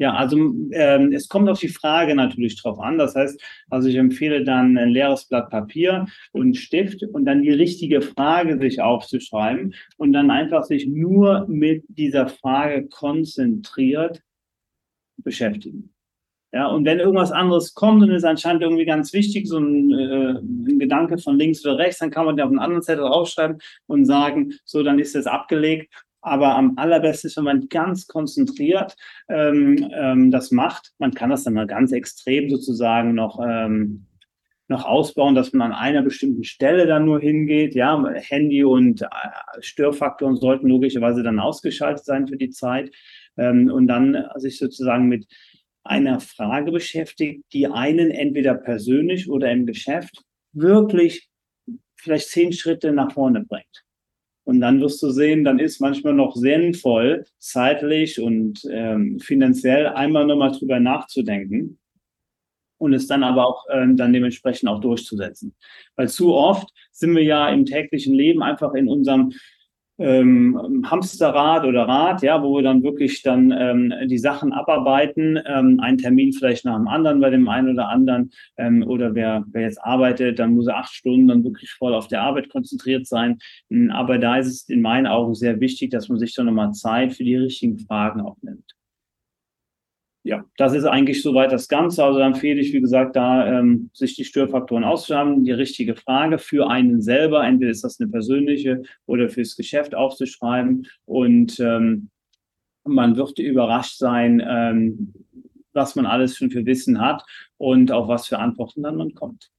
Ja, 0.00 0.14
also 0.14 0.38
ähm, 0.72 1.12
es 1.12 1.28
kommt 1.28 1.50
auf 1.50 1.60
die 1.60 1.68
Frage 1.68 2.14
natürlich 2.14 2.60
drauf 2.62 2.80
an. 2.80 2.96
Das 2.96 3.14
heißt, 3.14 3.38
also 3.68 3.86
ich 3.86 3.96
empfehle 3.96 4.44
dann 4.44 4.78
ein 4.78 4.88
leeres 4.88 5.26
Blatt 5.26 5.50
Papier 5.50 6.06
und 6.32 6.56
Stift 6.56 7.02
und 7.02 7.26
dann 7.26 7.42
die 7.42 7.50
richtige 7.50 8.00
Frage 8.00 8.58
sich 8.58 8.80
aufzuschreiben 8.80 9.74
und 9.98 10.14
dann 10.14 10.30
einfach 10.30 10.64
sich 10.64 10.86
nur 10.86 11.46
mit 11.48 11.84
dieser 11.88 12.28
Frage 12.28 12.88
konzentriert 12.88 14.22
beschäftigen. 15.18 15.92
Ja, 16.50 16.68
und 16.68 16.86
wenn 16.86 16.98
irgendwas 16.98 17.30
anderes 17.30 17.74
kommt 17.74 18.02
und 18.02 18.10
ist 18.10 18.24
anscheinend 18.24 18.62
irgendwie 18.62 18.86
ganz 18.86 19.12
wichtig, 19.12 19.48
so 19.48 19.58
ein, 19.58 19.92
äh, 19.92 20.30
ein 20.40 20.78
Gedanke 20.78 21.18
von 21.18 21.38
links 21.38 21.62
oder 21.66 21.76
rechts, 21.76 21.98
dann 21.98 22.10
kann 22.10 22.24
man 22.24 22.38
den 22.38 22.44
auf 22.46 22.50
einen 22.50 22.58
anderen 22.58 22.82
Zettel 22.82 23.04
aufschreiben 23.04 23.58
und 23.86 24.06
sagen, 24.06 24.54
so, 24.64 24.82
dann 24.82 24.98
ist 24.98 25.14
das 25.14 25.26
abgelegt 25.26 25.92
aber 26.22 26.54
am 26.54 26.74
allerbesten 26.76 27.28
ist, 27.28 27.36
wenn 27.36 27.44
man 27.44 27.68
ganz 27.68 28.06
konzentriert 28.06 28.96
ähm, 29.28 29.90
ähm, 29.92 30.30
das 30.30 30.50
macht. 30.50 30.92
Man 30.98 31.12
kann 31.12 31.30
das 31.30 31.44
dann 31.44 31.54
mal 31.54 31.66
ganz 31.66 31.92
extrem 31.92 32.50
sozusagen 32.50 33.14
noch, 33.14 33.40
ähm, 33.46 34.06
noch 34.68 34.84
ausbauen, 34.84 35.34
dass 35.34 35.52
man 35.52 35.72
an 35.72 35.78
einer 35.78 36.02
bestimmten 36.02 36.44
Stelle 36.44 36.86
dann 36.86 37.04
nur 37.04 37.20
hingeht. 37.20 37.74
Ja, 37.74 38.04
Handy 38.14 38.64
und 38.64 39.02
äh, 39.02 39.06
Störfaktoren 39.60 40.36
sollten 40.36 40.68
logischerweise 40.68 41.22
dann 41.22 41.38
ausgeschaltet 41.38 42.04
sein 42.04 42.28
für 42.28 42.36
die 42.36 42.50
Zeit. 42.50 42.90
Ähm, 43.36 43.70
und 43.70 43.86
dann 43.86 44.26
sich 44.36 44.58
sozusagen 44.58 45.06
mit 45.06 45.26
einer 45.82 46.20
Frage 46.20 46.72
beschäftigt, 46.72 47.44
die 47.52 47.66
einen 47.66 48.10
entweder 48.10 48.54
persönlich 48.54 49.30
oder 49.30 49.50
im 49.50 49.66
Geschäft 49.66 50.22
wirklich 50.52 51.28
vielleicht 51.96 52.28
zehn 52.28 52.52
Schritte 52.52 52.92
nach 52.92 53.12
vorne 53.12 53.44
bringt. 53.44 53.84
Und 54.44 54.60
dann 54.60 54.80
wirst 54.80 55.02
du 55.02 55.10
sehen, 55.10 55.44
dann 55.44 55.58
ist 55.58 55.80
manchmal 55.80 56.14
noch 56.14 56.34
sinnvoll, 56.34 57.24
zeitlich 57.38 58.20
und 58.20 58.62
ähm, 58.70 59.18
finanziell 59.20 59.86
einmal 59.86 60.26
nochmal 60.26 60.52
drüber 60.52 60.80
nachzudenken 60.80 61.78
und 62.78 62.94
es 62.94 63.06
dann 63.06 63.22
aber 63.22 63.46
auch 63.46 63.66
ähm, 63.70 63.96
dann 63.96 64.12
dementsprechend 64.12 64.68
auch 64.68 64.80
durchzusetzen. 64.80 65.54
Weil 65.96 66.08
zu 66.08 66.34
oft 66.34 66.68
sind 66.90 67.14
wir 67.14 67.22
ja 67.22 67.48
im 67.50 67.66
täglichen 67.66 68.14
Leben 68.14 68.42
einfach 68.42 68.74
in 68.74 68.88
unserem 68.88 69.32
ähm, 70.00 70.82
Hamsterrad 70.84 71.64
oder 71.64 71.86
Rad, 71.86 72.22
ja, 72.22 72.42
wo 72.42 72.56
wir 72.56 72.62
dann 72.62 72.82
wirklich 72.82 73.22
dann 73.22 73.52
ähm, 73.52 73.92
die 74.08 74.18
Sachen 74.18 74.52
abarbeiten, 74.52 75.38
ähm, 75.46 75.78
einen 75.80 75.98
Termin 75.98 76.32
vielleicht 76.32 76.64
nach 76.64 76.76
dem 76.76 76.88
anderen 76.88 77.20
bei 77.20 77.30
dem 77.30 77.48
einen 77.48 77.70
oder 77.74 77.88
anderen 77.88 78.30
ähm, 78.56 78.82
oder 78.82 79.14
wer, 79.14 79.44
wer 79.52 79.62
jetzt 79.62 79.82
arbeitet, 79.84 80.38
dann 80.38 80.54
muss 80.54 80.66
er 80.66 80.78
acht 80.78 80.92
Stunden 80.92 81.28
dann 81.28 81.44
wirklich 81.44 81.70
voll 81.72 81.94
auf 81.94 82.08
der 82.08 82.22
Arbeit 82.22 82.48
konzentriert 82.48 83.06
sein. 83.06 83.38
Ähm, 83.70 83.90
aber 83.90 84.18
da 84.18 84.38
ist 84.38 84.46
es 84.46 84.68
in 84.68 84.80
meinen 84.80 85.06
Augen 85.06 85.34
sehr 85.34 85.60
wichtig, 85.60 85.90
dass 85.90 86.08
man 86.08 86.18
sich 86.18 86.34
dann 86.34 86.46
nochmal 86.46 86.72
Zeit 86.72 87.12
für 87.12 87.24
die 87.24 87.36
richtigen 87.36 87.78
Fragen 87.78 88.22
auch 88.22 88.36
nimmt 88.42 88.79
ja, 90.22 90.44
das 90.56 90.74
ist 90.74 90.84
eigentlich 90.84 91.22
soweit 91.22 91.50
das 91.50 91.68
Ganze. 91.68 92.04
Also 92.04 92.18
empfehle 92.20 92.60
ich, 92.60 92.72
wie 92.72 92.80
gesagt, 92.80 93.16
da 93.16 93.46
ähm, 93.46 93.90
sich 93.94 94.16
die 94.16 94.24
Störfaktoren 94.24 94.84
auszuschreiben, 94.84 95.44
die 95.44 95.52
richtige 95.52 95.96
Frage 95.96 96.38
für 96.38 96.68
einen 96.68 97.00
selber, 97.00 97.44
entweder 97.44 97.70
ist 97.70 97.84
das 97.84 97.98
eine 98.00 98.10
persönliche 98.10 98.82
oder 99.06 99.30
fürs 99.30 99.56
Geschäft 99.56 99.94
aufzuschreiben. 99.94 100.86
Und 101.06 101.58
ähm, 101.60 102.10
man 102.84 103.16
wird 103.16 103.38
überrascht 103.38 103.96
sein, 103.96 104.42
ähm, 104.46 105.14
was 105.72 105.96
man 105.96 106.04
alles 106.04 106.36
schon 106.36 106.50
für 106.50 106.66
Wissen 106.66 107.00
hat 107.00 107.24
und 107.56 107.90
auf 107.90 108.08
was 108.08 108.26
für 108.26 108.38
Antworten 108.38 108.82
dann 108.82 108.96
man 108.96 109.14
kommt. 109.14 109.50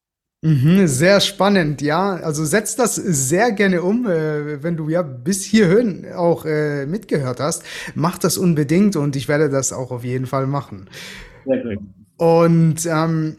Mhm, 0.44 0.88
sehr 0.88 1.20
spannend, 1.20 1.84
ja. 1.84 2.16
Also 2.16 2.44
setz 2.46 2.76
das 2.76 2.96
sehr 2.96 3.52
gerne 3.52 3.84
um, 3.84 4.08
äh, 4.08 4.64
wenn 4.64 4.76
du 4.76 4.90
ja 4.90 5.04
bis 5.04 5.44
hierhin 5.44 6.08
auch 6.16 6.46
äh, 6.46 6.88
mitgehört 6.88 7.40
hast. 7.40 7.64
Mach 7.94 8.18
das 8.18 8.40
unbedingt 8.40 8.96
und 8.96 9.16
ich 9.16 9.28
werde 9.28 9.50
das 9.50 9.72
auch 9.72 9.92
auf 9.92 10.04
jeden 10.04 10.26
Fall 10.26 10.48
machen. 10.48 10.90
Sehr 11.46 11.64
gut. 11.64 11.80
Und 12.18 12.86
ähm, 12.88 13.38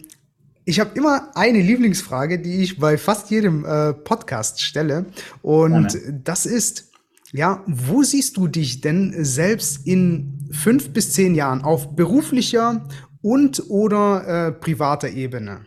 ich 0.65 0.79
habe 0.79 0.91
immer 0.95 1.37
eine 1.37 1.61
Lieblingsfrage, 1.61 2.39
die 2.39 2.63
ich 2.63 2.79
bei 2.79 2.97
fast 2.97 3.31
jedem 3.31 3.65
äh, 3.65 3.95
Podcast 3.95 4.61
stelle. 4.61 5.07
Und 5.43 5.93
Gerne. 5.93 6.21
das 6.23 6.47
ist, 6.47 6.93
ja, 7.33 7.65
wo 7.67 8.05
siehst 8.05 8.37
du 8.37 8.47
dich 8.47 8.81
denn 8.81 9.13
selbst 9.25 9.89
in 9.89 10.49
fünf 10.53 10.93
bis 10.93 11.13
zehn 11.13 11.35
Jahren 11.35 11.63
auf 11.63 11.97
beruflicher 11.97 12.89
und 13.23 13.71
oder 13.71 14.49
äh, 14.49 14.53
privater 14.53 15.09
Ebene? 15.09 15.67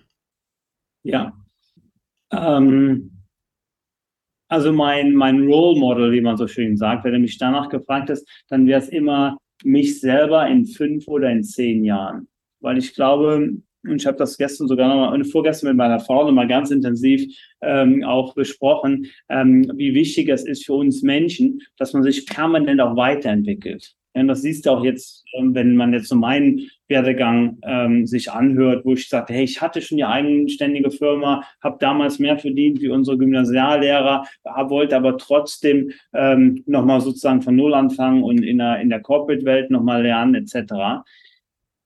Ja. 1.05 1.33
Ähm, 2.31 3.11
also 4.47 4.73
mein, 4.73 5.13
mein 5.13 5.47
Role 5.47 5.79
Model, 5.79 6.11
wie 6.11 6.21
man 6.21 6.35
so 6.35 6.47
schön 6.47 6.77
sagt, 6.77 7.03
wenn 7.03 7.13
du 7.13 7.19
mich 7.19 7.37
danach 7.37 7.69
gefragt 7.69 8.09
hast, 8.09 8.27
dann 8.49 8.65
wäre 8.67 8.81
es 8.81 8.89
immer 8.89 9.37
mich 9.63 9.99
selber 9.99 10.47
in 10.47 10.65
fünf 10.65 11.07
oder 11.07 11.29
in 11.31 11.43
zehn 11.43 11.83
Jahren. 11.83 12.27
Weil 12.59 12.77
ich 12.77 12.93
glaube, 12.95 13.53
und 13.83 14.01
ich 14.01 14.07
habe 14.07 14.17
das 14.17 14.37
gestern 14.37 14.67
sogar 14.67 14.87
noch 14.87 15.11
mal, 15.11 15.23
vorgestern 15.25 15.69
mit 15.69 15.77
meiner 15.77 15.99
Frau 15.99 16.25
noch 16.25 16.31
mal 16.31 16.47
ganz 16.47 16.71
intensiv 16.71 17.31
ähm, 17.61 18.03
auch 18.03 18.33
besprochen, 18.33 19.07
ähm, 19.29 19.71
wie 19.75 19.93
wichtig 19.93 20.29
es 20.29 20.43
ist 20.43 20.65
für 20.65 20.73
uns 20.73 21.03
Menschen, 21.03 21.61
dass 21.77 21.93
man 21.93 22.01
sich 22.01 22.25
permanent 22.25 22.81
auch 22.81 22.95
weiterentwickelt. 22.95 23.95
Und 24.16 24.30
das 24.30 24.41
siehst 24.41 24.66
du 24.66 24.72
auch 24.72 24.84
jetzt, 24.84 25.26
ähm, 25.34 25.53
wenn 25.53 25.76
man 25.76 25.93
jetzt 25.93 26.07
so 26.07 26.16
meinen 26.16 26.70
Werdegang 26.88 27.57
ähm, 27.63 28.05
sich 28.07 28.32
anhört, 28.32 28.86
wo 28.86 28.93
ich 28.93 29.09
sagte, 29.09 29.34
hey, 29.34 29.43
ich 29.43 29.61
hatte 29.61 29.82
schon 29.82 29.97
die 29.97 30.05
eigenständige 30.05 30.89
Firma, 30.89 31.43
habe 31.61 31.78
damals 31.80 32.18
mehr 32.20 32.38
verdient 32.38 32.82
wie 32.82 32.89
unsere 32.89 33.18
Gymnasiallehrer, 33.18 34.26
wollte 34.70 34.95
aber 34.95 35.18
trotzdem 35.18 35.91
ähm, 36.13 36.63
nochmal 36.66 37.01
sozusagen 37.01 37.41
von 37.41 37.55
Null 37.55 37.74
anfangen 37.74 38.24
und 38.24 38.43
in 38.43 38.59
der, 38.59 38.80
in 38.80 38.89
der 38.89 39.01
Corporate-Welt 39.01 39.70
nochmal 39.70 40.03
lernen 40.03 40.36
etc. 40.36 41.03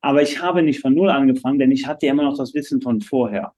Aber 0.01 0.21
ich 0.21 0.41
habe 0.41 0.61
nicht 0.61 0.81
von 0.81 0.93
Null 0.93 1.09
angefangen, 1.09 1.59
denn 1.59 1.71
ich 1.71 1.87
hatte 1.87 2.07
immer 2.07 2.23
noch 2.23 2.37
das 2.37 2.53
Wissen 2.53 2.81
von 2.81 3.01
vorher. 3.01 3.53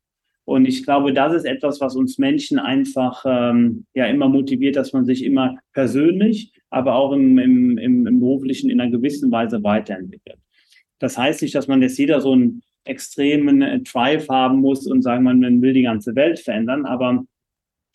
Und 0.51 0.65
ich 0.65 0.83
glaube, 0.83 1.13
das 1.13 1.33
ist 1.33 1.45
etwas, 1.45 1.79
was 1.79 1.95
uns 1.95 2.17
Menschen 2.17 2.59
einfach 2.59 3.23
ähm, 3.25 3.85
ja 3.93 4.07
immer 4.07 4.27
motiviert, 4.27 4.75
dass 4.75 4.91
man 4.91 5.05
sich 5.05 5.23
immer 5.23 5.55
persönlich, 5.71 6.51
aber 6.69 6.95
auch 6.95 7.13
im, 7.13 7.39
im, 7.39 7.77
im, 7.77 8.19
beruflichen 8.19 8.69
in 8.69 8.81
einer 8.81 8.91
gewissen 8.91 9.31
Weise 9.31 9.63
weiterentwickelt. 9.63 10.39
Das 10.99 11.17
heißt 11.17 11.41
nicht, 11.41 11.55
dass 11.55 11.69
man 11.69 11.81
jetzt 11.81 11.97
jeder 11.97 12.19
so 12.19 12.33
einen 12.33 12.63
extremen 12.83 13.61
äh, 13.61 13.79
Drive 13.79 14.27
haben 14.27 14.59
muss 14.59 14.85
und 14.87 15.03
sagen, 15.03 15.23
man 15.23 15.61
will 15.61 15.71
die 15.71 15.83
ganze 15.83 16.15
Welt 16.15 16.37
verändern, 16.37 16.85
aber 16.85 17.23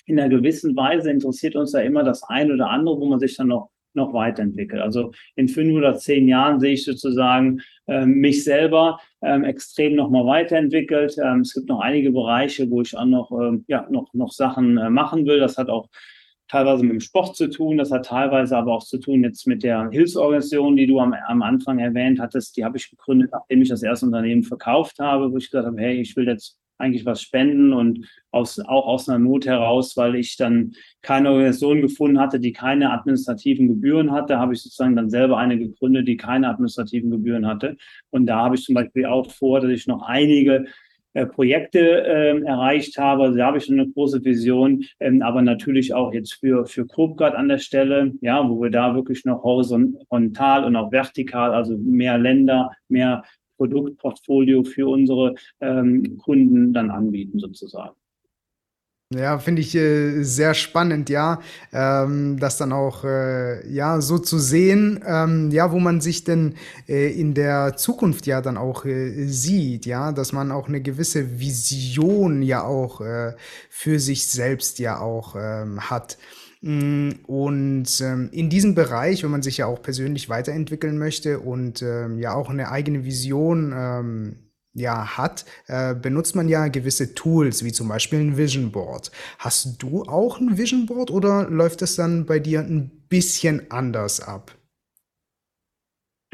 in 0.07 0.19
einer 0.19 0.31
gewissen 0.31 0.75
Weise 0.77 1.11
interessiert 1.11 1.57
uns 1.57 1.73
ja 1.73 1.81
immer 1.81 2.05
das 2.05 2.23
eine 2.23 2.55
oder 2.55 2.71
andere, 2.71 2.99
wo 2.99 3.05
man 3.05 3.21
sich 3.21 3.37
dann 3.37 3.49
noch 3.49 3.69
noch 3.97 4.13
weiterentwickelt. 4.13 4.81
Also 4.81 5.13
in 5.35 5.49
fünf 5.49 5.75
oder 5.75 5.97
zehn 5.97 6.29
Jahren 6.29 6.61
sehe 6.61 6.75
ich 6.75 6.85
sozusagen 6.85 7.61
ähm, 7.89 8.15
mich 8.15 8.45
selber 8.45 9.01
ähm, 9.23 9.45
extrem 9.45 9.95
nochmal 9.95 10.27
weiterentwickelt. 10.27 11.17
Ähm, 11.23 11.41
es 11.41 11.55
gibt 11.55 11.69
noch 11.69 11.81
einige 11.81 12.13
Bereiche, 12.13 12.71
wo 12.71 12.83
ich 12.83 12.97
auch 12.97 13.05
noch, 13.05 13.33
ähm, 13.33 13.65
ja, 13.69 13.87
noch, 13.91 14.13
noch 14.15 14.33
Sachen 14.33 14.79
äh, 14.79 14.91
machen 14.91 15.27
will. 15.27 15.39
Das 15.39 15.59
hat 15.59 15.69
auch 15.69 15.89
teilweise 16.49 16.85
mit 16.85 16.93
dem 16.93 17.01
Sport 17.01 17.37
zu 17.37 17.49
tun, 17.49 17.77
das 17.77 17.91
hat 17.91 18.07
teilweise 18.07 18.57
aber 18.57 18.73
auch 18.73 18.85
zu 18.85 18.99
tun 18.99 19.25
jetzt 19.25 19.47
mit 19.47 19.63
der 19.63 19.89
Hilfsorganisation, 19.91 20.77
die 20.77 20.87
du 20.87 21.01
am, 21.01 21.15
am 21.27 21.43
Anfang 21.43 21.79
erwähnt 21.79 22.21
hattest. 22.21 22.57
Die 22.57 22.65
habe 22.65 22.77
ich 22.77 22.91
gegründet, 22.91 23.31
nachdem 23.33 23.63
ich 23.63 23.69
das 23.69 23.83
erste 23.83 24.07
Unternehmen 24.07 24.45
verkauft 24.45 24.99
habe, 24.99 25.33
wo 25.33 25.37
ich 25.39 25.51
gesagt 25.51 25.67
habe, 25.67 25.81
hey, 25.81 26.01
ich 26.01 26.15
will 26.17 26.27
jetzt 26.27 26.59
eigentlich 26.79 27.07
was 27.07 27.23
spenden 27.23 27.73
und 27.73 28.07
aus, 28.31 28.59
auch 28.61 28.87
aus 28.87 29.09
einer 29.09 29.19
Not 29.19 29.47
heraus, 29.47 29.97
weil 29.97 30.17
ich 30.17 30.37
dann 30.37 30.73
keine 31.03 31.31
Organisation 31.31 31.81
gefunden 31.83 32.21
hatte, 32.21 32.39
die 32.41 32.53
keine 32.53 32.93
administrativen 32.93 33.69
Gebühren 33.69 34.13
hatte, 34.13 34.39
habe 34.39 34.55
ich 34.55 34.63
sozusagen 34.63 34.97
dann 34.97 35.11
selber 35.11 35.39
eine 35.39 35.59
gegründet, 35.59 36.09
die 36.09 36.17
keine 36.17 36.49
administrativen 36.49 37.11
Gebühren 37.11 37.47
hatte. 37.47 37.77
Und 38.11 38.27
da 38.27 38.39
habe 38.39 38.57
ich 38.57 38.65
zum 38.65 38.75
Beispiel 38.75 39.07
auch 39.07 39.31
vor, 39.31 39.61
dass 39.61 39.71
ich 39.71 39.87
noch 39.87 40.03
einige 40.03 40.67
äh, 41.17 41.25
Projekte 41.25 41.81
äh, 41.81 42.43
erreicht 42.43 42.99
habe. 42.99 43.23
Also 43.23 43.39
da 43.39 43.47
habe 43.47 43.57
ich 43.57 43.65
schon 43.65 43.81
eine 43.81 43.91
große 43.91 44.23
Vision, 44.23 44.85
ähm, 45.01 45.23
aber 45.23 45.41
natürlich 45.41 45.95
auch 45.95 46.13
jetzt 46.13 46.35
für, 46.35 46.67
für 46.67 46.87
Kobgard 46.87 47.35
an 47.35 47.49
der 47.49 47.57
Stelle, 47.57 48.13
ja, 48.21 48.47
wo 48.47 48.61
wir 48.61 48.69
da 48.69 48.95
wirklich 48.95 49.25
noch 49.25 49.43
horizontal 49.43 50.65
und 50.65 50.77
auch 50.77 50.93
vertikal, 50.93 51.55
also 51.55 51.79
mehr 51.79 52.19
Länder, 52.19 52.71
mehr 52.89 53.25
Produktportfolio 53.57 54.65
für 54.65 54.89
unsere 54.89 55.35
ähm, 55.61 56.19
Kunden 56.19 56.73
dann 56.73 56.91
anbieten 56.91 57.39
sozusagen. 57.39 57.97
Ja, 59.15 59.39
finde 59.39 59.63
ich 59.63 59.73
äh, 59.77 60.25
sehr 60.25 60.53
spannend, 60.55 61.09
ja, 61.11 61.41
ähm, 61.73 62.41
das 62.41 62.59
dann 62.59 62.73
auch 62.73 63.05
äh, 63.05 63.65
ja 63.73 64.01
so 64.01 64.19
zu 64.19 64.37
sehen, 64.41 65.01
ähm, 65.07 65.53
ja, 65.53 65.71
wo 65.71 65.79
man 65.79 66.01
sich 66.01 66.25
denn 66.25 66.57
äh, 66.89 67.13
in 67.13 67.33
der 67.33 67.77
Zukunft 67.77 68.27
ja 68.27 68.41
dann 68.41 68.57
auch 68.57 68.85
äh, 68.85 69.27
sieht, 69.29 69.87
ja, 69.87 70.11
dass 70.11 70.33
man 70.33 70.51
auch 70.51 70.67
eine 70.67 70.81
gewisse 70.81 71.39
Vision 71.39 72.43
ja 72.43 72.65
auch 72.65 73.01
äh, 73.01 73.35
für 73.71 74.01
sich 74.01 74.27
selbst 74.27 74.81
ja 74.81 74.99
auch 74.99 75.37
ähm, 75.39 75.89
hat. 75.89 76.19
Mm, 76.67 77.11
und 77.29 77.87
ähm, 78.01 78.29
in 78.33 78.51
diesem 78.51 78.75
Bereich, 78.75 79.23
wenn 79.23 79.31
man 79.31 79.43
sich 79.43 79.59
ja 79.59 79.67
auch 79.67 79.81
persönlich 79.83 80.29
weiterentwickeln 80.29 80.99
möchte 80.99 81.39
und 81.39 81.81
ähm, 81.81 82.19
ja 82.19 82.35
auch 82.35 82.51
eine 82.51 82.73
eigene 82.73 83.05
Vision 83.05 83.73
ähm, 83.73 84.51
ja, 84.75 85.17
hat, 85.17 85.45
äh, 85.69 85.95
benutzt 85.95 86.35
man 86.35 86.49
ja 86.49 86.67
gewisse 86.67 87.15
Tools, 87.15 87.65
wie 87.65 87.71
zum 87.71 87.87
Beispiel 87.87 88.19
ein 88.19 88.37
Vision 88.37 88.73
Board. 88.73 89.13
Hast 89.39 89.81
du 89.81 90.03
auch 90.03 90.41
ein 90.41 90.59
Vision 90.59 90.87
Board 90.87 91.13
oder 91.13 91.49
läuft 91.49 91.83
es 91.83 91.95
dann 91.95 92.27
bei 92.27 92.41
dir 92.41 92.63
ein 92.63 92.91
bisschen 93.09 93.71
anders 93.71 94.21
ab? 94.21 94.59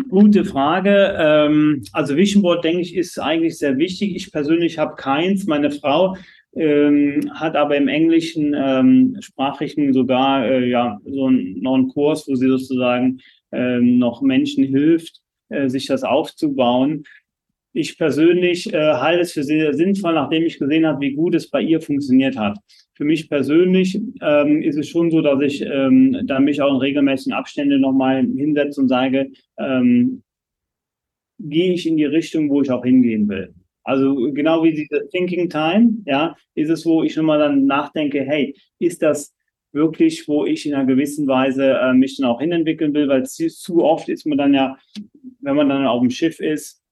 Gute 0.08 0.46
Frage. 0.46 1.78
Also 1.92 2.16
Vision 2.16 2.42
Board, 2.42 2.64
denke 2.64 2.80
ich, 2.80 2.96
ist 2.96 3.20
eigentlich 3.20 3.58
sehr 3.58 3.76
wichtig. 3.76 4.16
Ich 4.16 4.32
persönlich 4.32 4.78
habe 4.78 4.96
keins. 4.96 5.46
Meine 5.46 5.70
Frau 5.70 6.16
ähm, 6.55 7.30
hat 7.34 7.57
aber 7.57 7.76
im 7.76 7.88
englischen 7.88 8.55
ähm, 8.57 9.16
Sprachlichen 9.20 9.92
sogar 9.92 10.46
äh, 10.46 10.68
ja 10.68 11.00
so 11.05 11.28
ein, 11.28 11.59
noch 11.61 11.74
einen 11.74 11.88
Kurs, 11.88 12.28
wo 12.28 12.34
sie 12.34 12.48
sozusagen 12.48 13.20
ähm, 13.53 13.98
noch 13.98 14.22
Menschen 14.22 14.64
hilft, 14.64 15.20
äh, 15.48 15.68
sich 15.68 15.86
das 15.86 16.05
aufzubauen. 16.05 17.05
Ich 17.74 17.96
persönlich 17.96 18.72
äh, 18.72 18.78
halte 18.78 19.22
es 19.22 19.32
für 19.32 19.44
sehr 19.44 19.72
sinnvoll, 19.72 20.12
nachdem 20.12 20.44
ich 20.44 20.59
gesehen 20.59 20.86
habe, 20.86 21.00
wie 21.00 21.14
gut 21.14 21.34
es 21.34 21.48
bei 21.48 21.62
ihr 21.62 21.80
funktioniert 21.80 22.36
hat. 22.36 22.59
Für 22.94 23.05
mich 23.05 23.30
persönlich 23.30 23.98
ähm, 24.20 24.61
ist 24.62 24.76
es 24.76 24.88
schon 24.88 25.11
so, 25.11 25.22
dass 25.22 25.40
ich 25.40 25.62
ähm, 25.62 26.20
da 26.24 26.38
mich 26.38 26.61
auch 26.61 26.74
in 26.74 26.80
regelmäßigen 26.80 27.32
Abständen 27.32 27.80
nochmal 27.80 28.26
hinsetze 28.36 28.78
und 28.78 28.88
sage, 28.88 29.30
ähm, 29.59 30.22
gehe 31.38 31.72
ich 31.72 31.86
in 31.86 31.96
die 31.96 32.05
Richtung, 32.05 32.50
wo 32.50 32.61
ich 32.61 32.70
auch 32.70 32.84
hingehen 32.84 33.26
will. 33.28 33.55
Also 33.84 34.32
genau 34.32 34.62
wie 34.62 34.72
diese 34.72 35.08
Thinking 35.10 35.48
Time, 35.48 36.02
ja, 36.06 36.36
ist 36.54 36.70
es, 36.70 36.86
wo 36.86 37.02
ich 37.02 37.16
nochmal 37.16 37.38
dann 37.38 37.66
nachdenke, 37.66 38.22
hey, 38.22 38.54
ist 38.78 39.02
das 39.02 39.34
wirklich, 39.72 40.28
wo 40.28 40.44
ich 40.44 40.66
in 40.66 40.74
einer 40.74 40.84
gewissen 40.84 41.26
Weise 41.26 41.72
äh, 41.72 41.94
mich 41.94 42.16
dann 42.16 42.28
auch 42.28 42.40
hinentwickeln 42.40 42.94
will, 42.94 43.08
weil 43.08 43.24
zu, 43.24 43.48
zu 43.48 43.82
oft 43.82 44.08
ist 44.08 44.26
man 44.26 44.38
dann 44.38 44.54
ja, 44.54 44.76
wenn 45.40 45.56
man 45.56 45.68
dann 45.68 45.86
auf 45.86 46.00
dem 46.00 46.10
Schiff 46.10 46.40
ist, 46.40 46.82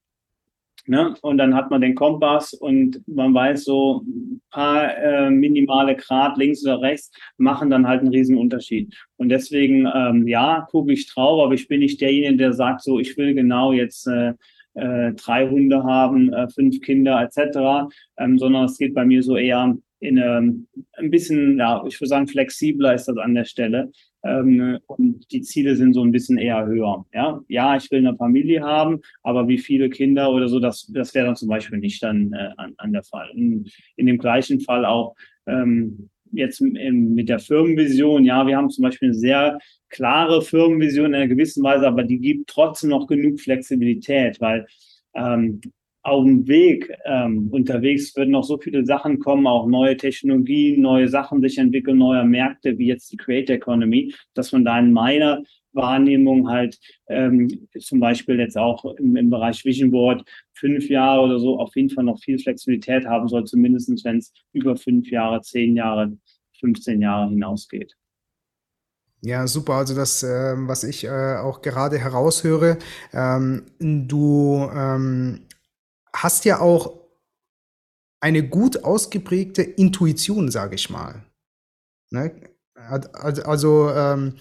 Ne? 0.87 1.15
Und 1.23 1.39
dann 1.39 1.55
hat 1.55 1.71
man 1.71 1.81
den 1.81 1.95
Kompass 1.95 2.53
und 2.53 3.07
man 3.07 3.35
weiß 3.35 3.65
so, 3.65 4.03
ein 4.07 4.41
paar 4.51 4.97
äh, 4.97 5.31
minimale 5.31 5.95
Grad 5.95 6.37
links 6.37 6.65
oder 6.65 6.81
rechts 6.81 7.13
machen 7.37 7.71
dann 7.71 7.87
halt 7.87 8.01
einen 8.01 8.11
riesen 8.11 8.37
Unterschied. 8.37 8.95
Und 9.17 9.29
deswegen, 9.29 9.87
ähm, 9.95 10.27
ja, 10.27 10.67
gucke 10.71 10.93
ich 10.93 11.07
drauf, 11.13 11.45
aber 11.45 11.55
ich 11.55 11.69
bin 11.69 11.81
nicht 11.81 12.01
derjenige, 12.01 12.37
der 12.37 12.53
sagt 12.55 12.83
so, 12.83 12.99
ich 12.99 13.17
will 13.17 13.35
genau 13.35 13.73
jetzt 13.73 14.07
äh, 14.07 14.33
äh, 14.75 15.13
drei 15.13 15.49
Hunde 15.49 15.83
haben, 15.85 16.33
äh, 16.33 16.49
fünf 16.49 16.81
Kinder 16.81 17.21
etc., 17.21 17.93
ähm, 18.19 18.39
sondern 18.39 18.65
es 18.65 18.79
geht 18.79 18.95
bei 18.95 19.05
mir 19.05 19.23
so 19.23 19.37
eher 19.37 19.77
in 20.01 20.17
ähm, 20.17 20.67
ein 20.95 21.11
bisschen, 21.11 21.59
ja, 21.59 21.85
ich 21.87 22.01
würde 22.01 22.09
sagen, 22.09 22.27
flexibler 22.27 22.95
ist 22.95 23.07
das 23.07 23.19
an 23.19 23.35
der 23.35 23.45
Stelle. 23.45 23.91
Ähm, 24.23 24.79
und 24.87 25.31
die 25.33 25.43
Ziele 25.43 25.77
sind 25.77 25.95
so 25.95 26.03
ein 26.03 26.13
bisschen 26.13 26.39
eher 26.39 26.67
höher. 26.67 27.07
Ja, 27.13 27.41
ja, 27.49 27.77
ich 27.77 27.91
will 27.91 28.07
eine 28.07 28.17
Familie 28.17 28.63
haben, 28.63 29.01
aber 29.23 29.49
wie 29.49 29.59
viele 29.59 29.89
Kinder 29.89 30.31
oder 30.31 30.49
so, 30.49 30.61
das, 30.61 30.87
das 30.93 31.15
wäre 31.15 31.27
dann 31.27 31.37
zum 31.37 31.49
Beispiel 31.49 31.79
nicht 31.79 32.03
dann 32.03 32.33
äh, 32.33 32.51
an, 32.57 32.75
an 32.77 32.93
der 32.93 33.03
Fall. 33.03 33.31
In, 33.35 33.67
in 33.97 34.07
dem 34.07 34.19
gleichen 34.19 34.61
Fall 34.61 34.85
auch 34.85 35.15
ähm, 35.47 36.10
jetzt 36.33 36.61
mit 36.61 37.29
der 37.29 37.39
Firmenvision, 37.39 38.25
ja, 38.25 38.47
wir 38.47 38.57
haben 38.57 38.71
zum 38.71 38.83
Beispiel 38.83 39.09
eine 39.09 39.19
sehr 39.19 39.59
klare 39.89 40.43
Firmenvision 40.43 41.07
in 41.07 41.15
einer 41.15 41.29
gewissen 41.29 41.63
Weise, 41.63 41.87
aber 41.87 42.05
die 42.05 42.19
gibt 42.19 42.49
trotzdem 42.49 42.91
noch 42.91 43.07
genug 43.07 43.41
Flexibilität, 43.41 44.41
weil 44.41 44.67
ähm, 45.15 45.61
auf 46.03 46.25
dem 46.25 46.49
Weg 46.49 46.91
ähm, 47.05 47.49
unterwegs 47.51 48.17
würden 48.17 48.31
noch 48.31 48.45
so 48.45 48.57
viele 48.59 48.87
Sachen 48.87 49.19
kommen, 49.19 49.47
auch 49.47 49.67
neue 49.67 49.97
Technologien, 49.97 50.81
neue 50.81 51.09
Sachen 51.09 51.43
sich 51.43 51.59
entwickeln, 51.59 51.99
neue 51.99 52.25
Märkte, 52.25 52.79
wie 52.79 52.87
jetzt 52.87 53.13
die 53.13 53.17
Creator 53.17 53.57
Economy, 53.57 54.15
dass 54.35 54.53
man 54.53 54.65
da 54.65 54.79
in 54.79 54.93
meiner 54.93 55.43
Wahrnehmung 55.73 56.49
halt 56.49 56.79
ähm, 57.09 57.69
zum 57.79 58.01
Beispiel 58.01 58.39
jetzt 58.39 58.57
auch 58.57 58.85
im, 58.97 59.17
im 59.17 59.31
Bereich 59.31 59.65
Vision 59.65 59.91
Board 59.91 60.25
fünf 60.55 60.89
Jahre 60.89 61.23
oder 61.23 61.39
so 61.39 61.59
auf 61.59 61.75
jeden 61.77 61.91
Fall 61.91 62.05
noch 62.05 62.19
viel 62.19 62.39
Flexibilität 62.39 63.07
haben 63.07 63.29
soll, 63.29 63.45
zumindest 63.45 64.05
wenn 64.05 64.19
es 64.19 64.33
über 64.53 64.77
fünf 64.77 65.11
Jahre, 65.11 65.41
zehn 65.43 65.77
Jahre, 65.77 66.13
15 66.61 67.01
Jahre 67.01 67.31
hinausgeht. 67.31 67.97
Ja, 69.23 69.47
super. 69.47 69.75
Also 69.75 69.95
das, 69.95 70.23
äh, 70.23 70.55
was 70.57 70.85
ich 70.85 71.05
äh, 71.05 71.37
auch 71.37 71.61
gerade 71.61 71.99
heraushöre, 71.99 72.79
ähm, 73.13 73.67
du 73.79 74.69
ähm, 74.75 75.43
hast 76.13 76.45
ja 76.45 76.61
auch 76.61 77.01
eine 78.21 78.47
gut 78.49 78.85
ausgeprägte 78.85 79.63
Intuition, 79.63 80.51
sage 80.51 80.75
ich 80.75 80.91
mal. 80.91 81.23
Ne? 82.11 82.33
Also, 82.75 83.91
ähm, 83.91 84.37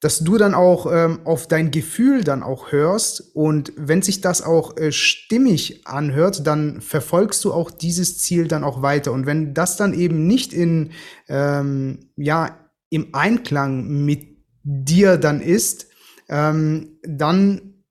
dass 0.00 0.20
du 0.20 0.38
dann 0.38 0.54
auch 0.54 0.86
ähm, 0.90 1.20
auf 1.24 1.48
dein 1.48 1.70
Gefühl 1.70 2.22
dann 2.22 2.42
auch 2.42 2.70
hörst 2.70 3.34
und 3.34 3.72
wenn 3.76 4.00
sich 4.00 4.20
das 4.20 4.42
auch 4.42 4.76
äh, 4.76 4.92
stimmig 4.92 5.86
anhört, 5.86 6.46
dann 6.46 6.80
verfolgst 6.80 7.44
du 7.44 7.52
auch 7.52 7.70
dieses 7.70 8.18
Ziel 8.18 8.46
dann 8.46 8.62
auch 8.62 8.80
weiter. 8.80 9.12
Und 9.12 9.26
wenn 9.26 9.54
das 9.54 9.76
dann 9.76 9.94
eben 9.94 10.26
nicht 10.26 10.52
in, 10.52 10.92
ähm, 11.28 12.10
ja, 12.16 12.70
im 12.90 13.08
Einklang 13.12 14.04
mit 14.04 14.38
dir 14.62 15.16
dann 15.16 15.40
ist, 15.40 15.90
ähm, 16.28 16.98
dann, 17.02 17.84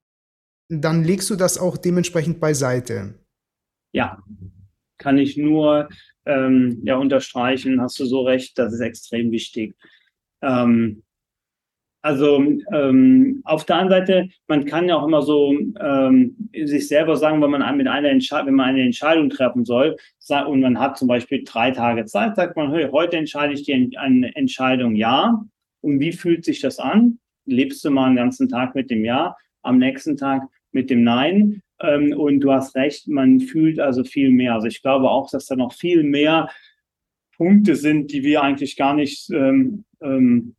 dann 0.69 1.03
legst 1.03 1.29
du 1.29 1.35
das 1.35 1.57
auch 1.57 1.75
dementsprechend 1.75 2.39
beiseite. 2.39 3.15
Ja, 3.91 4.23
kann 4.97 5.17
ich 5.17 5.35
nur 5.37 5.89
ähm, 6.25 6.81
ja, 6.83 6.95
unterstreichen, 6.97 7.81
hast 7.81 7.99
du 7.99 8.05
so 8.05 8.21
recht, 8.21 8.57
das 8.57 8.73
ist 8.73 8.79
extrem 8.79 9.31
wichtig. 9.31 9.75
Ähm, 10.41 11.03
also 12.07 12.41
ähm, 12.71 13.41
auf 13.43 13.65
der 13.65 13.75
anderen 13.75 14.05
Seite, 14.05 14.29
man 14.47 14.63
kann 14.63 14.87
ja 14.87 14.95
auch 14.95 15.05
immer 15.05 15.21
so 15.21 15.53
ähm, 15.77 16.37
sich 16.53 16.87
selber 16.87 17.17
sagen, 17.17 17.41
wenn 17.41 17.51
man 17.51 17.75
mit 17.75 17.87
einer 17.87 18.09
wenn 18.09 18.55
man 18.55 18.69
eine 18.69 18.83
Entscheidung 18.83 19.29
treffen 19.29 19.65
soll, 19.65 19.97
und 20.47 20.61
man 20.61 20.79
hat 20.79 20.97
zum 20.97 21.09
Beispiel 21.09 21.43
drei 21.43 21.71
Tage 21.71 22.05
Zeit, 22.05 22.37
sagt 22.37 22.55
man, 22.55 22.71
hey, 22.71 22.87
heute 22.93 23.17
entscheide 23.17 23.53
ich 23.53 23.63
die 23.63 23.97
eine 23.97 24.33
Entscheidung 24.37 24.95
ja. 24.95 25.43
Und 25.81 25.99
wie 25.99 26.13
fühlt 26.13 26.45
sich 26.45 26.61
das 26.61 26.79
an? 26.79 27.19
Lebst 27.45 27.83
du 27.83 27.91
mal 27.91 28.05
einen 28.05 28.15
ganzen 28.15 28.47
Tag 28.47 28.73
mit 28.73 28.89
dem 28.89 29.03
Ja, 29.03 29.35
am 29.61 29.77
nächsten 29.77 30.15
Tag 30.15 30.43
mit 30.71 30.89
dem 30.89 31.03
Nein? 31.03 31.61
Ähm, 31.81 32.13
und 32.17 32.39
du 32.39 32.53
hast 32.53 32.75
recht, 32.75 33.09
man 33.09 33.41
fühlt 33.41 33.81
also 33.81 34.05
viel 34.05 34.31
mehr. 34.31 34.53
Also 34.53 34.67
ich 34.67 34.81
glaube 34.81 35.09
auch, 35.09 35.29
dass 35.29 35.47
da 35.47 35.57
noch 35.57 35.73
viel 35.73 36.03
mehr 36.03 36.49
Punkte 37.35 37.75
sind, 37.75 38.13
die 38.13 38.23
wir 38.23 38.43
eigentlich 38.43 38.77
gar 38.77 38.93
nicht 38.93 39.29
ähm, 39.29 39.83
ähm, 40.01 40.55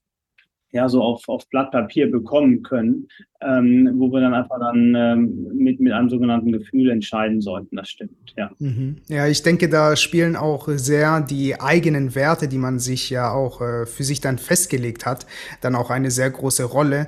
ja, 0.73 0.89
so 0.89 1.03
auf, 1.03 1.29
auf 1.29 1.49
Blatt 1.49 1.71
Papier 1.71 2.11
bekommen 2.11 2.63
können, 2.63 3.09
ähm, 3.41 3.91
wo 3.95 4.13
wir 4.13 4.21
dann 4.21 4.35
einfach 4.35 4.59
dann 4.59 4.95
ähm, 4.95 5.49
mit, 5.55 5.81
mit 5.81 5.93
einem 5.93 6.11
sogenannten 6.11 6.53
Gefühl 6.53 6.91
entscheiden 6.91 7.41
sollten. 7.41 7.77
Das 7.77 7.89
stimmt, 7.89 8.35
ja. 8.37 8.51
Mhm. 8.59 8.97
Ja, 9.09 9.27
ich 9.27 9.43
denke, 9.43 9.69
da 9.69 9.97
spielen 9.97 10.37
auch 10.37 10.69
sehr 10.69 11.21
die 11.21 11.59
eigenen 11.61 12.15
Werte, 12.15 12.49
die 12.49 12.59
man 12.59 12.79
sich 12.79 13.11
ja 13.11 13.33
auch 13.33 13.61
äh, 13.61 13.87
für 13.87 14.05
sich 14.05 14.21
dann 14.21 14.39
festgelegt 14.39 15.07
hat, 15.07 15.27
dann 15.61 15.75
auch 15.75 15.91
eine 15.91 16.11
sehr 16.11 16.31
große 16.31 16.65
Rolle 16.65 17.07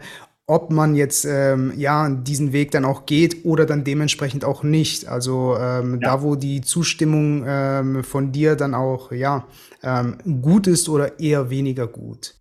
ob 0.50 0.72
man 0.72 0.96
jetzt 0.96 1.24
ähm, 1.26 1.72
ja 1.76 2.11
diesen 2.11 2.52
Weg 2.52 2.72
dann 2.72 2.84
auch 2.84 3.06
geht 3.06 3.44
oder 3.44 3.66
dann 3.66 3.84
dementsprechend 3.84 4.44
auch 4.44 4.64
nicht. 4.64 5.06
Also 5.06 5.56
ähm, 5.56 6.00
ja. 6.02 6.08
da, 6.16 6.22
wo 6.22 6.34
die 6.34 6.61
Zustimmung 6.61 7.44
ähm, 7.46 8.02
von 8.02 8.32
dir 8.32 8.56
dann 8.56 8.74
auch 8.74 9.12
ja 9.12 9.46
ähm, 9.84 10.18
gut 10.42 10.66
ist 10.66 10.88
oder 10.88 11.20
eher 11.20 11.50
weniger 11.50 11.86
gut. 11.86 12.39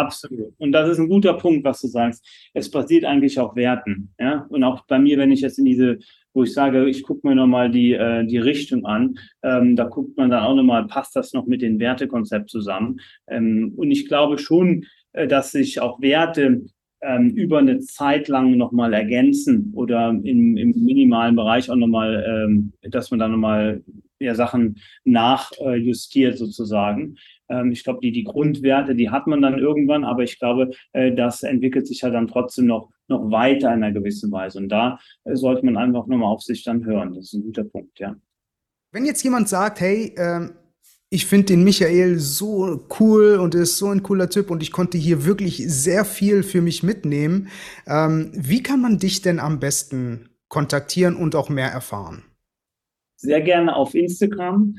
Absolut. 0.00 0.54
Und 0.56 0.72
das 0.72 0.88
ist 0.88 0.98
ein 0.98 1.10
guter 1.10 1.34
Punkt, 1.34 1.62
was 1.62 1.82
du 1.82 1.88
sagst. 1.88 2.26
Es 2.54 2.70
basiert 2.70 3.04
eigentlich 3.04 3.38
auf 3.38 3.54
Werten. 3.54 4.14
Ja? 4.18 4.46
Und 4.48 4.64
auch 4.64 4.86
bei 4.86 4.98
mir, 4.98 5.18
wenn 5.18 5.30
ich 5.30 5.42
jetzt 5.42 5.58
in 5.58 5.66
diese, 5.66 5.98
wo 6.32 6.42
ich 6.42 6.54
sage, 6.54 6.88
ich 6.88 7.02
gucke 7.02 7.28
mir 7.28 7.34
nochmal 7.34 7.70
die, 7.70 7.92
äh, 7.92 8.24
die 8.24 8.38
Richtung 8.38 8.86
an, 8.86 9.18
ähm, 9.42 9.76
da 9.76 9.84
guckt 9.84 10.16
man 10.16 10.30
dann 10.30 10.42
auch 10.42 10.54
nochmal, 10.54 10.86
passt 10.86 11.14
das 11.16 11.34
noch 11.34 11.46
mit 11.46 11.60
dem 11.60 11.78
Wertekonzept 11.78 12.48
zusammen? 12.48 13.00
Ähm, 13.28 13.74
und 13.76 13.90
ich 13.90 14.08
glaube 14.08 14.38
schon, 14.38 14.86
äh, 15.12 15.28
dass 15.28 15.52
sich 15.52 15.82
auch 15.82 16.00
Werte 16.00 16.62
ähm, 17.02 17.30
über 17.30 17.58
eine 17.58 17.80
Zeit 17.80 18.28
lang 18.28 18.56
nochmal 18.56 18.94
ergänzen 18.94 19.72
oder 19.74 20.08
im, 20.08 20.56
im 20.56 20.70
minimalen 20.82 21.36
Bereich 21.36 21.70
auch 21.70 21.76
nochmal, 21.76 22.24
ähm, 22.26 22.72
dass 22.82 23.10
man 23.10 23.20
da 23.20 23.28
nochmal 23.28 23.82
ja, 24.18 24.34
Sachen 24.34 24.76
nachjustiert 25.04 26.34
äh, 26.34 26.36
sozusagen. 26.36 27.16
Ähm, 27.50 27.72
ich 27.72 27.84
glaube, 27.84 28.00
die, 28.02 28.12
die 28.12 28.24
Grundwerte, 28.24 28.94
die 28.94 29.10
hat 29.10 29.26
man 29.26 29.42
dann 29.42 29.58
irgendwann, 29.58 30.04
aber 30.04 30.22
ich 30.22 30.38
glaube, 30.38 30.70
äh, 30.92 31.12
das 31.12 31.42
entwickelt 31.42 31.86
sich 31.86 32.00
ja 32.00 32.10
dann 32.10 32.28
trotzdem 32.28 32.66
noch, 32.66 32.90
noch 33.08 33.30
weiter 33.30 33.68
in 33.74 33.82
einer 33.82 33.92
gewissen 33.92 34.32
Weise. 34.32 34.58
Und 34.58 34.68
da 34.68 34.98
äh, 35.24 35.36
sollte 35.36 35.64
man 35.64 35.76
einfach 35.76 36.06
nochmal 36.06 36.32
auf 36.32 36.42
sich 36.42 36.64
dann 36.64 36.84
hören. 36.84 37.14
Das 37.14 37.24
ist 37.26 37.34
ein 37.34 37.42
guter 37.42 37.64
Punkt, 37.64 37.98
ja. 37.98 38.16
Wenn 38.92 39.04
jetzt 39.04 39.22
jemand 39.22 39.48
sagt, 39.48 39.80
hey, 39.80 40.14
ähm 40.16 40.52
ich 41.12 41.26
finde 41.26 41.46
den 41.46 41.64
Michael 41.64 42.20
so 42.20 42.86
cool 43.00 43.34
und 43.34 43.56
ist 43.56 43.78
so 43.78 43.88
ein 43.88 44.04
cooler 44.04 44.30
Typ 44.30 44.48
und 44.48 44.62
ich 44.62 44.70
konnte 44.70 44.96
hier 44.96 45.26
wirklich 45.26 45.56
sehr 45.66 46.04
viel 46.04 46.44
für 46.44 46.62
mich 46.62 46.84
mitnehmen. 46.84 47.48
Ähm, 47.88 48.30
wie 48.32 48.62
kann 48.62 48.80
man 48.80 48.98
dich 48.98 49.20
denn 49.20 49.40
am 49.40 49.58
besten 49.58 50.30
kontaktieren 50.48 51.16
und 51.16 51.34
auch 51.34 51.48
mehr 51.48 51.68
erfahren? 51.68 52.22
Sehr 53.16 53.40
gerne 53.40 53.74
auf 53.74 53.94
Instagram. 53.94 54.76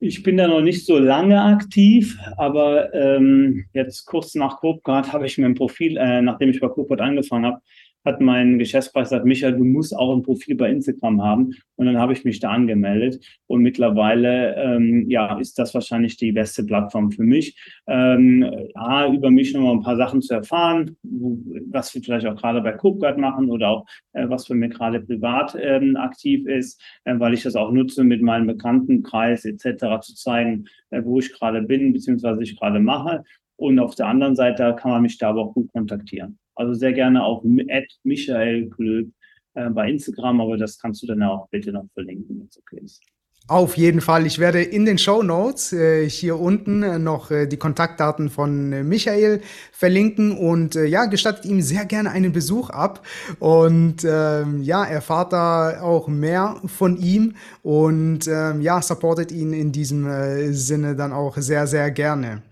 Ich 0.00 0.22
bin 0.22 0.36
da 0.36 0.46
noch 0.46 0.60
nicht 0.60 0.86
so 0.86 0.96
lange 0.96 1.42
aktiv, 1.42 2.20
aber 2.36 2.94
ähm, 2.94 3.64
jetzt 3.72 4.06
kurz 4.06 4.36
nach 4.36 4.58
Copcard 4.58 5.12
habe 5.12 5.26
ich 5.26 5.38
mir 5.38 5.46
ein 5.46 5.56
Profil, 5.56 5.96
äh, 5.96 6.22
nachdem 6.22 6.50
ich 6.50 6.60
bei 6.60 6.68
Copcard 6.68 7.00
angefangen 7.00 7.46
habe, 7.46 7.60
hat 8.04 8.20
mein 8.20 8.58
Geschäftspreis 8.58 9.10
gesagt, 9.10 9.26
Michael, 9.26 9.56
du 9.56 9.64
musst 9.64 9.96
auch 9.96 10.14
ein 10.14 10.22
Profil 10.22 10.56
bei 10.56 10.70
Instagram 10.70 11.22
haben. 11.22 11.54
Und 11.76 11.86
dann 11.86 11.98
habe 11.98 12.12
ich 12.12 12.24
mich 12.24 12.40
da 12.40 12.50
angemeldet. 12.50 13.24
Und 13.46 13.62
mittlerweile, 13.62 14.54
ähm, 14.56 15.08
ja, 15.08 15.38
ist 15.38 15.58
das 15.58 15.74
wahrscheinlich 15.74 16.16
die 16.16 16.32
beste 16.32 16.64
Plattform 16.64 17.10
für 17.10 17.22
mich. 17.22 17.56
Ähm, 17.86 18.48
A, 18.74 19.06
über 19.06 19.30
mich 19.30 19.52
nochmal 19.52 19.74
ein 19.74 19.82
paar 19.82 19.96
Sachen 19.96 20.22
zu 20.22 20.34
erfahren, 20.34 20.96
was 21.02 21.94
wir 21.94 22.02
vielleicht 22.02 22.26
auch 22.26 22.36
gerade 22.36 22.60
bei 22.60 22.72
Coopguard 22.72 23.18
machen 23.18 23.50
oder 23.50 23.68
auch, 23.68 23.86
äh, 24.12 24.28
was 24.28 24.46
für 24.46 24.54
mir 24.54 24.68
gerade 24.68 25.00
privat 25.00 25.56
ähm, 25.60 25.96
aktiv 25.96 26.46
ist, 26.46 26.82
äh, 27.04 27.18
weil 27.18 27.34
ich 27.34 27.42
das 27.42 27.56
auch 27.56 27.72
nutze, 27.72 28.04
mit 28.04 28.22
meinem 28.22 28.46
Bekanntenkreis 28.46 29.44
etc. 29.44 30.00
zu 30.00 30.14
zeigen, 30.14 30.66
äh, 30.90 31.02
wo 31.04 31.18
ich 31.18 31.32
gerade 31.32 31.62
bin, 31.62 31.92
beziehungsweise 31.92 32.42
ich 32.42 32.58
gerade 32.58 32.80
mache. 32.80 33.24
Und 33.56 33.80
auf 33.80 33.96
der 33.96 34.06
anderen 34.06 34.36
Seite 34.36 34.76
kann 34.78 34.92
man 34.92 35.02
mich 35.02 35.18
da 35.18 35.30
aber 35.30 35.42
auch 35.42 35.54
gut 35.54 35.72
kontaktieren. 35.72 36.38
Also 36.58 36.74
sehr 36.74 36.92
gerne 36.92 37.22
auch 37.22 37.44
Michael 37.44 38.68
Klöb 38.70 39.12
äh, 39.54 39.70
bei 39.70 39.88
Instagram, 39.88 40.40
aber 40.40 40.56
das 40.56 40.76
kannst 40.76 41.02
du 41.02 41.06
dann 41.06 41.22
auch 41.22 41.48
bitte 41.50 41.70
noch 41.70 41.86
verlinken, 41.94 42.40
wenn 42.40 42.48
es 42.48 42.58
okay 42.58 42.80
ist. 42.82 43.00
Auf 43.46 43.78
jeden 43.78 44.00
Fall. 44.00 44.26
Ich 44.26 44.40
werde 44.40 44.60
in 44.60 44.84
den 44.84 44.98
Show 44.98 45.22
Notes 45.22 45.72
äh, 45.72 46.10
hier 46.10 46.38
unten 46.38 46.82
äh, 46.82 46.98
noch 46.98 47.30
äh, 47.30 47.46
die 47.46 47.56
Kontaktdaten 47.56 48.28
von 48.28 48.72
äh, 48.72 48.82
Michael 48.82 49.40
verlinken 49.70 50.36
und 50.36 50.74
äh, 50.74 50.84
ja, 50.84 51.06
gestattet 51.06 51.46
ihm 51.46 51.62
sehr 51.62 51.86
gerne 51.86 52.10
einen 52.10 52.32
Besuch 52.32 52.70
ab 52.70 53.06
und 53.38 54.04
ähm, 54.04 54.60
ja, 54.62 54.84
erfahrt 54.84 55.32
da 55.32 55.80
auch 55.80 56.08
mehr 56.08 56.60
von 56.66 56.98
ihm 56.98 57.36
und 57.62 58.26
ähm, 58.26 58.60
ja, 58.60 58.82
supportet 58.82 59.30
ihn 59.30 59.52
in 59.52 59.70
diesem 59.70 60.06
äh, 60.06 60.52
Sinne 60.52 60.96
dann 60.96 61.12
auch 61.12 61.36
sehr, 61.36 61.68
sehr 61.68 61.90
gerne. 61.92 62.42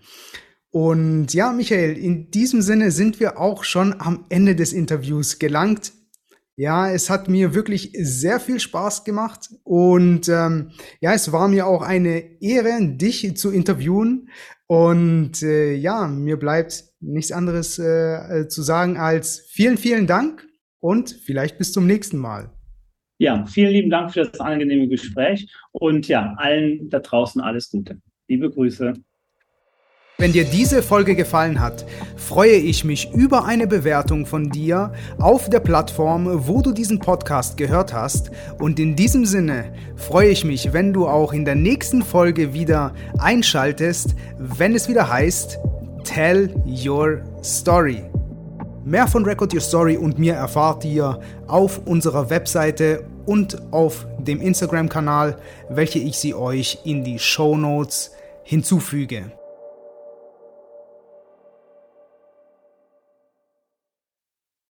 Und 0.71 1.33
ja, 1.33 1.51
Michael, 1.53 1.97
in 1.97 2.29
diesem 2.31 2.61
Sinne 2.61 2.91
sind 2.91 3.19
wir 3.19 3.39
auch 3.39 3.63
schon 3.63 3.95
am 3.99 4.25
Ende 4.29 4.55
des 4.55 4.73
Interviews 4.73 5.39
gelangt. 5.39 5.93
Ja, 6.55 6.91
es 6.91 7.09
hat 7.09 7.29
mir 7.29 7.53
wirklich 7.53 7.91
sehr 7.99 8.39
viel 8.39 8.59
Spaß 8.59 9.03
gemacht 9.03 9.49
und 9.63 10.27
ähm, 10.27 10.71
ja, 11.01 11.13
es 11.13 11.31
war 11.31 11.47
mir 11.47 11.67
auch 11.67 11.83
eine 11.83 12.41
Ehre, 12.41 12.79
dich 12.81 13.37
zu 13.37 13.51
interviewen. 13.51 14.29
Und 14.65 15.43
äh, 15.43 15.75
ja, 15.75 16.07
mir 16.07 16.37
bleibt 16.37 16.83
nichts 16.99 17.31
anderes 17.31 17.77
äh, 17.79 18.41
äh 18.41 18.47
zu 18.47 18.63
sagen 18.63 18.97
als 18.97 19.47
vielen, 19.51 19.77
vielen 19.77 20.07
Dank 20.07 20.47
und 20.79 21.11
vielleicht 21.11 21.57
bis 21.57 21.71
zum 21.71 21.85
nächsten 21.85 22.17
Mal. 22.17 22.51
Ja, 23.19 23.45
vielen 23.45 23.71
lieben 23.71 23.89
Dank 23.89 24.13
für 24.13 24.25
das 24.25 24.39
angenehme 24.39 24.87
Gespräch 24.87 25.51
und 25.71 26.07
ja, 26.07 26.33
allen 26.37 26.89
da 26.89 26.99
draußen 26.99 27.39
alles 27.41 27.69
Gute. 27.69 28.01
Liebe 28.27 28.49
Grüße. 28.49 28.93
Wenn 30.19 30.33
dir 30.33 30.45
diese 30.45 30.81
Folge 30.81 31.13
gefallen 31.15 31.59
hat, 31.59 31.85
freue 32.15 32.55
ich 32.55 32.83
mich 32.83 33.13
über 33.13 33.45
eine 33.45 33.67
Bewertung 33.67 34.25
von 34.25 34.49
dir 34.49 34.91
auf 35.19 35.47
der 35.47 35.59
Plattform, 35.59 36.47
wo 36.47 36.63
du 36.63 36.71
diesen 36.71 36.97
Podcast 36.97 37.55
gehört 37.55 37.93
hast. 37.93 38.31
Und 38.57 38.79
in 38.79 38.95
diesem 38.95 39.27
Sinne 39.27 39.71
freue 39.95 40.29
ich 40.29 40.43
mich, 40.43 40.73
wenn 40.73 40.91
du 40.91 41.07
auch 41.07 41.33
in 41.33 41.45
der 41.45 41.53
nächsten 41.53 42.01
Folge 42.01 42.51
wieder 42.51 42.95
einschaltest, 43.19 44.15
wenn 44.39 44.73
es 44.73 44.89
wieder 44.89 45.07
heißt 45.07 45.59
Tell 46.03 46.49
Your 46.65 47.21
Story. 47.43 48.01
Mehr 48.85 49.05
von 49.05 49.23
Record 49.23 49.53
Your 49.53 49.61
Story 49.61 49.97
und 49.97 50.17
mir 50.17 50.33
erfahrt 50.33 50.83
ihr 50.83 51.19
auf 51.45 51.85
unserer 51.85 52.31
Webseite 52.31 53.03
und 53.27 53.71
auf 53.71 54.07
dem 54.17 54.41
Instagram-Kanal, 54.41 55.37
welche 55.69 55.99
ich 55.99 56.17
sie 56.17 56.33
euch 56.33 56.79
in 56.85 57.03
die 57.03 57.19
Show 57.19 57.55
Notes 57.55 58.13
hinzufüge. 58.41 59.36